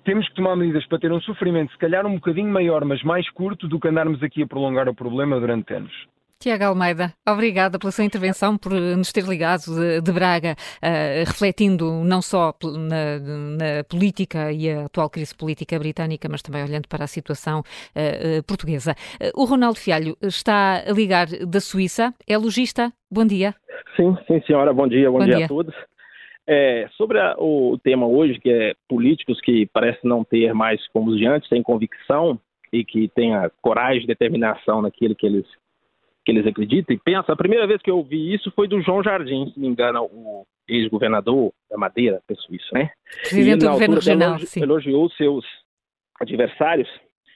[0.03, 3.29] temos que tomar medidas para ter um sofrimento, se calhar um bocadinho maior, mas mais
[3.31, 5.93] curto, do que andarmos aqui a prolongar o problema durante anos.
[6.41, 12.01] Tiago Almeida, obrigada pela sua intervenção, por nos ter ligado de, de Braga, uh, refletindo
[12.05, 17.03] não só na, na, política e a atual crise política britânica, mas também olhando para
[17.03, 18.95] a situação uh, portuguesa.
[19.35, 22.93] o Ronaldo Fialho está a ligar da Suíça, é logista.
[23.11, 23.53] Bom dia.
[23.97, 24.73] Sim, sim, senhora.
[24.73, 25.75] Bom dia, bom, bom dia, dia, a todos.
[26.51, 31.11] É, sobre a, o tema hoje, que é políticos que parecem não ter mais como
[31.11, 32.39] os de antes, têm convicção
[32.73, 35.45] e que têm a coragem, determinação naquilo que eles,
[36.25, 37.33] que eles acreditam e pensam.
[37.33, 40.43] A primeira vez que eu ouvi isso foi do João Jardim, se me engano, o
[40.67, 42.89] ex-governador da Madeira, penso isso, né?
[43.21, 44.63] Presidente do governo regional, elogi, sim.
[44.63, 45.45] Elogiou seus
[46.19, 46.89] adversários,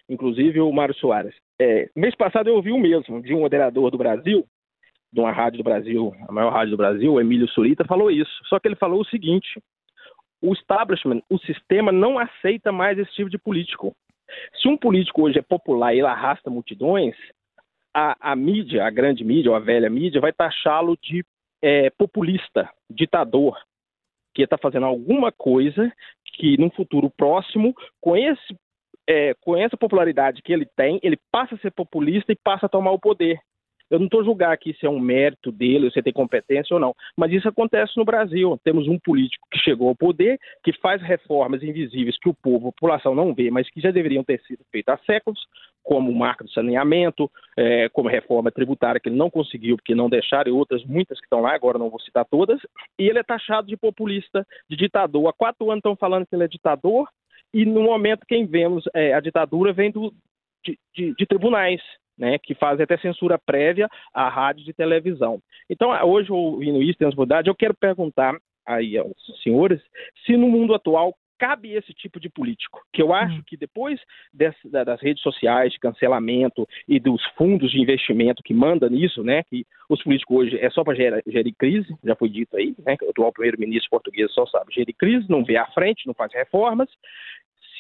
[0.09, 1.35] inclusive o Mário Soares.
[1.61, 4.43] É, mês passado eu ouvi o mesmo de um moderador do Brasil,
[5.13, 8.31] de uma rádio do Brasil, a maior rádio do Brasil, o Emílio Surita, falou isso.
[8.49, 9.61] Só que ele falou o seguinte:
[10.41, 13.95] o establishment, o sistema não aceita mais esse tipo de político.
[14.59, 17.15] Se um político hoje é popular e ele arrasta multidões,
[17.93, 21.23] a, a mídia, a grande mídia, ou a velha mídia, vai taxá-lo de
[21.61, 23.55] é, populista, ditador,
[24.33, 25.93] que está fazendo alguma coisa
[26.25, 28.57] que, num futuro próximo, com esse
[29.07, 32.69] é, com essa popularidade que ele tem, ele passa a ser populista e passa a
[32.69, 33.37] tomar o poder.
[33.93, 36.95] Eu não estou julgar aqui se é um mérito dele, se tem competência ou não,
[37.15, 38.59] mas isso acontece no Brasil.
[38.63, 42.71] Temos um político que chegou ao poder, que faz reformas invisíveis que o povo, a
[42.71, 45.39] população não vê, mas que já deveriam ter sido feitas há séculos,
[45.83, 49.93] como o marco do saneamento, é, como a reforma tributária que ele não conseguiu porque
[49.93, 52.59] não deixaram, e outras muitas que estão lá, agora não vou citar todas,
[52.97, 55.27] e ele é taxado de populista, de ditador.
[55.27, 57.07] Há quatro anos estão falando que ele é ditador,
[57.53, 60.11] e no momento quem vemos é, a ditadura vem do,
[60.65, 61.79] de, de, de tribunais,
[62.17, 65.39] né, que fazem até censura prévia à rádio e televisão.
[65.69, 69.81] Então, hoje, ouvindo isso, temos mudado, eu quero perguntar aí aos senhores
[70.25, 73.43] se no mundo atual cabe esse tipo de político, que eu acho hum.
[73.45, 73.99] que depois
[74.33, 79.65] das redes sociais de cancelamento e dos fundos de investimento que mandam nisso, né, que
[79.89, 83.03] os políticos hoje é só para gerar, gerar, crise, já foi dito aí, né, que
[83.03, 86.89] o atual primeiro-ministro português só sabe gerir crise, não vê à frente, não faz reformas,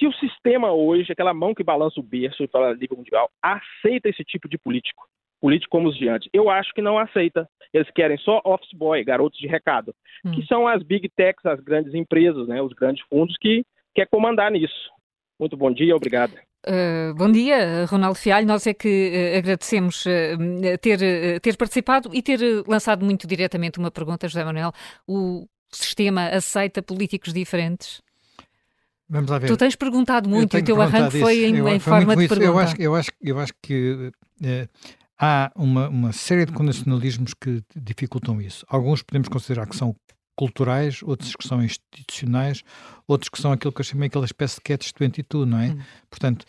[0.03, 4.09] se o sistema hoje, aquela mão que balança o berço e fala Liga Mundial, aceita
[4.09, 5.07] esse tipo de político,
[5.39, 7.47] político como os de antes, eu acho que não aceita.
[7.73, 9.95] Eles querem só office boy, garotos de recado,
[10.25, 10.31] hum.
[10.31, 13.63] que são as big techs, as grandes empresas, né, os grandes fundos que
[13.95, 14.91] quer comandar nisso.
[15.39, 16.33] Muito bom dia, obrigado.
[16.67, 18.47] Uh, bom dia, Ronaldo Fialho.
[18.47, 23.91] Nós é que uh, agradecemos uh, ter, ter participado e ter lançado muito diretamente uma
[23.91, 24.71] pergunta, José Manuel.
[25.07, 28.01] O sistema aceita políticos diferentes?
[29.09, 29.47] Vamos lá ver.
[29.47, 32.45] Tu tens perguntado muito e o teu arranque foi em, em forma de pergunta.
[32.45, 34.11] Eu acho, eu acho, eu acho que
[34.43, 34.67] eh,
[35.19, 38.65] há uma, uma série de condicionalismos que dificultam isso.
[38.67, 39.95] Alguns podemos considerar que são
[40.35, 42.63] culturais, outros que são institucionais,
[43.07, 45.67] outros que são aquilo que eu chamei aquela espécie de catch 22, não é?
[45.67, 45.79] Hum.
[46.09, 46.45] Portanto,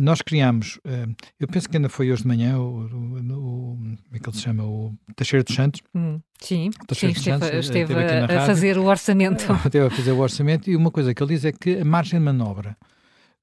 [0.00, 1.06] nós criámos, eh,
[1.38, 4.42] eu penso que ainda foi hoje de manhã, o, o, como é que ele se
[4.42, 4.64] chama?
[4.64, 5.82] O Teixeira dos Santos.
[5.94, 7.94] Hum, sim, Teixeira sim, Santos, esteve, esteve
[8.32, 9.44] a, a, fazer o orçamento.
[9.64, 12.18] Esteve a fazer o orçamento e uma coisa que ele diz é que a margem
[12.18, 12.76] de manobra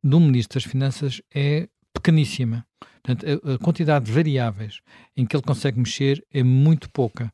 [0.04, 2.66] do Ministro das Finanças é pequeníssima.
[3.04, 4.82] Portanto, a, a quantidade de variáveis
[5.16, 7.32] em que ele consegue mexer é muito pouca.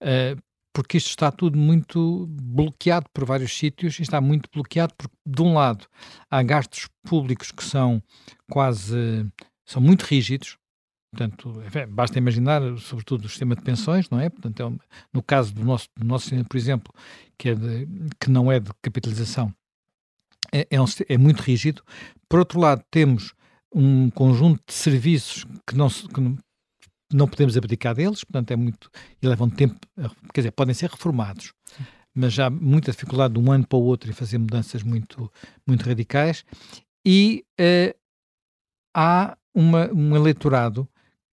[0.00, 0.40] Uh,
[0.72, 5.42] porque isto está tudo muito bloqueado por vários sítios e está muito bloqueado porque, de
[5.42, 5.86] um lado,
[6.30, 8.02] há gastos públicos que são
[8.50, 9.26] quase,
[9.64, 10.56] são muito rígidos,
[11.10, 14.28] portanto, basta imaginar, sobretudo, o sistema de pensões, não é?
[14.28, 16.94] Portanto, é no caso do nosso, do nosso sistema, por exemplo,
[17.36, 17.88] que, é de,
[18.20, 19.52] que não é de capitalização,
[20.52, 21.82] é, é, um, é muito rígido.
[22.28, 23.34] Por outro lado, temos
[23.74, 26.20] um conjunto de serviços que não, que
[27.12, 28.90] não, podemos abdicar deles, portanto é muito,
[29.20, 29.78] e levam tempo,
[30.32, 31.52] quer dizer, podem ser reformados,
[32.14, 35.30] mas já muita dificuldade de um ano para o outro em fazer mudanças muito,
[35.66, 36.44] muito radicais,
[37.06, 37.96] e uh,
[38.94, 40.88] há uma, um eleitorado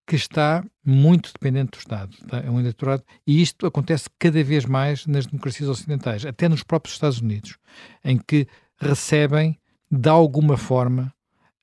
[0.08, 2.16] que está muito dependente do Estado.
[2.28, 2.38] Tá?
[2.38, 6.96] É um eleitorado, e isto acontece cada vez mais nas democracias ocidentais, até nos próprios
[6.96, 7.58] Estados Unidos,
[8.04, 8.48] em que
[8.78, 9.60] recebem,
[9.90, 11.12] de alguma forma,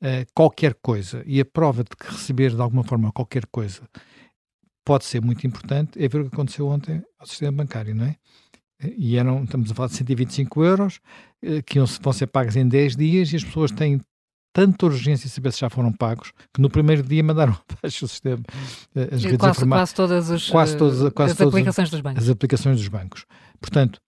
[0.02, 1.22] uh, qualquer coisa.
[1.26, 3.82] E a prova de que receber de alguma forma qualquer coisa
[4.84, 8.16] pode ser muito importante é ver o que aconteceu ontem ao sistema bancário, não é?
[8.98, 11.00] E eram, estamos a falar de 125 euros,
[11.44, 14.00] uh, que vão ser pagos em 10 dias e as pessoas têm
[14.52, 18.08] tanta urgência em saber se já foram pagos que no primeiro dia mandaram abaixo o
[18.08, 18.42] sistema
[18.94, 22.22] eh, as redes quase, quase todas, os, quase todas, quase as todas aplicações dos bancos.
[22.22, 23.24] As aplicações dos bancos.
[23.58, 23.98] Portanto,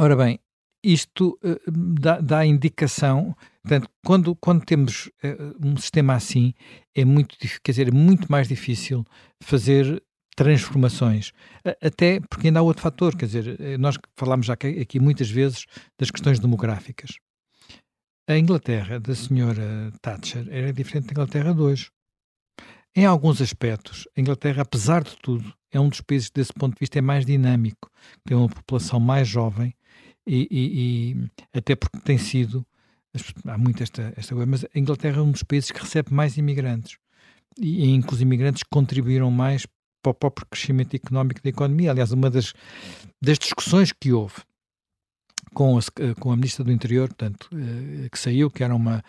[0.00, 0.40] ora bem,
[0.82, 6.52] isto dá, dá indicação Portanto, quando, quando temos uh, um sistema assim,
[6.94, 9.04] é muito, quer dizer, é muito mais difícil
[9.42, 10.02] fazer
[10.36, 11.32] transformações.
[11.80, 15.64] Até porque ainda há outro fator, quer dizer, eh, nós falámos já aqui muitas vezes
[15.98, 17.18] das questões demográficas.
[18.28, 21.90] A Inglaterra da senhora Thatcher era diferente da Inglaterra de hoje.
[22.96, 26.74] Em alguns aspectos, a Inglaterra, apesar de tudo, é um dos países que, desse ponto
[26.74, 27.90] de vista, é mais dinâmico,
[28.24, 29.72] tem uma população mais jovem
[30.26, 32.66] e, e, e até porque tem sido
[33.46, 36.36] há muito esta, esta coisa, mas a Inglaterra é um dos países que recebe mais
[36.36, 36.96] imigrantes
[37.58, 39.66] e, e inclusive imigrantes contribuíram mais
[40.02, 41.90] para o próprio crescimento económico da economia.
[41.90, 42.52] Aliás, uma das,
[43.22, 44.34] das discussões que houve
[45.54, 49.02] com a, com a Ministra do Interior, portanto, eh, que saiu, que era uma.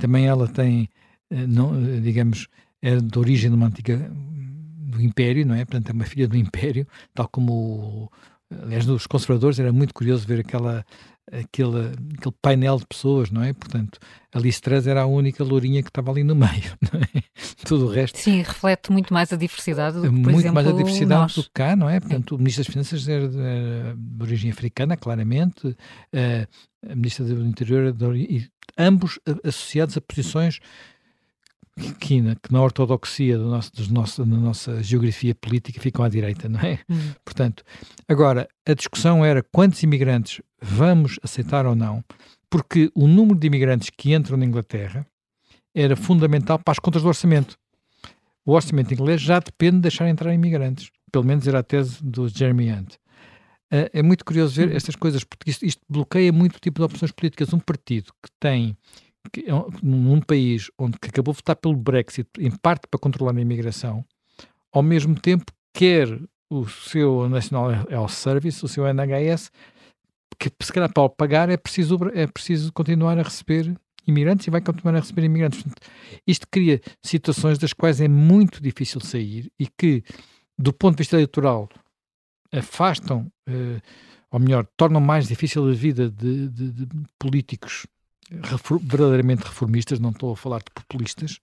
[0.00, 0.88] Também ela tem,
[1.30, 2.48] eh, não, eh, digamos,
[2.80, 3.96] era de origem de uma antiga.
[3.98, 5.64] do Império, não é?
[5.64, 8.10] Portanto, é uma filha do Império, tal como.
[8.50, 10.84] Aliás, dos conservadores era muito curioso ver aquela
[11.30, 13.52] aquele, aquele painel de pessoas, não é?
[13.52, 13.98] Portanto,
[14.32, 17.22] a Liz Truss era a única lourinha que estava ali no meio, não é?
[17.64, 18.18] Tudo o resto...
[18.18, 21.34] Sim, reflete muito mais a diversidade do que, Muito exemplo, mais a diversidade nós.
[21.34, 22.00] do que cá, não é?
[22.00, 25.76] Portanto, o Ministro das Finanças era de, origem africana, claramente,
[26.12, 26.46] eh,
[26.88, 28.48] a Ministra do Interior era de origem...
[28.78, 30.58] Ambos associados a posições
[31.98, 36.08] que na, que na ortodoxia do nosso, dos nosso, da nossa geografia política ficam à
[36.08, 36.78] direita, não é?
[36.88, 37.12] Hum.
[37.24, 37.62] Portanto,
[38.06, 42.04] agora, a discussão era quantos imigrantes vamos aceitar ou não,
[42.50, 45.06] porque o número de imigrantes que entram na Inglaterra
[45.74, 47.56] era fundamental para as contas do orçamento.
[48.44, 50.90] O orçamento inglês já depende de deixar entrar imigrantes.
[51.10, 52.94] Pelo menos era a tese do Jeremy Hunt.
[53.72, 56.84] Uh, é muito curioso ver estas coisas, porque isto, isto bloqueia muito o tipo de
[56.84, 57.54] opções políticas.
[57.54, 58.76] Um partido que tem
[59.46, 63.36] é um- num país onde que acabou de votar pelo Brexit, em parte para controlar
[63.36, 64.04] a imigração,
[64.72, 65.44] ao mesmo tempo
[65.74, 66.08] quer
[66.50, 69.50] o seu National Health Service, o seu NHS,
[70.38, 73.74] que se calhar para o pagar é preciso, é preciso continuar a receber
[74.06, 75.64] imigrantes e vai continuar a receber imigrantes.
[76.26, 80.02] Isto cria situações das quais é muito difícil sair e que,
[80.58, 81.68] do ponto de vista eleitoral,
[82.52, 83.80] afastam, eh,
[84.30, 86.86] ou melhor, tornam mais difícil a vida de, de- de
[87.18, 87.86] políticos
[88.80, 91.40] verdadeiramente reformistas, não estou a falar de populistas,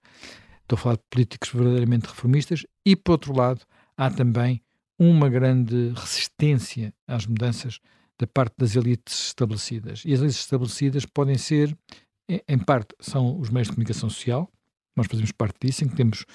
[0.62, 3.60] estou a falar de políticos verdadeiramente reformistas, e por outro lado,
[3.96, 4.62] há também
[4.98, 7.80] uma grande resistência às mudanças
[8.18, 10.02] da parte das elites estabelecidas.
[10.04, 11.76] E as elites estabelecidas podem ser,
[12.28, 14.50] em- parte, são os meios de comunicação social,
[14.94, 16.26] nós fazemos parte disso, em que temos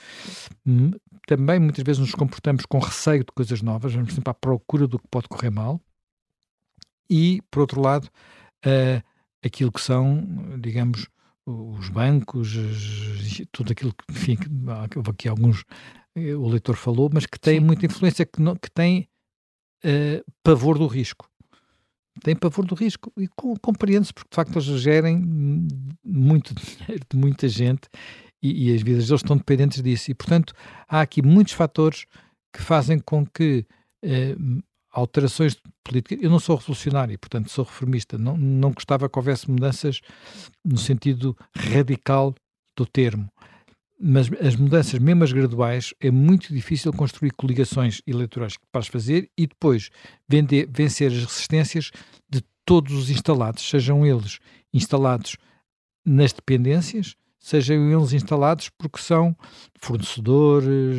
[0.66, 0.91] hum,
[1.28, 4.97] também muitas vezes nos comportamos com receio de coisas novas, vamos sempre à procura do
[4.97, 5.80] que pode correr mal,
[7.10, 8.10] e por outro lado,
[8.66, 9.03] ah,
[9.45, 11.07] aquilo que são, digamos,
[11.45, 12.53] os bancos,
[13.51, 15.63] tudo aquilo que, enfim, que aqui alguns,
[16.15, 17.65] eh, o leitor falou, mas que tem Sim.
[17.65, 19.07] muita influência, que, não, que tem
[19.83, 21.29] eh, pavor do risco.
[22.23, 25.17] Tem pavor do risco e com- compreende-se, porque de facto eles gerem
[26.03, 27.87] muito dinheiro de muita gente
[28.41, 30.09] e, e as vidas deles estão dependentes disso.
[30.09, 30.53] E portanto
[30.87, 32.05] há aqui muitos fatores
[32.51, 33.65] que fazem com que
[34.01, 34.35] eh,
[34.95, 36.17] alterações de política.
[36.23, 38.17] Eu não sou revolucionário, portanto sou reformista.
[38.17, 39.99] Não, não gostava que houvesse mudanças
[40.63, 42.33] no sentido radical
[42.75, 43.29] do termo.
[43.99, 49.29] Mas as mudanças, mesmo as graduais, é muito difícil construir coligações eleitorais para as fazer
[49.37, 49.89] e depois
[50.27, 51.91] vender, vencer as resistências
[52.29, 54.39] de todos os instalados, sejam eles
[54.73, 55.37] instalados
[56.05, 57.15] nas dependências,
[57.45, 59.35] sejam eles instalados porque são
[59.79, 60.97] fornecedores,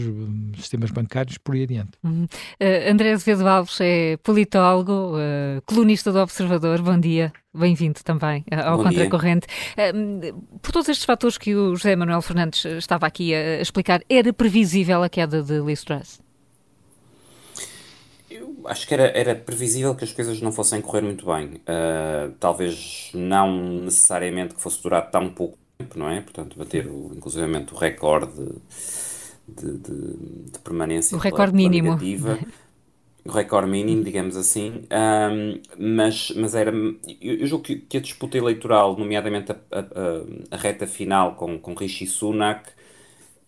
[0.57, 1.99] sistemas bancários, por aí adiante.
[2.05, 2.25] Uhum.
[2.61, 6.81] Eh, André Azevedo Alves é politólogo, eh, colunista do Observador.
[6.83, 8.85] Bom dia, bem-vindo também eh, ao Bom.
[8.85, 9.49] Contracorrente.
[9.77, 9.93] Eh,
[10.63, 15.03] por todos estes fatores que o José Manuel Fernandes estava aqui a, explicar, era previsível
[15.03, 16.21] a queda de Liz Truss?
[18.67, 21.61] Acho que era, era previsível que as coisas não fossem correr muito bem.
[21.67, 26.21] Ah, talvez não necessariamente que fosse durar tão pouco tempo, não é?
[26.21, 28.33] Portanto, bater o, inclusivamente o recorde
[29.49, 32.47] de, de- de permanência O recorde mínimo.
[33.25, 34.85] O recorde mínimo, digamos assim.
[34.91, 36.71] Ahm, mas, mas era.
[37.21, 39.81] Eu, eu julgo que, que a disputa eleitoral, nomeadamente a, a-
[40.53, 42.71] a- reta final com, com Rishi Sunak,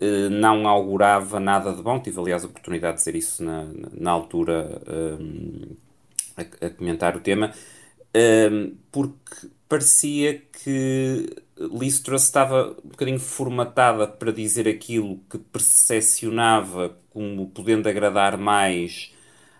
[0.01, 2.01] eh, não augurava nada de bom.
[2.01, 4.81] Tive, aliás, a oportunidade de dizer isso na, na- altura,
[5.20, 5.76] hum,
[6.37, 7.53] a, a comentar o tema,
[8.51, 11.26] hum, porque parecia que
[11.59, 19.13] Liz Truss estava um bocadinho formatada para dizer aquilo que percepcionava como podendo agradar mais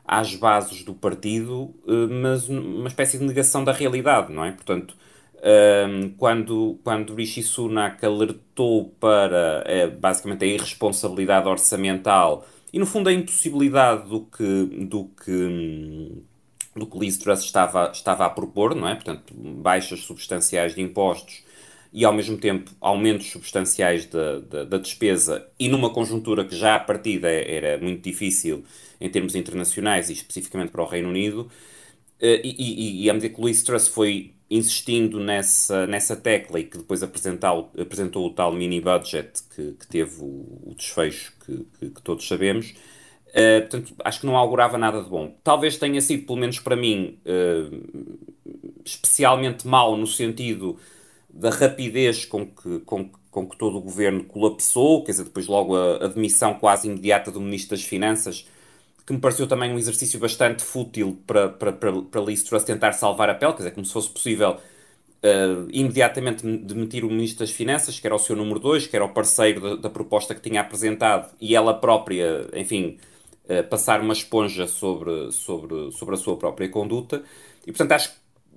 [0.05, 4.53] às bases do partido, eh, mas uma espécie de negação da realidade, não é?
[4.53, 4.97] Portanto,
[5.41, 13.09] um, quando, quando Rishi Sunak alertou para eh, basicamente a irresponsabilidade orçamental e no fundo
[13.09, 16.23] a impossibilidade do que, do que,
[16.75, 18.95] do que Liz Truss estava, estava a propor, não é?
[18.95, 21.43] Portanto, baixas substanciais de impostos
[21.93, 26.77] e ao mesmo tempo aumentos substanciais da, da, da despesa e numa conjuntura que já
[26.77, 28.65] à partida era muito difícil
[29.01, 31.51] em termos internacionais e especificamente para o Reino Unido,
[32.21, 36.59] eh, e, e, e à medida que o Liz Truss foi insistindo nessa, nessa tecla
[36.59, 40.27] e que depois apresentou, apresentou o tal mini-budget que, que teve o,
[40.71, 42.75] o desfecho que, que- que todos sabemos,
[43.35, 45.37] eh, portanto, acho que não augurava nada de bom.
[45.45, 47.69] Talvez tenha sido, pelo menos para mim, eh,
[48.85, 50.79] especialmente mau no sentido
[51.39, 55.77] da rapidez com que, com, com que todo o governo colapsou, quer dizer, depois logo
[55.77, 58.47] a, a demissão quase imediata do Ministro das Finanças,
[59.07, 62.93] que me pareceu também um exercício bastante fútil para, para, para, para Liz Truss tentar
[62.93, 64.59] salvar a pele, quer dizer, como se fosse possível
[65.23, 69.05] uh, imediatamente demitir o Ministro das Finanças, que era o seu número 2, que era
[69.05, 72.99] o parceiro da, da, proposta que tinha apresentado, e ela própria, enfim,
[73.45, 77.23] uh, passar uma esponja sobre, sobre, sobre a sua própria conduta.
[77.67, 78.17] E, portanto, acho que,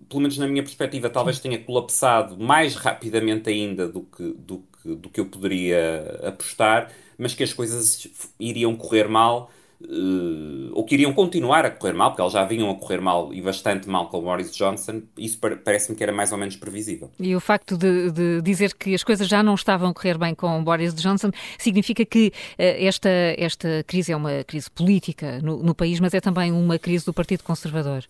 [0.10, 4.96] pelo menos na minha perspectiva, talvez tenha colapsado mais rapidamente ainda do que, do que,
[4.96, 8.08] do que eu poderia apostar, mas que as coisas
[8.40, 9.52] iriam correr mal
[9.84, 13.34] uh, ou que iriam continuar a correr mal, porque eles já vinham a correr mal
[13.34, 17.10] e bastante mal com o Boris Johnson, isso parece-me que era mais ou menos previsível.
[17.20, 20.36] E o facto de, de, dizer que as coisas já não estavam a correr bem
[20.36, 25.62] com o Boris Johnson significa que uh, esta, esta crise é uma crise política no,
[25.64, 28.04] no país, mas é também uma crise do Partido Conservador.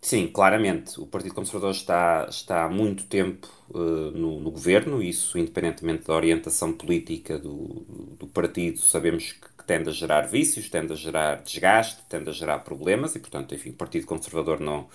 [0.00, 0.98] Sim, claramente.
[0.98, 6.14] O Partido Conservador está, está há muito tempo uh, no, no, governo, isso independentemente da
[6.14, 7.84] orientação política do,
[8.18, 12.60] do partido, sabemos que tende a gerar vícios, tende a gerar desgaste, tende a gerar
[12.60, 14.88] problemas e, portanto, enfim, o Partido Conservador não,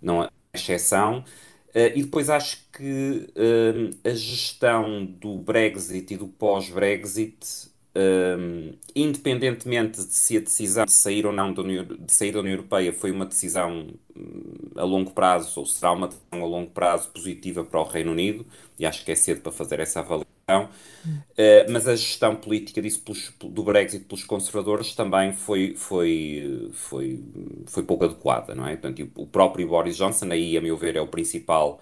[0.00, 1.24] não é exceção.
[1.68, 10.04] Uh, e depois acho que uh, a gestão do Brexit e do pós-Brexit, uh, independentemente
[10.04, 12.92] de se a decisão de sair ou não da União, de sair da União Europeia
[12.92, 17.64] foi uma decisão hum, a longo prazo ou será uma decisão a longo prazo positiva
[17.64, 18.46] para o Reino Unido,
[18.78, 23.00] e acho que é cedo para fazer essa avaliação Uh, mas a gestão política disso
[23.00, 27.24] pelos, do Brexit pelos conservadores também foi, foi, foi,
[27.66, 28.76] foi pouco adequada, não é?
[28.76, 31.80] Portanto, o próprio Boris Johnson, aí, a meu ver, é o principal,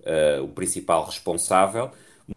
[0.00, 1.90] uh, o principal responsável,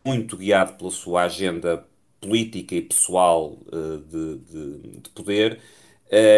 [0.06, 1.84] muito guiado pela sua agenda
[2.22, 5.60] política e pessoal uh, de, de, de, poder,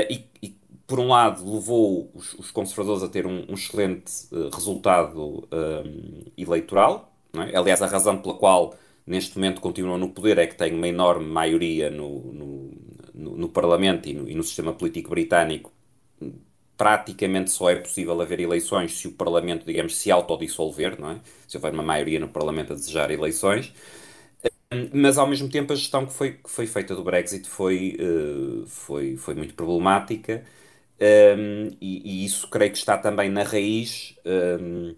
[0.09, 0.55] e, e,
[0.85, 4.11] por um lado, levou os, os conservadores a ter um, um excelente
[4.53, 5.47] resultado
[6.37, 7.55] eleitoral, é?
[7.55, 8.75] aliás, a razão pela qual
[9.05, 12.71] neste momento continuam no poder é que têm uma enorme maioria no, no,
[13.13, 15.71] no, no Parlamento e no, e no, sistema político britânico.
[16.77, 21.19] Praticamente só é possível haver eleições se o Parlamento, digamos, se autodissolver, não é?
[21.47, 23.73] Se houver uma maioria no Parlamento a desejar eleições.
[24.93, 28.65] Mas, ao mesmo tempo, a gestão que foi, que foi feita do Brexit foi, uh,
[28.67, 30.43] foi, foi muito problemática.
[31.01, 34.95] Um, e, e, isso creio que está também na raiz um,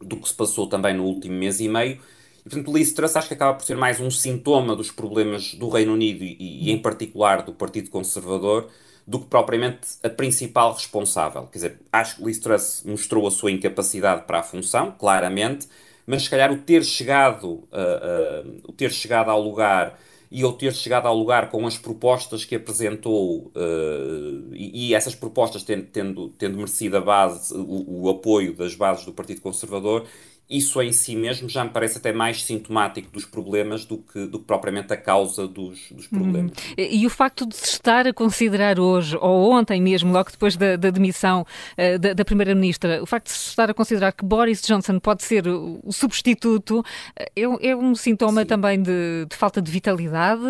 [0.00, 1.98] do que se passou também no último mês e meio,
[2.40, 5.68] e, portanto, Liz Truss acho que acaba por ser mais um sintoma dos problemas do
[5.68, 8.68] Reino Unido e, e, em particular, do Partido Conservador,
[9.06, 11.46] do que propriamente a principal responsável.
[11.46, 15.66] Quer dizer, acho que Liz Truss mostrou a sua incapacidade para a função, claramente,
[16.10, 19.96] mas se calhar o ter chegado, uh, uh, o ter chegado ao lugar
[20.28, 25.14] e o ter chegado ao lugar com as propostas que apresentou uh, e, e, essas
[25.14, 30.04] propostas tendo, tendo, tendo merecido a base, o, o, apoio das bases do Partido Conservador,
[30.50, 34.40] isso em si mesmo já me parece até mais sintomático dos problemas do que, do
[34.40, 36.18] que propriamente a causa dos, dos uhum.
[36.18, 36.50] problemas.
[36.50, 36.74] Uhum.
[36.76, 40.74] E, o facto de se estar a considerar hoje, ou ontem mesmo, logo depois da,
[40.74, 41.46] da demissão
[41.78, 45.22] uh, da, da Primeira-Ministra, o facto de se estar a considerar que Boris Johnson pode
[45.22, 46.84] ser o, o substituto,
[47.16, 48.46] eh, é, é, um sintoma Sim.
[48.48, 50.42] também de, de, falta de vitalidade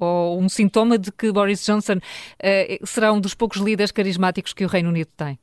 [0.00, 4.64] ou um sintoma de que Boris Johnson uh, será um dos poucos líderes carismáticos que
[4.64, 5.38] o Reino Unido tem?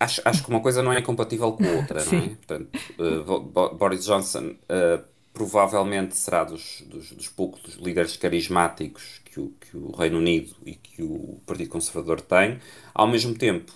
[0.00, 2.28] Acho, acho que uma coisa não é compatível com a outra, não é?
[2.28, 2.68] Portanto,
[2.98, 5.04] uh, Boris Johnson uh,
[5.34, 10.74] provavelmente será dos, dos, dos, poucos líderes carismáticos que o, que o Reino Unido e
[10.74, 12.58] que o Partido Conservador tem.
[12.94, 13.70] Ao mesmo tempo,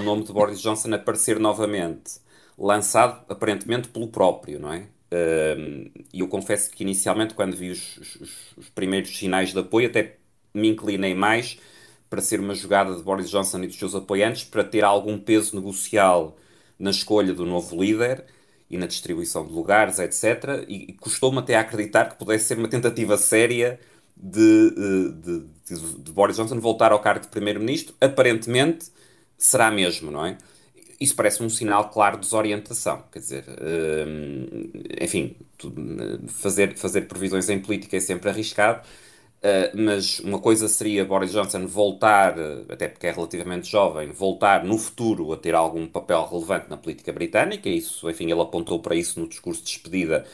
[0.00, 2.14] o nome de Boris Johnson aparecer novamente,
[2.58, 4.88] lançado aparentemente pelo próprio, não é?
[5.12, 9.86] Uh, e eu confesso que inicialmente, quando vi os, os, os primeiros sinais de apoio,
[9.86, 10.16] até
[10.52, 11.56] me inclinei mais
[12.08, 15.56] para ser uma jogada de Boris Johnson e dos seus apoiantes para ter algum peso
[15.56, 16.36] negocial
[16.78, 18.24] na escolha do novo líder
[18.70, 20.64] e na distribuição de lugares, etc.
[20.68, 23.78] E, custou-me até acreditar que pudesse ser uma tentativa séria
[24.16, 27.94] de, eh, de, de, de Boris Johnson voltar ao cargo de primeiro-ministro.
[28.00, 28.86] Aparentemente
[29.38, 30.38] será mesmo, não é?
[31.00, 33.04] Isso parece um sinal claro de desorientação.
[33.12, 35.36] Quer dizer, eh, enfim,
[36.28, 38.86] fazer, fazer previsões em política é sempre arriscado
[39.74, 44.78] mas uma coisa seria Boris Johnson voltar, eh, até porque é relativamente jovem, voltar no
[44.78, 49.20] futuro a ter algum papel relevante na política britânica, isso, enfim, ele apontou para isso
[49.20, 50.26] no discurso de despedida,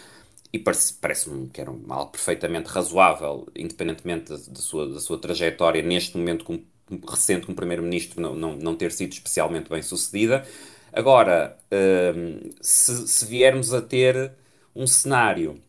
[0.52, 5.82] e parece-me parece que era algo perfeitamente razoável, independentemente da, da, sua, da sua trajetória
[5.82, 6.64] neste momento como,
[7.08, 10.46] recente como Primeiro-Ministro não, não, não ter sido especialmente bem sucedida.
[10.92, 14.32] Agora, uh, se, se viermos a ter
[14.74, 15.60] um cenário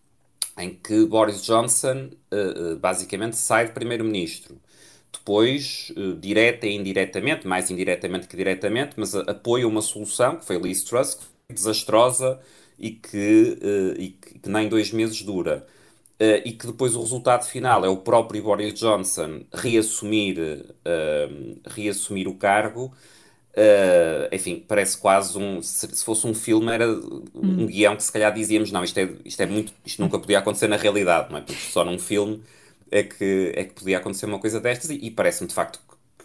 [0.58, 4.60] em que Boris Johnson uh, basicamente sai de primeiro-ministro.
[5.12, 10.58] Depois, uh, direta e indiretamente, mais indiretamente que diretamente, mas apoia uma solução, que foi
[10.58, 12.40] Liz Truss, que foi desastrosa
[12.78, 15.66] e que, uh, e que, que, nem dois meses dura.
[16.20, 20.38] Uh, e que depois o resultado final é o próprio Boris Johnson reassumir,
[21.66, 22.94] reassumir o cargo.
[24.32, 25.62] Enfim, parece quase um.
[25.62, 27.66] Se, se, fosse um filme, era um hum.
[27.68, 29.74] guião que se calhar dizíamos: não, isto, é, isto é muito.
[29.86, 31.42] Isto nunca podia acontecer na realidade, não é?
[31.42, 32.42] Porque só num filme
[32.90, 35.80] é que, é que podia acontecer uma coisa destas, e, e parece-me de facto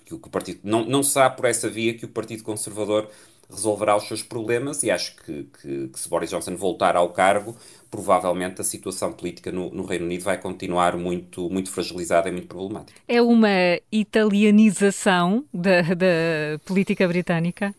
[0.05, 0.61] que, que, o partido.
[0.63, 3.11] Não, não será por essa via que o Partido Conservador
[3.51, 7.57] resolverá os seus problemas e acho que, que, que, se Boris Johnson voltar ao cargo,
[7.91, 12.49] provavelmente a situação política no, no, Reino Unido vai continuar muito, muito fragilizada e muito
[12.49, 13.01] problemática.
[13.09, 13.49] É uma
[13.91, 17.75] italianização da, da política britânica?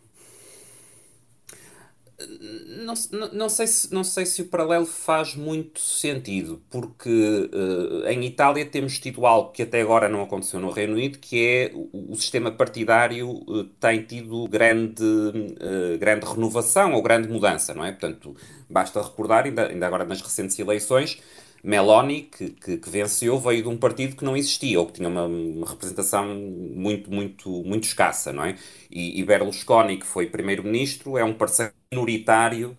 [2.83, 2.93] Não,
[3.31, 8.65] não, sei se, não sei se o paralelo faz muito sentido, porque uh, em Itália
[8.65, 12.15] temos tido algo que até agora não aconteceu no Reino Unido, que é o, o
[12.15, 17.91] sistema partidário uh, tem tido grande, uh, grande renovação ou grande mudança, não é?
[17.91, 18.35] Portanto,
[18.69, 21.21] basta recordar, ainda, ainda agora nas recentes eleições,
[21.63, 25.09] Meloni, que, que, que, venceu, veio de um partido que não existia, ou que tinha
[25.09, 28.55] uma, uma representação muito, muito, muito escassa, não é?
[28.89, 32.77] E, e Berlusconi, que foi primeiro-ministro, é um parceiro minoritário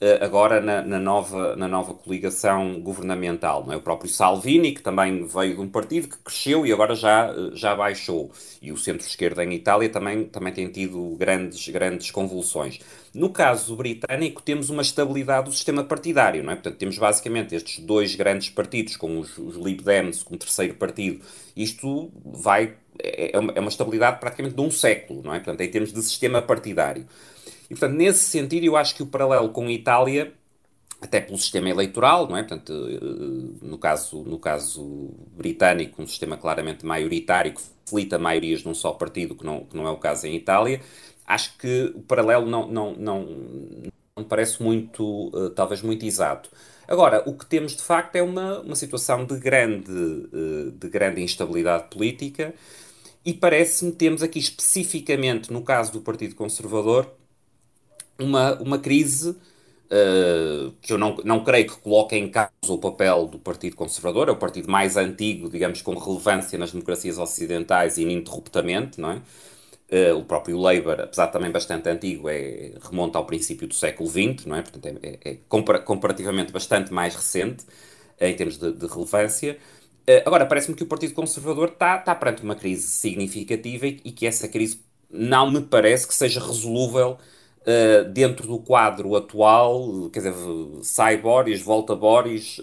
[0.00, 3.76] uh, agora na, na, nova, na nova coligação governamental, não é?
[3.76, 7.50] O próprio Salvini, que também veio de um partido que cresceu e agora já, eh,
[7.52, 8.32] já baixou.
[8.62, 12.80] E o centro-esquerda em Itália também, também tem tido grandes, grandes convulsões.
[13.12, 16.54] No caso britânico, temos uma estabilidade do sistema partidário, não é?
[16.54, 21.22] Portanto, temos basicamente estes dois grandes partidos, com os, os Lib Dems como terceiro partido.
[21.54, 25.40] Isto vai é, é uma, é uma estabilidade praticamente de um século, não é?
[25.40, 27.06] Portanto, em termos de sistema partidário.
[27.66, 30.32] E, portanto, nesse sentido, eu acho que o paralelo com a Itália,
[31.00, 32.42] até pelo sistema eleitoral, não é?
[32.42, 38.74] Portanto, eh, no caso, no caso britânico, um sistema claramente maioritário que facilita maiorias num
[38.74, 40.80] só partido, que não, que não é o caso em Itália,
[41.26, 43.28] acho que o paralelo não, não, não,
[44.16, 46.50] não parece muito, uh, talvez muito exato.
[46.88, 51.20] Agora, o que temos de facto é uma, uma situação de grande, uh, de grande
[51.22, 52.54] instabilidade política
[53.24, 57.10] e parece-me temos aqui especificamente, no caso do Partido Conservador,
[58.18, 63.26] uma, uma crise uh, que eu não, não creio que coloque em causa o papel
[63.26, 69.00] do Partido Conservador, é o partido mais antigo, digamos, com relevância nas democracias ocidentais ininterruptamente,
[69.00, 69.22] não é?
[69.88, 74.08] Uh, o próprio Labour, apesar de também bastante antigo, é, remonta ao princípio do século
[74.08, 74.62] XX, não é?
[74.62, 77.64] Portanto, é, é, é comparativamente bastante mais recente
[78.20, 79.56] em termos de, de relevância.
[80.08, 84.10] Uh, agora, parece-me que o Partido Conservador está, está perante uma crise significativa e, e,
[84.10, 87.16] que essa crise não me parece que seja resolúvel
[87.66, 90.34] uh, dentro do quadro atual, quer dizer,
[90.82, 92.60] sai Boris, volta Boris,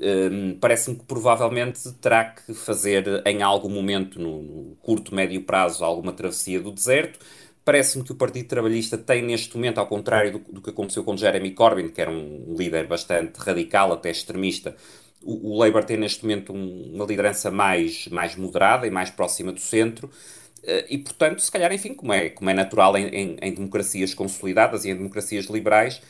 [0.00, 5.84] um, parece-me que provavelmente terá que fazer em algum momento, no, no curto, médio prazo,
[5.84, 7.18] alguma travessia do deserto.
[7.64, 11.16] Parece-me que o Partido Trabalhista tem neste momento, ao contrário do, do, que aconteceu com
[11.16, 14.74] Jeremy Corbyn, que era um líder bastante radical, até extremista,
[15.22, 19.52] o, o Labour tem neste momento um, uma liderança mais, mais moderada e mais próxima
[19.52, 20.10] do centro.
[20.62, 24.14] Uh, e, portanto, se calhar, enfim, como é, como é natural em, em, em democracias
[24.14, 26.00] consolidadas e em democracias liberais,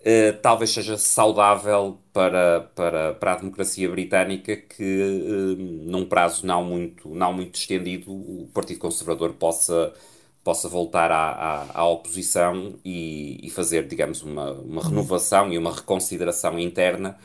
[0.00, 6.64] Uh, talvez seja saudável para, para, para a democracia britânica que, uh, num prazo não
[6.64, 9.92] muito, não muito estendido, o Partido Conservador possa,
[10.42, 15.74] possa voltar à, à, à oposição e, e, fazer, digamos, uma, uma renovação e uma
[15.74, 17.18] reconsideração interna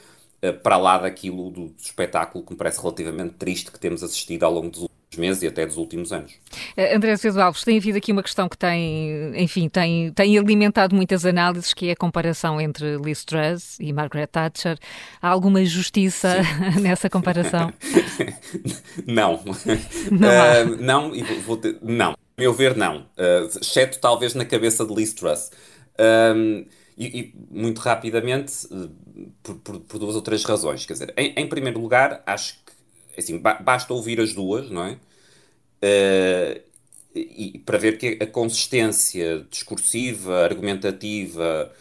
[0.44, 4.44] uh, para lá daquilo do, do espetáculo que me parece relativamente triste que temos assistido
[4.44, 6.34] ao longo dos meses e até dos últimos anos.
[6.78, 10.96] Uh, André Cedo Alves, tem havido aqui uma questão que tem, enfim, tem, tem alimentado
[10.96, 14.78] muitas análises, que é a comparação entre Liz Truss e Margaret Thatcher.
[15.22, 16.38] Há alguma justiça
[16.82, 17.74] nessa comparação?
[19.06, 19.44] não.
[20.12, 22.12] Não, uh, não, e vou ter, não.
[22.12, 23.08] A meu ver, não.
[23.18, 25.52] Uh, exceto talvez na cabeça de Liz Truss.
[25.98, 26.66] Um,
[26.98, 28.54] e, e, muito rapidamente,
[29.44, 30.86] por, por, por, duas ou três razões.
[30.86, 32.58] Quer dizer, em, em primeiro lugar, acho
[33.18, 34.98] assim, basta ouvir as duas, não é?
[35.84, 36.62] Uh,
[37.16, 41.72] e, para ver que a consistência discursiva, argumentativa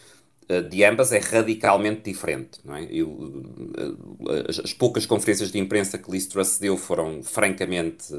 [0.49, 2.85] uh, de ambas é radicalmente diferente, não é?
[2.91, 8.15] Eu, uh, as, as, poucas conferências de imprensa que Liz Truss deu foram francamente,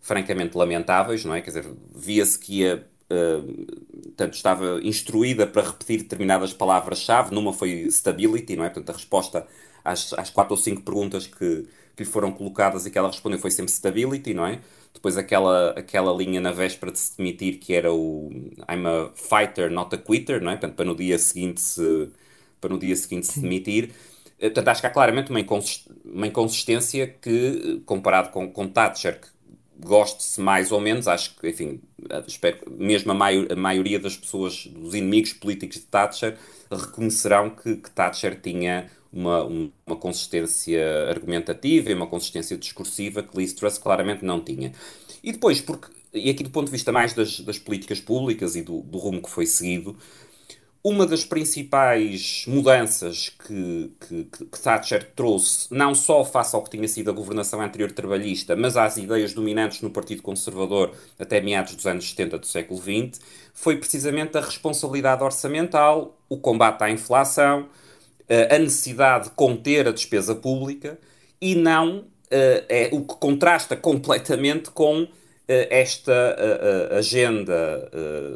[0.00, 1.40] francamente lamentáveis, não é?
[1.40, 3.66] Quer dizer, via-se que ia Uh,
[4.02, 7.34] portanto, estava instruída para repetir determinadas palavras-chave.
[7.34, 8.70] Numa foi stability, não é?
[8.70, 9.46] Portanto, a resposta
[9.84, 13.38] às, às quatro ou cinco perguntas que, que lhe foram colocadas e que ela respondeu
[13.38, 14.60] foi sempre stability, não é?
[14.92, 18.30] Depois aquela, aquela linha na véspera de se demitir que era o
[18.70, 20.56] I'm a fighter, not a quitter, não é?
[20.56, 22.08] Portanto, para no dia seguinte se,
[22.60, 23.90] para no dia seguinte se demitir.
[24.38, 29.20] Eh, portanto, acho que há claramente uma, inconsist, uma inconsistência que, comparado com, com Thatcher,
[29.20, 29.28] que
[29.78, 31.80] goste-se mais ou menos, acho que, enfim,
[32.26, 36.36] espero, mesmo a, maior, a, maioria das pessoas, dos inimigos políticos de Thatcher,
[36.70, 43.52] reconhecerão que, que Thatcher tinha uma, uma consistência argumentativa e uma consistência discursiva que Liz
[43.52, 44.72] Truss claramente não tinha.
[45.22, 48.62] E depois, porque, e aqui do ponto de vista mais das, das políticas públicas e
[48.62, 49.96] do, do rumo que foi seguido,
[50.82, 56.86] uma das principais mudanças que, que, que, Thatcher trouxe, não só face ao que tinha
[56.86, 61.86] sido a governação anterior trabalhista, mas às ideias dominantes no Partido Conservador até meados dos
[61.86, 63.18] anos 70 do século XX,
[63.54, 67.66] foi precisamente a responsabilidade orçamental, o combate à inflação,
[68.28, 70.98] a necessidade de conter a despesa pública
[71.40, 75.06] e não é o que contrasta completamente com
[75.46, 76.36] esta
[76.96, 77.90] agenda,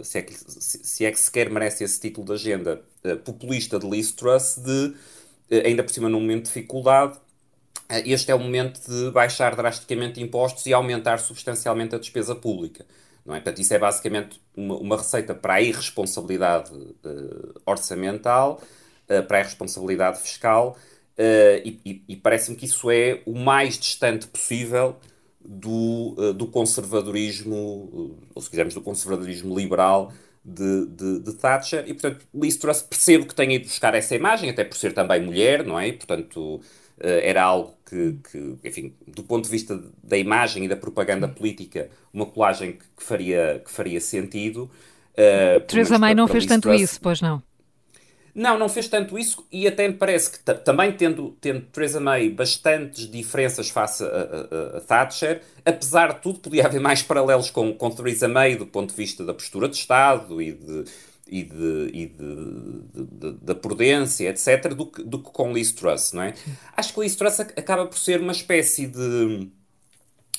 [0.04, 2.82] se é, que, se é que sequer merece esse título de agenda
[3.24, 4.94] populista de Liz Truss, de,
[5.64, 7.18] ainda por cima num momento de dificuldade,
[8.04, 12.84] este é o momento de baixar drasticamente impostos e aumentar substancialmente a despesa pública.
[13.24, 13.38] Não é?
[13.38, 16.70] Portanto, isso é basicamente uma, uma receita para a irresponsabilidade
[17.64, 18.60] orçamental,
[19.10, 20.76] uh, para a irresponsabilidade fiscal,
[21.18, 24.96] uh, e, e, e parece-me que isso é o mais distante possível
[25.40, 30.12] do, uh, do conservadorismo, uh, ou se quisermos, do conservadorismo liberal
[30.44, 31.84] de, de, de, Thatcher.
[31.86, 35.22] E, portanto, Liz Truss percebo que tenha ido buscar essa imagem, até por ser também
[35.22, 35.88] mulher, não é?
[35.88, 36.60] E, portanto,
[37.00, 41.88] era algo que, que, enfim, do ponto de vista da imagem e da propaganda política,
[42.12, 44.70] uma colagem que, que faria, que faria sentido.
[45.14, 47.42] Uh, Teresa May não fez tanto Truss, isso, pois não?
[48.38, 52.30] Não, não fez tanto isso e até me parece que também tendo, tendo Theresa May
[52.30, 57.74] bastantes diferenças face a, a, a, Thatcher, apesar de tudo, podia haver mais paralelos com,
[57.74, 60.84] com Theresa May do ponto de vista da postura de Estado e, de,
[61.26, 66.12] e, de, e de, de, da prudência, etc., do que, do que com Liz Truss,
[66.12, 66.32] não é?
[66.76, 69.48] Acho que Liz Truss acaba por ser uma espécie de,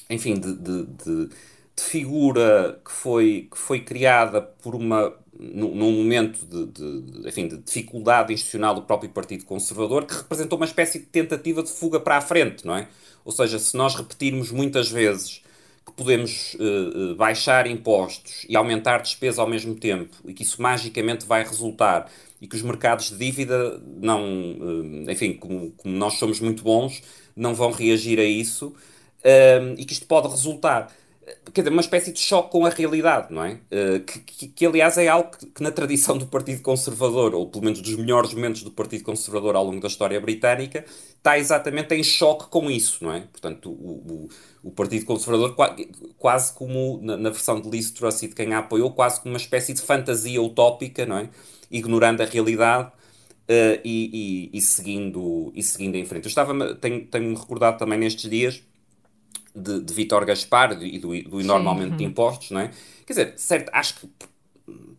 [0.09, 1.29] enfim, de,
[1.75, 8.33] figura que foi, que foi criada por uma num, momento de, de, enfim, de dificuldade
[8.33, 12.21] institucional do próprio Partido Conservador, que representou uma espécie de tentativa de fuga para a
[12.21, 12.89] frente, não é?
[13.23, 15.41] Ou seja, se nós repetirmos muitas vezes
[15.85, 21.25] que podemos uh, baixar impostos e aumentar despesa ao mesmo tempo e que isso magicamente
[21.25, 22.11] vai resultar
[22.41, 27.01] e que os mercados de dívida não, uh, enfim, como, como, nós somos muito bons,
[27.35, 28.75] não vão reagir a isso
[29.77, 30.95] e que isto pode resultar
[31.53, 33.59] quer dizer, uma espécie de choque com a realidade, não é?
[33.71, 37.47] Uh, que, que, que, aliás, é algo que, que, na tradição do Partido Conservador, ou
[37.47, 40.85] pelo menos dos melhores momentos do Partido Conservador ao longo da história britânica,
[41.17, 43.21] está exatamente em choque com isso, não é?
[43.21, 44.27] Portanto, o,
[44.63, 45.55] o, o Partido Conservador,
[46.17, 49.33] quase como na, na, versão de Liz Truss e de quem a apoiou, quase como
[49.33, 51.29] uma espécie de fantasia utópica, não é?
[51.71, 52.91] Ignorando a realidade.
[53.49, 56.25] Uh, e, e, e, seguindo, e seguindo em frente.
[56.25, 58.61] Eu estava, tenho, tenho recordado também nestes dias
[59.55, 61.69] de, de Vítor Gaspar e do, do enorme Sim.
[61.69, 62.09] aumento de uhum.
[62.09, 62.71] impostos, não é?
[63.05, 64.09] Quer dizer, certo, acho que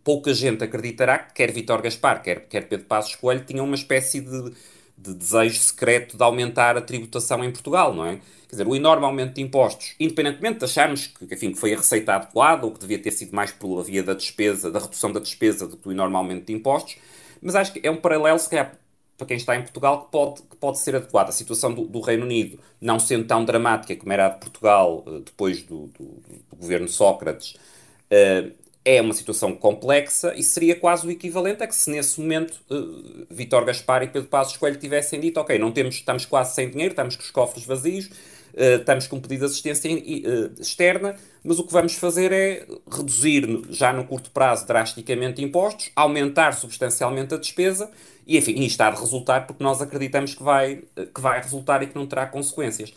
[0.03, 4.21] pouca gente acreditará que quer Vítor Gaspar, quer, quer Pedro Passos Coelho, tinham uma espécie
[4.21, 4.53] de,
[4.97, 8.19] de desejo secreto de aumentar a tributação em Portugal, não é?
[8.47, 11.77] Quer dizer, o enorme aumento de impostos, independentemente de acharmos que, enfim, que foi a
[11.77, 15.19] receita adequada ou que devia ter sido mais pela via da despesa, da redução da
[15.19, 16.97] despesa do que o enorme aumento de impostos,
[17.41, 18.77] mas acho que é um paralelo, se calhar,
[19.21, 21.29] para quem está em Portugal que pode, que pode ser adequada.
[21.29, 25.03] A situação do, do, Reino Unido, não sendo tão dramática como era a de Portugal
[25.05, 26.05] eh, depois do, do,
[26.49, 28.51] do governo Sócrates, uh,
[28.83, 33.27] é uma situação complexa e seria quase o equivalente a que se nesse momento uh,
[33.29, 36.93] Vítor Gaspar e Pedro Passos Coelho tivessem dito ok, não temos, estamos quase sem dinheiro,
[36.93, 38.09] estamos com os cofres vazios,
[38.53, 42.65] uh, estamos com um pedido de assistência uh, externa, mas o que vamos fazer é
[42.89, 47.89] reduzir já no curto prazo drasticamente impostos, aumentar substancialmente a despesa
[48.25, 50.83] e enfim, isto está de resultar porque nós acreditamos que vai,
[51.13, 52.93] que vai resultar e que não terá consequências.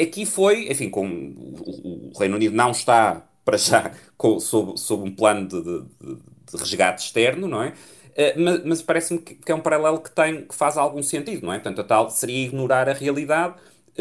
[0.00, 5.14] Aqui foi, enfim, com o, Reino Unido não está para já com, sob, sob um
[5.14, 5.82] plano de, de,
[6.50, 7.74] de, resgate externo, não é?
[8.36, 11.56] Mas, mas parece-me que, é um paralelo que, tem, que faz algum sentido, não é?
[11.56, 13.54] Portanto, a tal seria ignorar a realidade,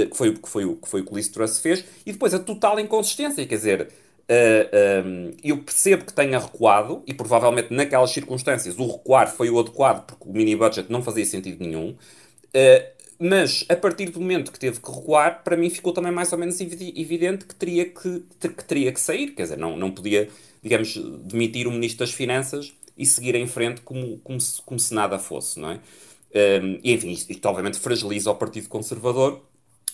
[0.05, 2.39] que, foi, que, foi, que foi o que o Liz Truss fez, e depois a
[2.39, 3.87] total inconsistência, quer dizer,
[4.29, 9.49] Uh, eh, um, eu percebo que tenha recuado, e provavelmente naquelas circunstâncias o recuar foi
[9.49, 11.91] o adequado, porque o mini budget não fazia sentido nenhum.
[11.91, 16.31] Uh, mas a partir do momento que teve que recuar, para mim ficou também mais
[16.31, 19.31] ou menos evidente que teria que, que, teria que sair.
[19.31, 20.29] Quer dizer, não, não podia,
[20.61, 24.93] digamos, demitir o Ministro das Finanças e seguir em frente como, como, se, como se
[24.93, 25.79] nada fosse, não é?
[26.61, 29.41] Um, e enfim, isto, isto, obviamente fragiliza o Partido Conservador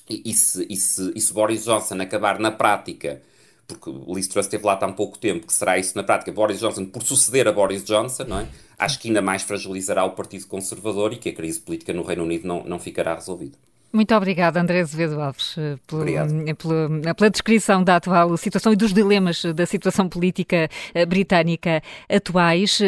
[0.09, 3.21] e, e, se, e, se, e se Boris Johnson acabar na prática
[3.67, 6.85] porque Liz Truss esteve lá tão pouco tempo, que será isso na prática Boris Johnson
[6.85, 8.47] por suceder a Boris Johnson, não é?
[8.77, 12.23] Acho que ainda mais fragilizará o Partido Conservador e que a crise política no Reino
[12.23, 13.57] Unido não, não ficará resolvida.
[13.95, 18.75] Muito obrigada, André Azevedo Alves, eh, pela, eh, pela, pela, descrição da atual situação e
[18.75, 21.79] dos dilemas da situação política eh, britânica
[22.09, 22.79] atuais.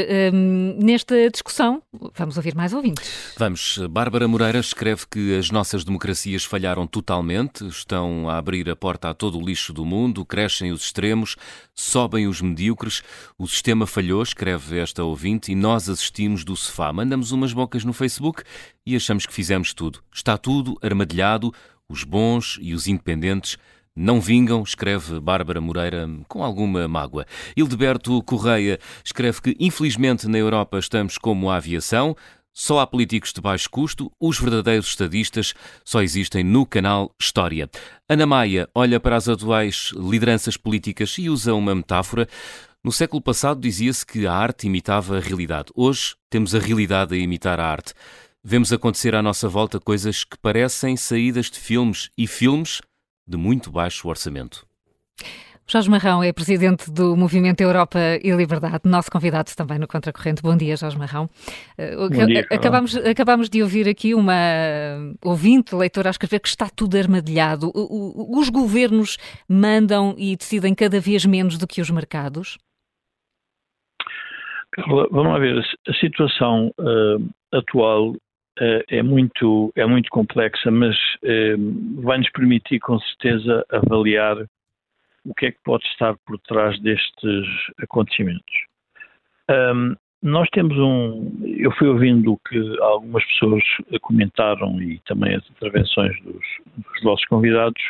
[0.82, 1.80] Nesta discussão,
[2.16, 3.36] vamos ouvir mais ouvintes.
[3.38, 3.78] Vamos.
[3.88, 9.14] Bárbara Moreira escreve que as nossas democracias falharam totalmente, estão a abrir a porta a
[9.14, 11.36] todo o lixo do mundo, crescem os extremos,
[11.76, 13.04] sobem os medíocres.
[13.38, 16.92] O sistema falhou, escreve esta ouvinte, e nós assistimos do sofá.
[16.92, 18.44] Mandamos umas bocas no Facebook
[18.86, 20.04] e achamos que fizemos tudo.
[20.14, 21.54] Está tudo armadilhado,
[21.90, 23.58] os bons e os independentes
[23.96, 27.26] não vingam, escreve Bárbara Moreira com alguma mágoa.
[27.56, 32.16] Hildeberto Correia escreve que, infelizmente, na Europa estamos como a aviação,
[32.58, 35.54] só há políticos de baixo custo, os verdadeiros estadistas
[35.84, 37.70] só existem no canal História.
[38.08, 42.28] Ana Maia olha para as atuais lideranças políticas e usa uma metáfora.
[42.82, 45.70] No século passado dizia-se que a arte imitava a realidade.
[45.76, 47.94] Hoje temos a realidade a imitar a arte.
[48.48, 52.80] Vemos acontecer à nossa volta coisas que parecem saídas de filmes e filmes
[53.28, 54.68] de muito baixo orçamento.
[55.68, 60.44] Jorge Marrão é presidente do Movimento Europa e Liberdade, nosso convidado também no Contracorrente.
[60.44, 61.28] Bom dia, Jorge Marrão.
[61.76, 64.36] Eh, Bom dia, acabamos, acabamos de ouvir aqui uma
[65.24, 67.72] ouvinte, leitora, a escrever que está tudo armadilhado.
[67.74, 69.18] Os governos
[69.50, 72.60] mandam e decidem cada vez menos do que os mercados?
[74.88, 78.25] Vamos lá ver, a situação uh, atual eh,
[78.58, 81.56] é muito, é muito complexa, mas eh,
[82.02, 84.38] vai nos permitir com certeza avaliar
[85.26, 87.46] o que é que pode estar por trás destes
[87.82, 88.56] acontecimentos.
[89.50, 91.32] Um, nós temos um.
[91.44, 93.64] Eu fui ouvindo o que algumas pessoas
[94.02, 96.46] comentaram e também as intervenções dos,
[96.78, 97.82] dos nossos convidados,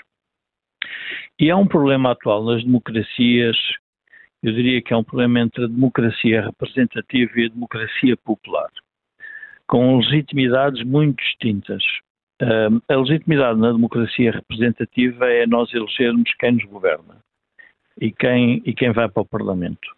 [1.39, 3.57] e há um problema atual nas democracias.
[4.43, 8.69] Eu diria que é um problema entre a democracia representativa e a democracia popular
[9.67, 11.83] com legitimidades muito distintas.
[12.41, 17.17] Uh, a legitimidade na democracia representativa é nós elegermos quem nos governa
[17.99, 19.95] e quem, e quem vai para o Parlamento.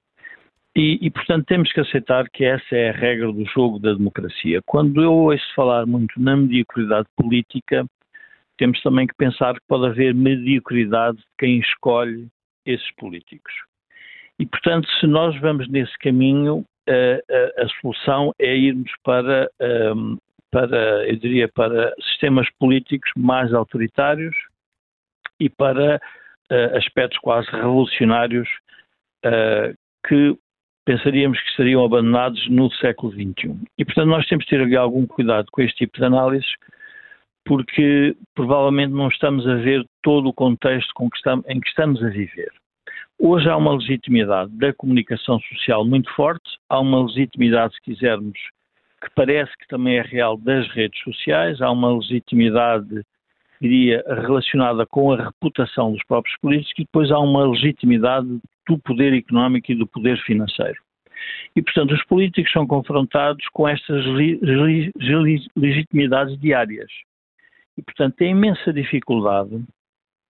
[0.75, 4.61] E, e, portanto, temos que aceitar que essa é a regra do jogo da democracia.
[4.63, 7.83] Quando eu ouço falar muito na mediocridade política,
[8.57, 12.27] temos também que pensar que pode haver mediocridade de quem escolhe
[12.63, 13.53] esses políticos.
[14.39, 19.49] E, portanto, se nós vamos nesse caminho, a, a, solução é irmos para,
[19.95, 20.17] um,
[20.51, 24.35] para, eu diria, para sistemas políticos mais autoritários
[25.39, 25.99] e para
[26.51, 28.47] uh, aspectos quase revolucionários
[29.25, 29.75] uh,
[30.07, 30.37] que
[30.85, 33.59] pensaríamos que estariam abandonados no século XXI.
[33.77, 36.49] E, portanto, nós temos de ter algum cuidado com este tipo de análises,
[37.45, 42.09] porque provavelmente não estamos a ver todo o contexto que estamos, em que estamos a
[42.09, 42.51] viver.
[43.19, 48.37] Hoje há uma legitimidade da comunicação social muito forte, há uma legitimidade, se quisermos,
[49.01, 53.03] que parece que também é real das redes sociais, há uma legitimidade,
[53.59, 58.27] diria, relacionada com a reputação dos próprios políticos e depois há uma legitimidade
[58.67, 60.79] do poder económico e do poder financeiro.
[61.55, 64.05] E, portanto, os políticos são confrontados com estas
[65.55, 66.91] legitimidades diárias.
[67.75, 69.59] E, portanto, têm imensa dificuldade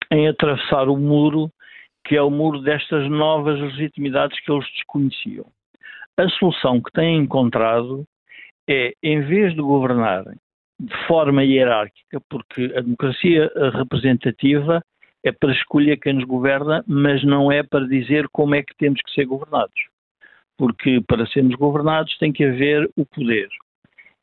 [0.10, 1.52] em atravessar o muro
[2.08, 5.46] que é o muro destas novas legitimidades que eles desconheciam.
[6.18, 8.06] A solução que têm encontrado
[8.68, 10.36] é, em vez de governarem
[10.80, 14.82] de forma hierárquica, porque a democracia representativa
[15.24, 19.02] é para escolher quem nos governa, mas não é para dizer como é que temos
[19.02, 19.88] que ser governados.
[20.58, 23.50] Porque para sermos governados tem que haver o poder.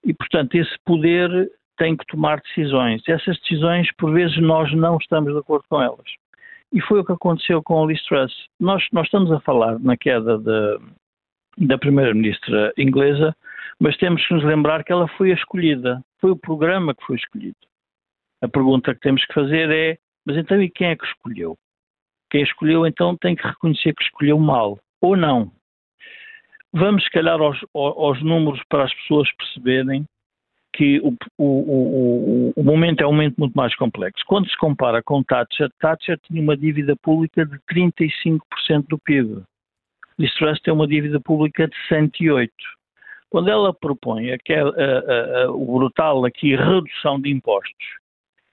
[0.05, 3.03] E, portanto, esse poder tem que tomar decisões.
[3.09, 6.24] Essas decisões, por vezes, nós não estamos de acordo com elas.
[6.73, 8.33] E foi o que aconteceu com a Liz Truss.
[8.59, 13.35] Nós, nós estamos a falar na queda de, da primeira-ministra inglesa,
[13.79, 17.17] mas temos que nos lembrar que ela foi a escolhida, foi o programa que foi
[17.17, 17.57] escolhido.
[18.43, 21.57] A pergunta que temos que fazer é, mas então e quem é que escolheu?
[22.31, 25.53] Quem escolheu então tem que reconhecer que escolheu mal, ou não.
[26.73, 30.05] Vamos, se calhar, aos, aos números para as pessoas perceberem
[30.75, 34.25] que o, o, o, o, momento é um momento muito mais complexo.
[34.27, 38.41] Quando se compara com Thatcher, Thatcher tinha uma dívida pública de 35%
[38.89, 39.43] do PIB.
[40.19, 42.51] Liz Truss tem uma dívida pública de 108%.
[43.31, 47.87] Quando ela propõe a, a, a, o brutal aqui redução de impostos,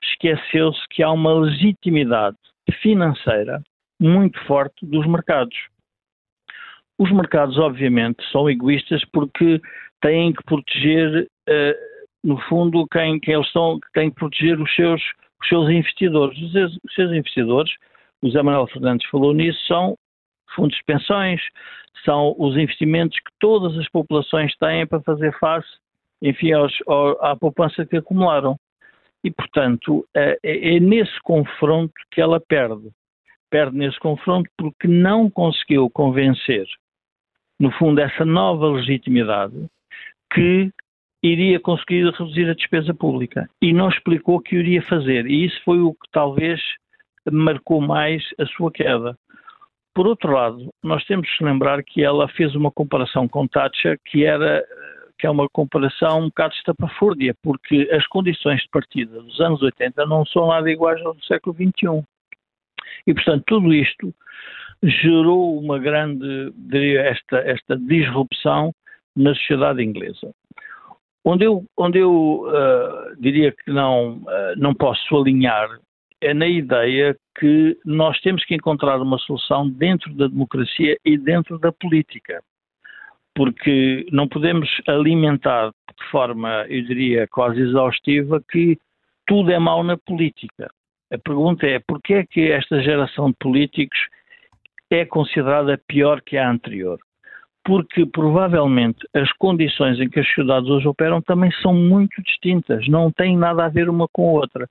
[0.04, 2.38] esqueceu-se que há uma legitimidade
[2.82, 3.62] financeira
[4.00, 5.56] muito forte dos mercados.
[6.98, 9.62] Os mercados, obviamente, são egoístas porque
[10.02, 11.91] têm que proteger uh,
[12.24, 15.02] no fundo, quem, quem eles estão, tem que proteger os seus,
[15.42, 16.40] os seus investidores.
[16.40, 17.72] Os seus, os seus investidores,
[18.22, 19.98] o Zé Manuel Fernandes falou nisso, são
[20.56, 21.42] fundos de pensões,
[22.06, 25.70] são os investimentos que todas as populações têm para fazer face,
[26.22, 26.74] enfim, aos,
[27.22, 28.56] à poupança que acumularam.
[29.24, 32.90] e, portanto, é, é nesse confronto que ela perde.
[33.52, 36.66] Perde nesse confronto porque não conseguiu convencer,
[37.60, 39.68] no fundo, essa nova legitimidade
[40.34, 40.72] que
[41.24, 45.28] iria conseguir reduzir a despesa pública e não explicou o que iria fazer.
[45.28, 46.60] E isso foi o que talvez
[47.32, 49.16] marcou mais a sua queda.
[49.94, 54.24] Por outro lado, nós temos que lembrar que ela fez uma comparação com Thatcher que
[54.26, 54.64] era
[55.20, 60.04] que é uma comparação um bocado estapafúrdia, porque as condições de partida dos anos 80
[60.08, 62.04] não são nada iguais ao do século XXI.
[63.06, 64.12] E, portanto, tudo isto
[64.84, 68.74] gerou uma grande, diria, esta, esta disrupção
[69.16, 70.34] na sociedade inglesa.
[71.24, 75.70] Onde eu, onde eu uh, diria que não, uh, não posso alinhar
[76.22, 81.58] é na ideia que nós temos que encontrar uma solução dentro da democracia e dentro
[81.58, 82.44] da política.
[83.34, 88.78] Porque não podemos alimentar de forma, eu diria, quase exaustiva que
[89.26, 90.70] tudo é mau na política.
[91.12, 94.00] A pergunta é porquê é que esta geração de políticos
[94.90, 97.00] é considerada pior que a anterior?
[97.64, 103.12] Porque provavelmente as condições em que as sociedades hoje operam também são muito distintas, não
[103.12, 104.68] têm nada a ver uma com a outra.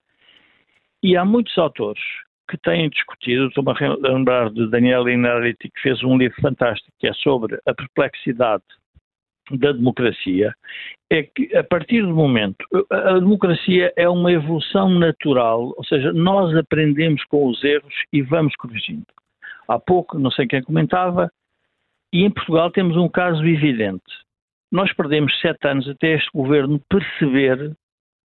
[1.03, 2.03] E há muitos autores
[2.49, 7.07] que têm discutido, estou-me a lembrar de Daniel Inariti, que fez um livro fantástico que
[7.07, 8.65] é sobre a perplexidade
[9.53, 10.53] da democracia,
[11.11, 16.55] é que a partir do momento, a democracia é uma evolução natural, ou seja, nós
[16.57, 19.07] aprendemos com os erros e vamos corrigindo.
[19.67, 21.31] Há pouco, não sei quem comentava,
[22.13, 24.05] e em Portugal temos um caso evidente.
[24.71, 27.75] Nós perdemos sete anos até este governo perceber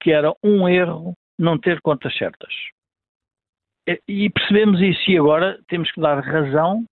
[0.01, 2.53] que era um erro não ter contas certas.
[4.07, 6.83] E percebemos isso e agora temos que dar razão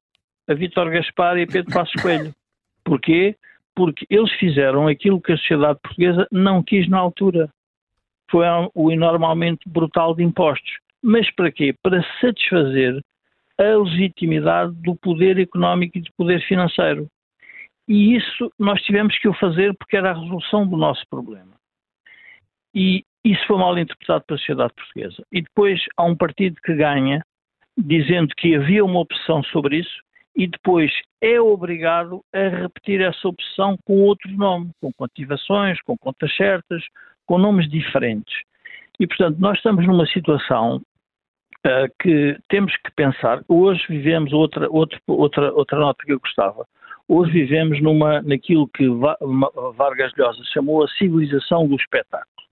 [0.47, 2.33] a Vítor Gaspar e a Pedro Passos Coelho.
[2.83, 3.35] Porquê?
[3.75, 7.49] Porque eles fizeram aquilo que a sociedade portuguesa não quis na altura.
[8.29, 8.45] Foi
[8.75, 10.77] o enorme aumento brutal de impostos.
[11.01, 11.75] Mas para quê?
[11.81, 13.01] Para satisfazer
[13.59, 17.07] a legitimidade do poder económico e do poder financeiro.
[17.87, 21.53] E isso nós tivemos que o fazer porque era a resolução do nosso problema.
[22.73, 25.23] E isso foi mal interpretado pela sociedade portuguesa.
[25.31, 27.23] E depois há um partido que ganha,
[27.77, 30.01] dizendo que havia uma opção sobre isso,
[30.35, 36.35] e depois é obrigado a repetir essa opção com outro nome, com quantivações, com contas
[36.35, 36.83] certas,
[37.25, 38.35] com nomes diferentes.
[38.99, 40.81] E, portanto, nós estamos numa situação
[41.65, 43.43] uh, que temos que pensar.
[43.47, 46.65] Hoje vivemos outra, outra, outra, outra nota que eu gostava.
[47.07, 48.87] Hoje vivemos numa, naquilo que
[49.75, 52.47] Vargas Llosa chamou a civilização do espetáculo,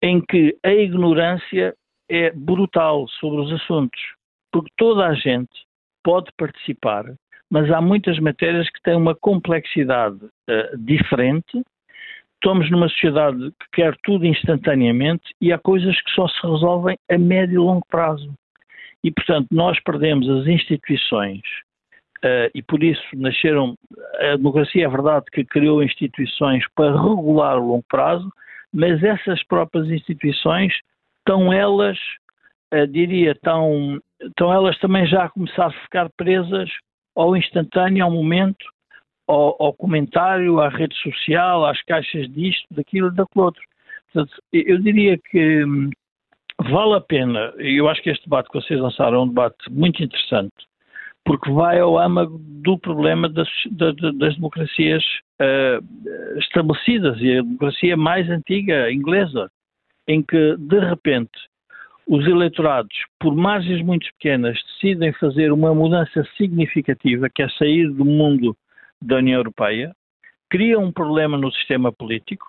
[0.00, 1.74] em que a ignorância
[2.08, 4.00] é brutal sobre os assuntos,
[4.52, 5.66] porque toda a gente
[6.04, 7.04] pode participar,
[7.50, 11.62] mas há muitas matérias que têm uma complexidade uh, diferente
[12.44, 17.16] Estamos numa sociedade que quer tudo instantaneamente e há coisas que só se resolvem a
[17.16, 18.34] médio e longo prazo.
[19.02, 21.40] E, portanto, nós perdemos as instituições
[22.18, 23.78] uh, e por isso nasceram.
[24.18, 28.30] A democracia é verdade que criou instituições para regular o longo prazo,
[28.70, 30.74] mas essas próprias instituições
[31.20, 31.96] estão elas,
[32.74, 33.98] uh, diria, estão,
[34.38, 36.68] elas também já a começar a ficar presas
[37.16, 38.66] ao instantâneo, ao momento,
[39.26, 43.62] ao, ao, comentário, à rede social, às caixas disto, daquilo, daquilo outro.
[44.12, 45.90] Portanto, eu diria que hum,
[46.60, 50.02] vale a pena, eu acho que este debate que vocês lançaram é um debate muito
[50.02, 50.52] interessante,
[51.24, 55.02] porque vai ao âmago do problema das, das, das democracias
[55.40, 59.50] uh, estabelecidas e a democracia mais antiga, inglesa,
[60.06, 61.32] em que, de repente,
[62.06, 68.04] os eleitorados, por margens muito pequenas, decidem fazer uma mudança significativa, que é sair do
[68.04, 68.54] mundo
[69.02, 69.94] da União Europeia,
[70.50, 72.46] cria um problema no sistema político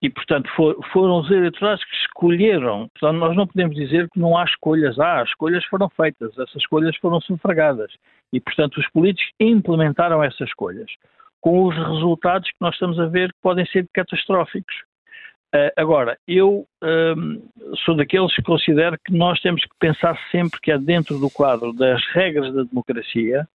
[0.00, 2.88] e, portanto, for, foram os eleitorados que escolheram.
[2.88, 4.98] Portanto, nós não podemos dizer que não há escolhas.
[4.98, 7.92] Há, as escolhas foram feitas, essas escolhas foram sufragadas
[8.32, 10.90] e, portanto, os políticos implementaram essas escolhas
[11.40, 14.74] com os resultados que nós estamos a ver que podem ser catastróficos.
[15.54, 17.42] Uh, agora, eu um,
[17.84, 21.72] sou daqueles que considero que nós temos que pensar sempre que é dentro do quadro
[21.72, 23.48] das regras da democracia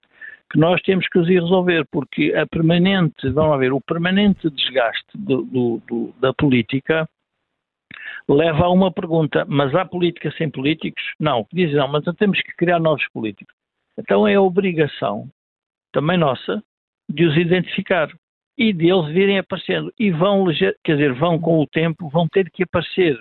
[0.54, 5.10] que nós temos que os ir resolver, porque a permanente, vamos ver, o permanente desgaste
[5.16, 7.10] do, do, do, da política
[8.30, 11.04] leva a uma pergunta, mas há política sem políticos?
[11.20, 13.54] Não, dizem não, mas temos que criar novos políticos.
[13.98, 15.28] Então é a obrigação,
[15.92, 16.64] também nossa,
[17.10, 18.08] de os identificar
[18.56, 19.92] e deles virem aparecendo.
[19.98, 20.46] E vão,
[20.84, 23.20] quer dizer, vão com o tempo, vão ter que aparecer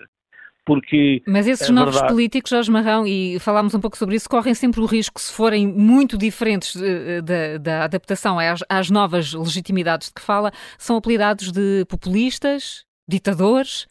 [0.64, 1.22] porque...
[1.26, 2.12] Mas esses é novos verdade...
[2.12, 5.66] políticos, Jorge Marrão, e falámos um pouco sobre isso, correm sempre o risco, se forem
[5.66, 6.80] muito diferentes
[7.24, 13.88] da, da adaptação às, às, novas legitimidades de que fala, são apelidados de populistas, ditadores?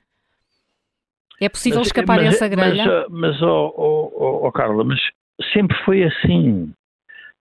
[1.42, 3.08] É possível mas, escapar mas, essa grelha?
[3.10, 5.00] Mas, mas oh, oh, oh, Carla, mas
[5.52, 6.72] sempre foi assim.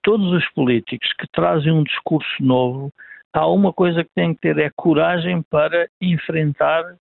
[0.03, 2.91] Todos os políticos que trazem um discurso novo,
[3.33, 6.97] há uma coisa que têm que ter, é coragem para enfrentar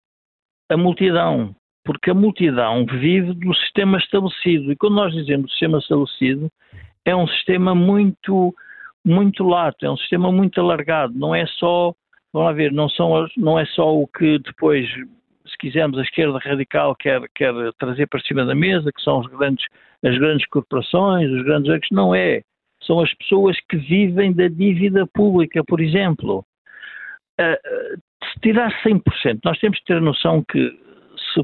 [0.70, 1.56] a multidão,
[1.88, 4.73] porque a multidão vive do sistema estabelecido.
[4.73, 6.51] E quando nós dizemos sistema estabelecido,
[7.05, 8.53] é um sistema muito,
[9.05, 11.93] muito lato, é um sistema muito alargado, não é só,
[12.34, 14.85] vamos lá ver, não, são, não é só o que depois
[15.47, 19.65] se quisermos, a esquerda radical quer, quer trazer para cima da mesa, que são grandes,
[20.03, 22.41] as grandes corporações, os grandes bancos, não é.
[22.84, 26.43] São as pessoas que vivem da dívida pública, por exemplo.
[27.39, 30.86] Uh, se tirar 100%, nós temos que ter a noção que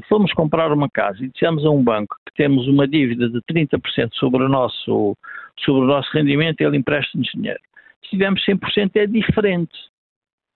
[0.02, 3.40] se formos comprar uma casa e dissemos a um banco que temos uma dívida de
[3.42, 5.16] 30% sobre o nosso,
[5.60, 7.60] sobre o nosso rendimento, ele empresta-nos dinheiro.
[8.02, 9.72] Se tivermos 100% é diferente.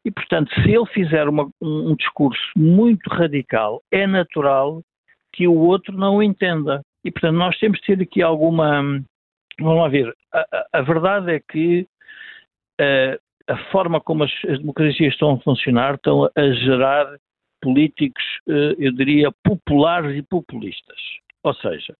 [0.04, 4.82] E, portanto, se ele fizer uma, um, discurso muito radical, é natural
[5.32, 6.82] que o outro não o entenda.
[7.04, 8.80] E, portanto, nós temos de ter aqui alguma.
[9.60, 10.14] Vamos lá ver.
[10.32, 11.86] A, a verdade é que
[12.80, 17.18] uh, a forma como as, as, democracias estão a funcionar estão a gerar
[17.60, 20.98] políticos, uh, eu diria, populares e populistas.
[21.42, 21.94] Ou seja,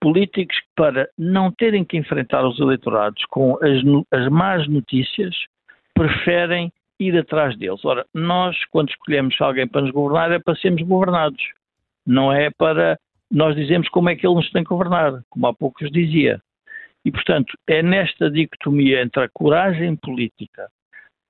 [0.00, 5.34] políticos que, para não terem que enfrentar os eleitorados com as, as más notícias,
[5.94, 7.84] preferem ir atrás deles.
[7.84, 11.42] Ora, nós, quando escolhemos alguém para nos governar, é para sermos governados.
[12.06, 12.98] Não é para
[13.30, 16.40] nós dizermos como é que ele nos tem que governar, como há pouco dizia.
[17.04, 20.68] E, portanto, é nesta dicotomia entre a coragem política,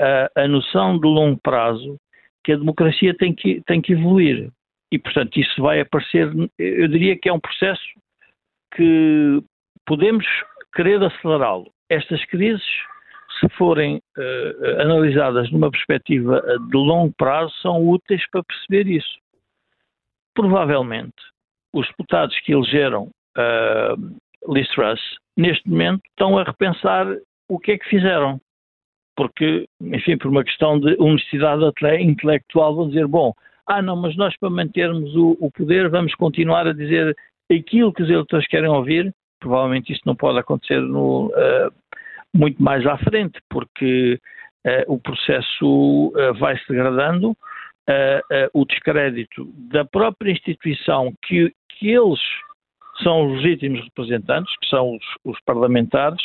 [0.00, 1.96] a, a noção de longo prazo,
[2.44, 4.50] que a democracia tem que, tem que evoluir.
[4.92, 7.82] E, portanto, isso vai aparecer, eu diria que é um processo
[8.76, 9.42] que
[9.86, 10.24] podemos
[10.74, 11.72] querer acelerá-lo.
[11.88, 12.62] Estas crises
[13.40, 16.40] se forem uh, analisadas numa perspectiva
[16.70, 19.18] de longo prazo, são úteis para perceber isso.
[20.34, 21.16] Provavelmente,
[21.72, 24.68] os deputados que elegeram uh, Liz
[25.36, 27.06] neste momento, estão a repensar
[27.48, 28.40] o que é que fizeram.
[29.16, 31.62] Porque, enfim, por uma questão de honestidade
[32.00, 33.32] intelectual, vão dizer, bom,
[33.66, 37.16] ah não, mas nós para mantermos o, o poder vamos continuar a dizer
[37.50, 41.72] aquilo que os eleitores querem ouvir, provavelmente isto não pode acontecer no, uh,
[42.34, 44.18] muito mais à frente, porque
[44.66, 47.36] uh, o processo uh, vai se degradando,
[48.54, 52.18] o descrédito da própria instituição que, que eles
[53.02, 56.22] são os legítimos representantes, que são os, os parlamentares,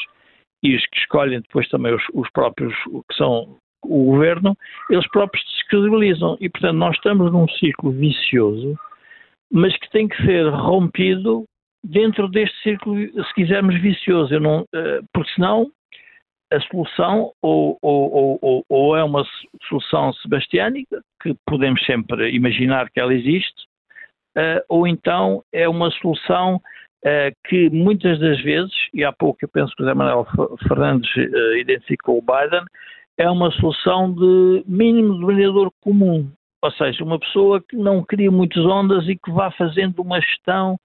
[0.62, 2.74] e os que escolhem depois também os, os, próprios,
[3.10, 4.58] que são o governo,
[4.90, 6.38] eles próprios descredibilizam.
[6.40, 8.78] E, portanto, nós estamos num ciclo vicioso,
[9.52, 11.46] mas que tem que ser rompido
[11.84, 14.34] dentro deste círculo, se quisermos, vicioso.
[14.34, 14.66] Eu não,
[15.14, 15.72] porque senão
[16.52, 19.24] a solução ou, ou, ou, ou, é uma
[19.68, 23.66] solução sebastiânica, que podemos sempre imaginar que ela existe,
[24.36, 26.60] uh, ou então é uma solução
[27.46, 30.26] que muitas das vezes, e há pouco eu penso que o José Manuel
[30.68, 32.66] Fernandes uh, identificou o Biden,
[33.18, 36.30] é uma solução de mínimo denominador comum,
[36.62, 40.78] ou seja, uma pessoa que não cria muitas ondas e que vá fazendo uma gestão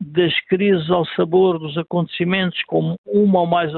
[0.00, 3.72] das crises ao sabor dos acontecimentos, como uma ou mais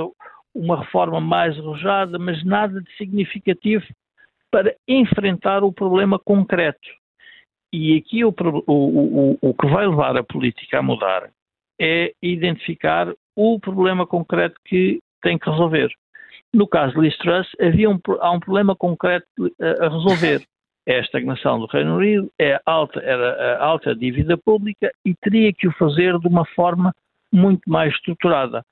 [0.54, 3.84] uma reforma mais arrojada, mas nada de significativo
[4.50, 6.88] para enfrentar o problema concreto.
[7.72, 8.32] E aqui o,
[8.66, 11.28] o, o, o que vai levar a política a mudar
[11.80, 15.90] é identificar o problema concreto que tem que resolver.
[16.52, 19.26] No caso de Liz Truss, havia um, há um problema concreto
[19.60, 20.42] a, a resolver.
[20.86, 25.52] É a estagnação do Reino Unido, é alta, era a alta dívida pública e teria
[25.52, 26.94] que o fazer de uma forma
[27.32, 28.62] muito mais estruturada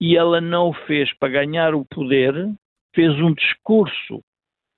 [0.00, 2.34] e ela não o fez para ganhar o poder,
[2.94, 4.20] fez um discurso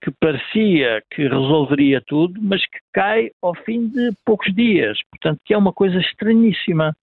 [0.02, 4.98] que parecia que resolveria tudo, mas que cai ao fim de poucos dias.
[5.10, 6.94] Portanto, que é uma coisa estranhíssima.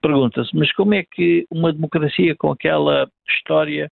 [0.00, 3.90] Pergunta-se, mas como é que uma democracia com aquela história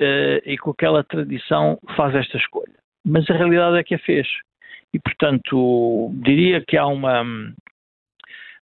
[0.00, 2.78] uh, e com aquela tradição faz esta escolha?
[3.04, 4.26] Mas a realidade é que a fez.
[4.92, 7.24] E, portanto, diria que há uma,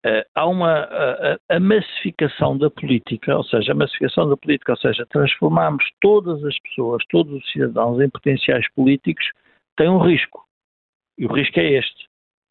[0.05, 4.77] Uh, há uma a, a, massificação da política, ou seja, a massificação da política, ou
[4.77, 9.25] seja, transformarmos todas as pessoas, todos os cidadãos em potenciais políticos,
[9.77, 10.43] tem um risco.
[11.17, 12.09] E o risco é este: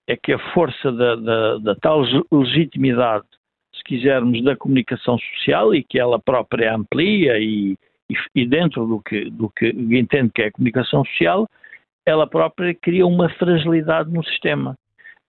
[0.08, 3.26] é que a força da, da, da tal legitimidade,
[3.82, 7.76] se quisermos, da comunicação social e que ela própria amplia e,
[8.34, 11.48] e, dentro do que, do que entende que é a comunicação social,
[12.06, 14.76] ela própria cria uma fragilidade no sistema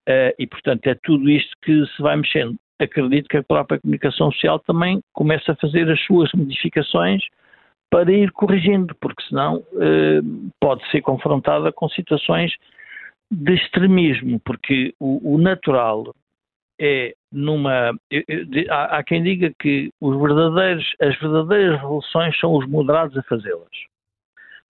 [0.04, 2.56] Uh, e, portanto, é tudo isto que se vai mexendo.
[2.78, 7.24] Acredito que a própria comunicação social também começa a fazer as suas modificações
[7.90, 12.52] para ir corrigindo, porque senão uh, pode ser confrontada com situações
[13.32, 16.14] de extremismo, porque o, o natural
[16.80, 17.92] é numa.
[18.70, 23.70] Há, há quem diga que os verdadeiros, as verdadeiras revoluções são os moderados a fazê-las.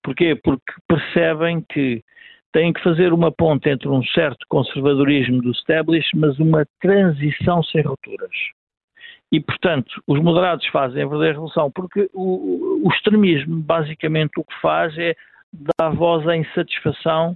[0.04, 0.36] Porquê?
[0.36, 2.04] Porque percebem que
[2.52, 7.82] têm que fazer uma ponte entre um certo conservadorismo do establishment, mas uma transição sem
[7.82, 8.36] rupturas.
[9.32, 14.62] E, portanto, os moderados fazem a verdadeira revolução, porque o, o extremismo, basicamente, o que
[14.62, 15.16] faz é
[15.80, 17.36] dar voz à insatisfação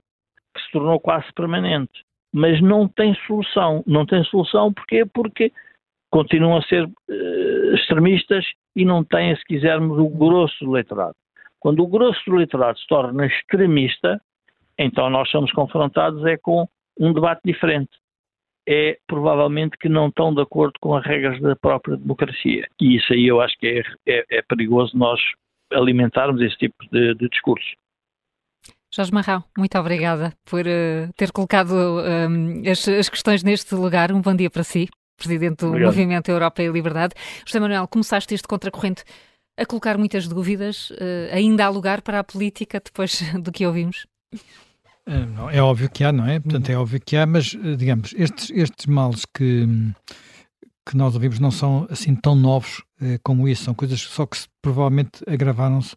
[0.54, 2.04] que se tornou quase permanente.
[2.38, 3.84] Mas não tem solução.
[3.88, 5.04] Não tem solução porquê?
[5.12, 5.52] Porque
[6.12, 8.46] continuam a ser uh, extremistas
[8.76, 11.16] e não têm, se quisermos, o grosso do eleitorado.
[11.60, 14.22] Quando o grosso do eleitorado se torna extremista,
[14.78, 16.68] então nós somos confrontados é com
[17.00, 17.90] um debate diferente.
[18.70, 22.68] É provavelmente que não estão de acordo com as regras da própria democracia.
[22.80, 25.20] E isso aí eu acho que é, é, é perigoso nós
[25.74, 27.68] alimentarmos esse tipo de, de discurso.
[28.94, 34.12] Jorge Marrão, muito obrigada por uh, ter colocado um, as, as, questões neste lugar.
[34.12, 34.88] Um bom dia para si,
[35.18, 35.90] Presidente do Obrigado.
[35.90, 37.14] Movimento Europa e Liberdade.
[37.46, 39.04] José Manuel, começaste este contracorrente
[39.58, 40.90] a colocar muitas dúvidas.
[40.92, 44.08] Uh, ainda há lugar para a política depois do que ouvimos?
[45.06, 46.40] É, é óbvio que há, não é?
[46.40, 49.66] Portanto, é óbvio que há, mas, digamos, estes, estes males que,
[50.86, 54.38] que nós ouvimos não são assim tão novos eh, como isso, são coisas só que
[54.38, 55.96] se, provavelmente agravaram-se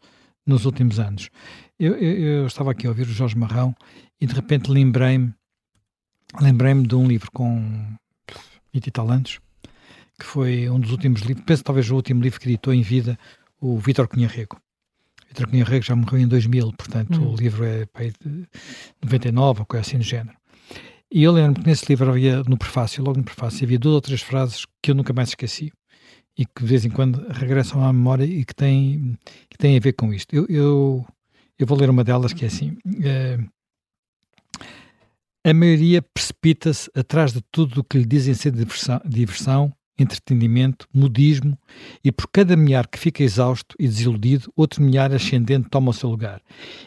[0.51, 1.31] nos últimos anos.
[1.79, 3.75] Eu, eu, eu, estava aqui a ouvir o Jorge Marrão
[4.21, 5.33] e de repente lembrei-me
[6.41, 7.97] lembrei-me de um livro com
[8.73, 9.41] 20 e tal anos,
[10.19, 13.19] que foi um dos últimos livros, penso talvez o último livro que editou em vida
[13.61, 14.61] o Vítor Cunha Rego.
[15.29, 17.33] Vitor Cunha Rego já morreu em 2000, portanto hum.
[17.33, 18.47] o livro é de
[19.03, 20.37] 99 ou coisa assim do género.
[21.13, 24.01] E eu lembro que nesse livro havia, no prefácio, logo no prefácio, havia duas ou
[24.01, 25.73] três frases que eu nunca mais esqueci
[26.41, 29.19] e que de vez em quando regressam à memória e que têm,
[29.51, 30.35] que têm a ver com isto.
[30.35, 31.07] Eu, eu,
[31.59, 33.39] eu vou ler uma delas que é assim: é,
[35.45, 41.59] A maioria precipita-se atrás de tudo o que lhe dizem ser diversão, diversão entretenimento, modismo,
[42.03, 46.09] e por cada milhar que fica exausto e desiludido, outro milhar ascendente toma o seu
[46.09, 46.41] lugar,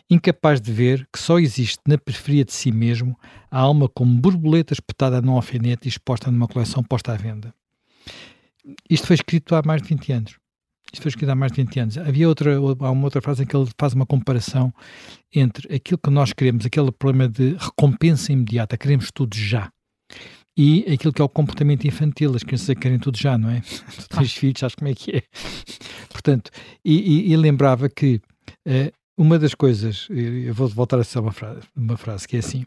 [0.09, 3.15] incapaz de ver que só existe na periferia de si mesmo
[3.51, 7.53] a alma como borboleta espetada num alfinete e exposta numa coleção posta à venda.
[8.89, 10.37] Isto foi escrito há mais de 20 anos.
[10.91, 11.97] Isto foi escrito há mais de 20 anos.
[11.97, 14.73] Havia outra, há uma outra frase em que ele faz uma comparação
[15.33, 19.71] entre aquilo que nós queremos, aquele problema de recompensa imediata, queremos tudo já
[20.57, 23.61] e aquilo que é o comportamento infantil, as crianças querem tudo já, não é?
[23.97, 25.23] Tu tens filhos, sabes como é que é.
[26.09, 26.51] Portanto,
[26.85, 28.21] e, e, e lembrava que
[28.67, 32.39] uh, uma das coisas, eu vou voltar a ser uma frase, uma frase que é
[32.39, 32.65] assim,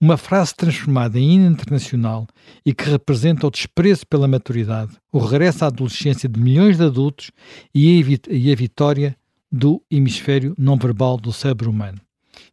[0.00, 2.26] uma frase transformada em hino internacional
[2.64, 7.30] e que representa o desprezo pela maturidade, o regresso à adolescência de milhões de adultos
[7.74, 9.16] e a, e a vitória
[9.50, 12.00] do hemisfério não verbal do cérebro humano,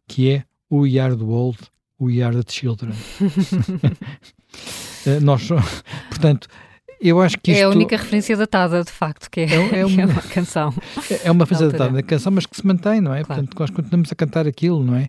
[0.06, 1.58] que é We Are the World,
[2.00, 2.92] We Are the Children.
[5.04, 5.48] Eh, nós,
[6.10, 6.46] portanto,
[7.08, 7.60] eu acho que isto...
[7.60, 10.74] É a única referência datada, de facto, que é, é, é, uma, é uma, canção.
[11.24, 13.24] É uma referência datada da canção, mas que se mantém, não é?
[13.24, 13.42] Claro.
[13.42, 15.08] Portanto, nós continuamos a cantar aquilo, não é?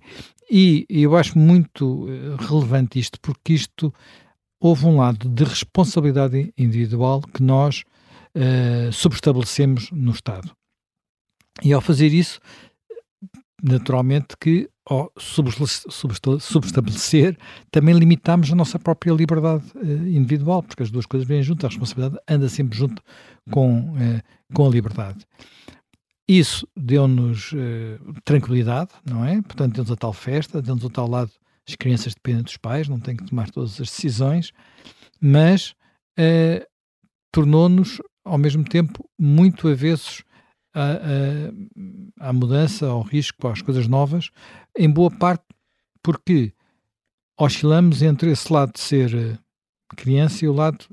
[0.49, 3.93] E, e eu acho muito eh, relevante isto, porque isto
[4.59, 7.83] houve um lado de responsabilidade individual que nós
[8.35, 10.51] uh, subestabelecemos no Estado.
[11.61, 12.39] E ao fazer isso,
[13.63, 17.37] naturalmente que ao subestabelecer,
[17.71, 21.69] também limitamos a nossa própria liberdade uh, individual, porque as duas coisas vêm juntas, a
[21.69, 23.01] responsabilidade anda sempre junto
[23.49, 24.21] com, uh,
[24.53, 25.25] com a liberdade.
[26.27, 27.55] Isso deu-nos uh,
[28.25, 29.41] tranquilidade, não é?
[29.41, 31.31] Portanto, deu-nos a tal festa, deu-nos a tal lado,
[31.67, 34.51] as crianças dependem dos pais, não têm que tomar todas as decisões,
[35.21, 35.73] mas
[37.31, 40.23] tornou-nos, ao mesmo tempo, muito avessos
[40.73, 44.29] à, à, mudança, ao risco, às coisas novas,
[44.77, 45.45] em boa parte
[46.01, 46.53] porque
[47.39, 49.37] oscilamos entre esse lado de ser eh,
[49.95, 50.85] criança e o lado,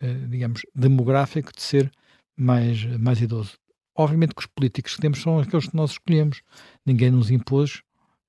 [0.00, 1.90] eh, digamos, demográfico de ser
[2.36, 3.58] mais, mais idoso.
[3.94, 6.42] Obviamente que os políticos que temos são aqueles que nós escolhemos.
[6.86, 7.82] Ninguém nos impôs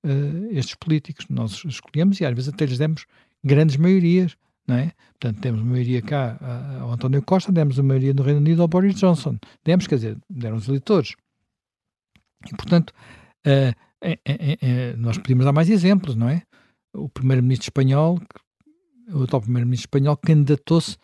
[0.04, 1.24] uh, estes políticos.
[1.30, 3.06] Nós escolhemos e às vezes até lhes demos
[3.42, 4.36] grandes maiorias
[4.66, 4.92] não é?
[5.20, 6.38] Portanto, temos maioria cá
[6.80, 9.38] ao António Costa, demos a maioria no Reino Unido ao Boris Johnson.
[9.64, 11.14] Demos, quer dizer, deram os eleitores.
[12.46, 12.90] E, portanto,
[13.46, 16.42] uh, é, é, nós podemos dar mais exemplos, não é?
[16.92, 18.18] O primeiro-ministro espanhol,
[19.12, 20.96] o atual primeiro-ministro espanhol, candidatou-se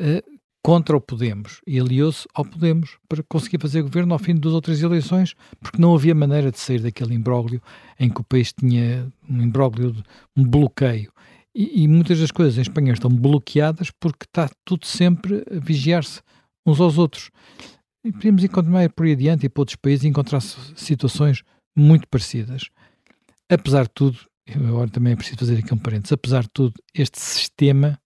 [0.00, 4.40] uh, contra o Podemos e aliou-se ao Podemos para conseguir fazer governo ao fim de
[4.40, 7.62] duas ou três eleições, porque não havia maneira de sair daquele imbróglio
[7.98, 9.94] em que o país tinha um imbróglio,
[10.36, 11.12] um bloqueio.
[11.54, 16.20] E, e, muitas das coisas em Espanha estão bloqueadas porque está tudo sempre a vigiar-se
[16.66, 17.30] uns aos outros.
[18.04, 21.42] E podemos continuar por aí adiante e para outros países encontrar situações
[21.76, 22.68] muito parecidas.
[23.50, 24.18] Apesar de tudo,
[24.54, 27.98] agora também é preciso fazer aqui um parênteses, apesar de tudo, este sistema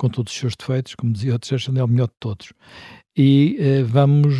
[0.00, 2.54] com todos os seus defeitos, como dizia o Churchill, é o melhor de todos.
[3.14, 4.34] E uh, vamos,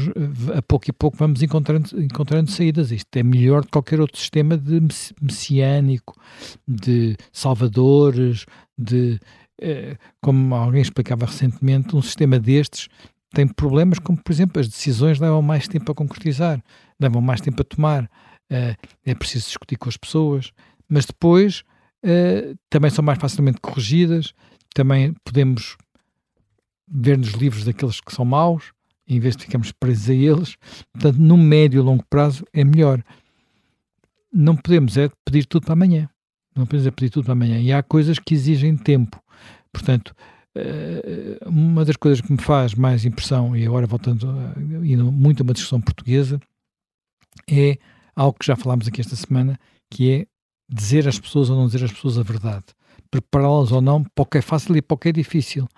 [0.56, 2.90] a pouco e pouco, vamos encontrando, encontrando saídas.
[2.90, 4.80] Isto é melhor que qualquer outro sistema de
[5.20, 6.18] messiânico,
[6.66, 8.46] de salvadores,
[8.78, 9.20] de,
[9.60, 12.88] uh, como alguém explicava recentemente, um sistema destes
[13.34, 16.60] tem problemas como, por exemplo, as decisões levam mais tempo a concretizar,
[16.98, 18.74] levam mais tempo a tomar, uh,
[19.04, 20.52] é preciso discutir com as pessoas,
[20.88, 21.62] mas depois
[22.70, 24.32] também são mais facilmente corrigidas,
[24.74, 25.76] também podemos
[26.88, 28.72] ver nos livros daqueles que são maus,
[29.06, 30.56] em vez de ficarmos presos a eles.
[30.92, 33.02] Portanto, no médio e longo prazo é melhor.
[34.32, 36.08] Não podemos é pedir tudo para amanhã.
[36.54, 37.60] Não podemos é pedir tudo para amanhã.
[37.60, 39.20] E há coisas que exigem tempo.
[39.72, 40.14] Portanto,
[40.54, 44.28] eh, uma das coisas que me faz mais impressão, e agora voltando
[44.84, 46.40] indo muito a uma discussão portuguesa,
[47.48, 47.78] é
[48.14, 49.58] algo que já falámos aqui esta semana,
[49.90, 50.26] que é
[50.68, 52.66] dizer às pessoas ou não dizer às pessoas a verdade
[53.10, 55.68] prepará-las ou não para o que é fácil e para o que é difícil.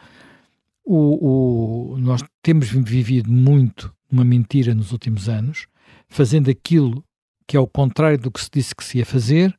[0.84, 5.66] O, o, nós temos vivido muito uma mentira nos últimos anos,
[6.08, 7.04] fazendo aquilo
[7.46, 9.56] que é o contrário do que se disse que se ia fazer,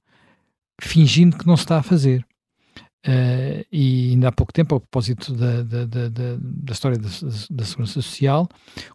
[0.81, 2.25] fingindo que não se está a fazer.
[3.05, 7.09] Uh, e ainda há pouco tempo, a propósito da, da, da, da história da,
[7.49, 8.47] da, Segurança Social,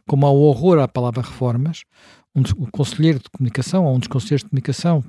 [0.06, 1.82] como há o horror à palavra reformas,
[2.34, 5.04] um, o conselheiro de comunicação, ou um dos conselheiros de comunicação,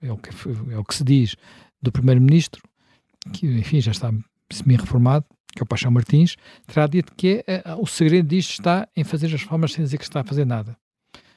[0.00, 0.30] é o que,
[0.72, 1.34] é o que se diz,
[1.82, 2.62] do Primeiro-Ministro,
[3.32, 4.12] que enfim já está
[4.50, 6.36] semi-reformado, que é o Paixão Martins,
[6.66, 10.04] terá dito que é, o segredo disto está em fazer as reformas sem dizer que
[10.04, 10.76] está a fazer nada.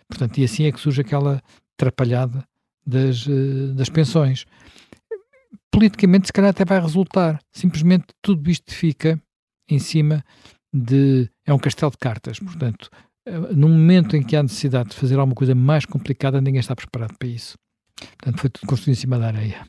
[0.07, 1.41] Portanto, e assim é que surge aquela
[1.77, 2.47] atrapalhada
[2.85, 4.45] das, eh, das pensões.
[5.69, 7.39] Politicamente, se calhar até vai resultar.
[7.51, 9.21] Simplesmente tudo isto fica
[9.69, 10.23] em cima
[10.73, 11.29] de.
[11.45, 12.39] É um castelo de cartas.
[12.39, 12.89] Portanto,
[13.25, 16.75] eh, no momento em que há necessidade de fazer alguma coisa mais complicada, ninguém está
[16.75, 17.57] preparado para isso.
[17.99, 19.67] Portanto, foi tudo construído em cima da areia.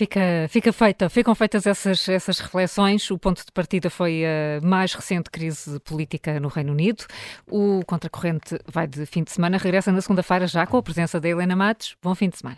[0.00, 3.10] Fica, fica feita, ficam feitas essas, essas reflexões.
[3.10, 7.04] O ponto de partida foi a mais recente crise política no Reino Unido.
[7.46, 11.28] O Contracorrente vai de fim de semana, regressa na segunda-feira já com a presença da
[11.28, 11.96] Helena Matos.
[12.02, 12.56] Bom fim de semana.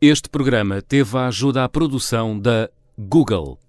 [0.00, 3.60] Este programa teve a ajuda à produção da Google.